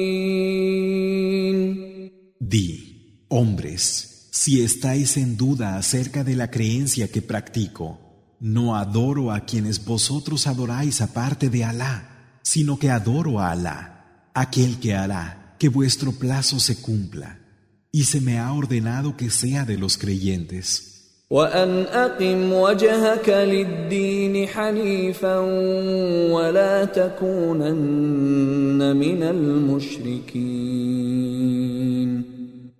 Di, 2.40 3.26
hombres, 3.28 4.28
si 4.30 4.62
estáis 4.62 5.16
en 5.16 5.36
duda 5.36 5.76
acerca 5.76 6.22
de 6.24 6.34
la 6.36 6.50
creencia 6.50 7.08
que 7.08 7.22
practico, 7.22 8.09
no 8.39 8.75
adoro 8.75 9.31
a 9.31 9.41
quienes 9.41 9.83
vosotros 9.83 10.47
adoráis 10.47 11.01
aparte 11.01 11.49
de 11.49 11.63
Alá, 11.63 12.37
sino 12.41 12.77
que 12.77 12.89
adoro 12.91 13.39
a 13.39 13.51
Alá, 13.51 14.29
aquel 14.33 14.79
que 14.79 14.93
hará 14.93 15.55
que 15.57 15.69
vuestro 15.69 16.11
plazo 16.11 16.59
se 16.59 16.81
cumpla, 16.81 17.39
y 17.91 18.03
se 18.03 18.19
me 18.21 18.39
ha 18.39 18.51
ordenado 18.51 19.15
que 19.15 19.29
sea 19.29 19.65
de 19.65 19.77
los 19.77 19.97
creyentes. 19.97 20.91
وأن 21.29 21.85
أقم 21.85 22.53
وجهك 22.53 23.29
للدين 23.29 24.47
حنيفا 24.47 25.37
ولا 26.31 26.85
تكونن 26.85 28.15
من 28.97 29.23
المشركين 29.23 30.75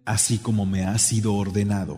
Así 0.06 0.38
como 0.38 0.68
me 0.68 0.86
ha 0.86 1.00
sido 1.00 1.34
ordenado, 1.34 1.98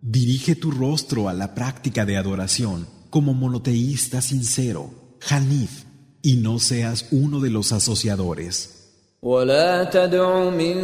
dirige 0.00 0.54
tu 0.54 0.70
rostro 0.70 1.28
a 1.28 1.34
la 1.34 1.52
práctica 1.56 2.06
de 2.06 2.16
adoración 2.16 2.86
como 3.14 3.34
monoteísta 3.34 4.20
sincero, 4.20 4.90
Hanif, 5.28 5.84
y 6.22 6.36
no 6.36 6.58
seas 6.58 7.06
uno 7.10 7.40
de 7.40 7.50
los 7.50 7.72
asociadores. 7.72 8.80
ولا 9.22 9.84
تدع 9.84 10.50
من 10.50 10.76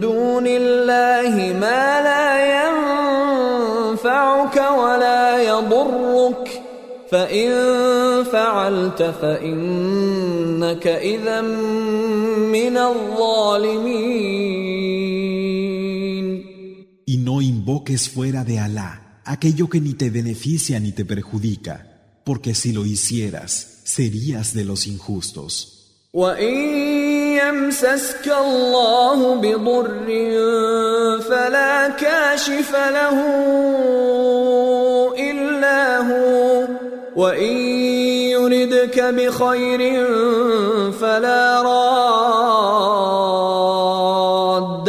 دون 0.00 0.46
الله 0.46 1.52
ما 1.56 2.00
لا 2.04 2.36
ينفعك 3.88 4.56
ولا 4.56 5.42
يضرك 5.42 6.62
فإن 7.10 7.50
فعلت 8.24 9.02
فإنك 9.02 10.86
إذا 10.86 11.40
من 11.40 12.76
الظالمين 12.76 14.28
Y 17.06 17.16
no 17.16 17.40
invoques 17.40 18.10
fuera 18.10 18.44
de 18.44 18.58
Alá 18.58 19.01
aquello 19.24 19.68
que 19.68 19.80
ni 19.80 19.94
te 19.94 20.10
beneficia 20.10 20.80
ni 20.80 20.92
te 20.92 21.04
perjudica, 21.04 22.20
porque 22.24 22.54
si 22.54 22.72
lo 22.72 22.84
hicieras, 22.86 23.82
serías 23.84 24.54
de 24.54 24.64
los 24.64 24.86
injustos. 24.86 25.74
وإن 26.14 26.54
يمسسك 27.36 28.26
الله 28.28 29.34
بضر 29.34 30.08
فلا 31.20 31.88
كاشف 31.88 32.72
له 32.72 33.18
إلا 35.18 35.98
هو 35.98 36.68
وإن 37.16 37.56
يردك 38.32 39.00
بخير 39.00 40.06
فلا 40.92 41.62
راد 41.62 42.08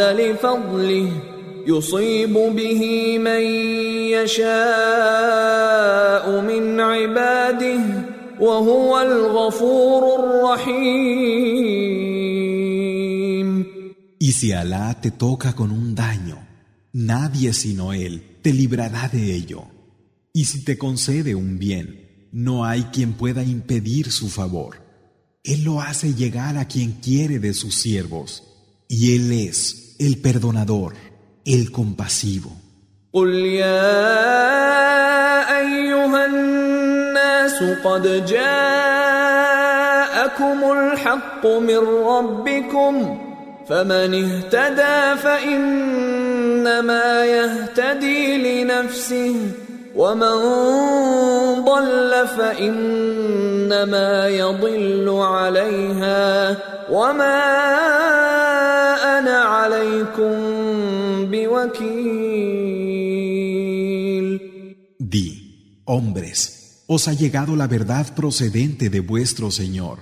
لفضله 0.02 1.23
يصيب 1.68 2.34
به 2.34 2.82
من 3.18 3.42
يشاء 4.16 4.42
من 6.42 6.80
عباده 6.80 7.80
وهو 8.40 9.00
الغفور 9.00 10.20
الرحيم 10.20 11.20
Y 14.22 14.34
si 14.34 14.52
Alá 14.52 15.00
te 15.02 15.12
toca 15.12 15.54
con 15.54 15.72
un 15.72 15.96
daño, 15.96 16.38
nadie 16.94 17.54
sino 17.54 17.94
Él 17.94 18.38
te 18.44 18.54
librará 18.54 19.08
de 19.08 19.34
ello. 19.34 19.64
Y 20.34 20.46
si 20.46 20.64
te 20.64 20.78
concede 20.78 21.36
un 21.36 21.58
bien, 21.58 22.28
no 22.32 22.66
hay 22.66 22.84
quien 22.94 23.14
pueda 23.14 23.44
impedir 23.44 24.12
su 24.12 24.30
favor. 24.30 24.84
Él 25.44 25.64
lo 25.64 25.82
hace 25.82 26.14
llegar 26.14 26.58
a 26.58 26.66
quien 26.66 26.92
quiere 26.94 27.40
de 27.40 27.54
sus 27.54 27.76
siervos. 27.76 28.44
Y 28.88 29.16
Él 29.16 29.32
es 29.32 29.96
el 30.00 30.18
perdonador, 30.18 30.94
El 31.45 31.71
compasivo. 31.71 32.51
قل 33.15 33.31
يا 33.35 33.95
أيها 35.59 36.27
الناس 36.27 37.63
قد 37.85 38.27
جاءكم 38.27 39.53
الحق 40.73 41.47
من 41.47 41.79
ربكم 42.07 43.19
فمن 43.69 44.15
اهتدى 44.25 45.21
فإنما 45.23 47.25
يهتدي 47.25 48.65
لنفسه 48.65 49.37
ومن 49.97 50.35
ضل 51.65 52.29
فإنما 52.39 54.29
يضل 54.29 55.09
عليها 55.21 56.57
وما 56.91 57.45
أنا 59.19 59.39
عليكم 59.39 60.54
Di, 65.00 65.84
hombres, 65.86 66.84
os 66.88 67.08
ha 67.08 67.14
llegado 67.14 67.56
la 67.56 67.68
verdad 67.68 68.14
procedente 68.16 68.90
de 68.90 69.00
vuestro 69.00 69.52
Señor. 69.52 70.00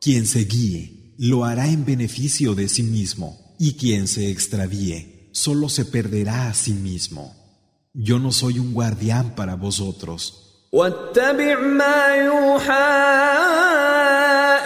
Quien 0.00 0.26
se 0.26 0.44
guíe, 0.44 1.14
lo 1.18 1.44
hará 1.44 1.68
en 1.68 1.84
beneficio 1.84 2.54
de 2.54 2.68
sí 2.68 2.82
mismo, 2.82 3.54
y 3.58 3.74
quien 3.74 4.08
se 4.08 4.30
extravíe, 4.30 5.28
solo 5.32 5.68
se 5.68 5.84
perderá 5.84 6.48
a 6.48 6.54
sí 6.54 6.72
mismo. 6.72 7.34
Yo 7.92 8.18
no 8.18 8.32
soy 8.32 8.58
un 8.58 8.72
guardián 8.72 9.34
para 9.34 9.56
vosotros. 9.56 10.46
واتبع 10.72 11.60
ما 11.60 12.06
يوحى 12.06 13.10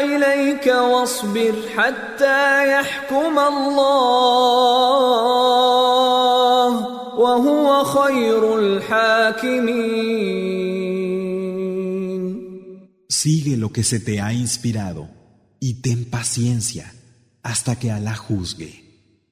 إليك 0.00 0.66
واصبر 0.66 1.54
حتى 1.76 2.72
يحكم 2.72 3.38
الله 3.38 4.44
وهو 7.28 7.84
خير 7.84 8.58
الحاكمين 8.58 10.14
Sigue 13.08 13.56
lo 13.56 13.72
que 13.72 13.84
se 13.84 14.00
te 14.00 14.20
ha 14.20 14.32
inspirado 14.34 15.08
y 15.60 15.80
ten 15.80 16.04
paciencia 16.04 16.92
hasta 17.42 17.78
que 17.78 17.90
Alá 17.90 18.16
juzgue. 18.16 18.72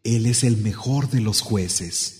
Él 0.05 0.27
es 0.27 0.45
el 0.45 0.57
mejor 0.57 1.11
de 1.11 1.21
los 1.21 1.41
jueces. 1.41 2.16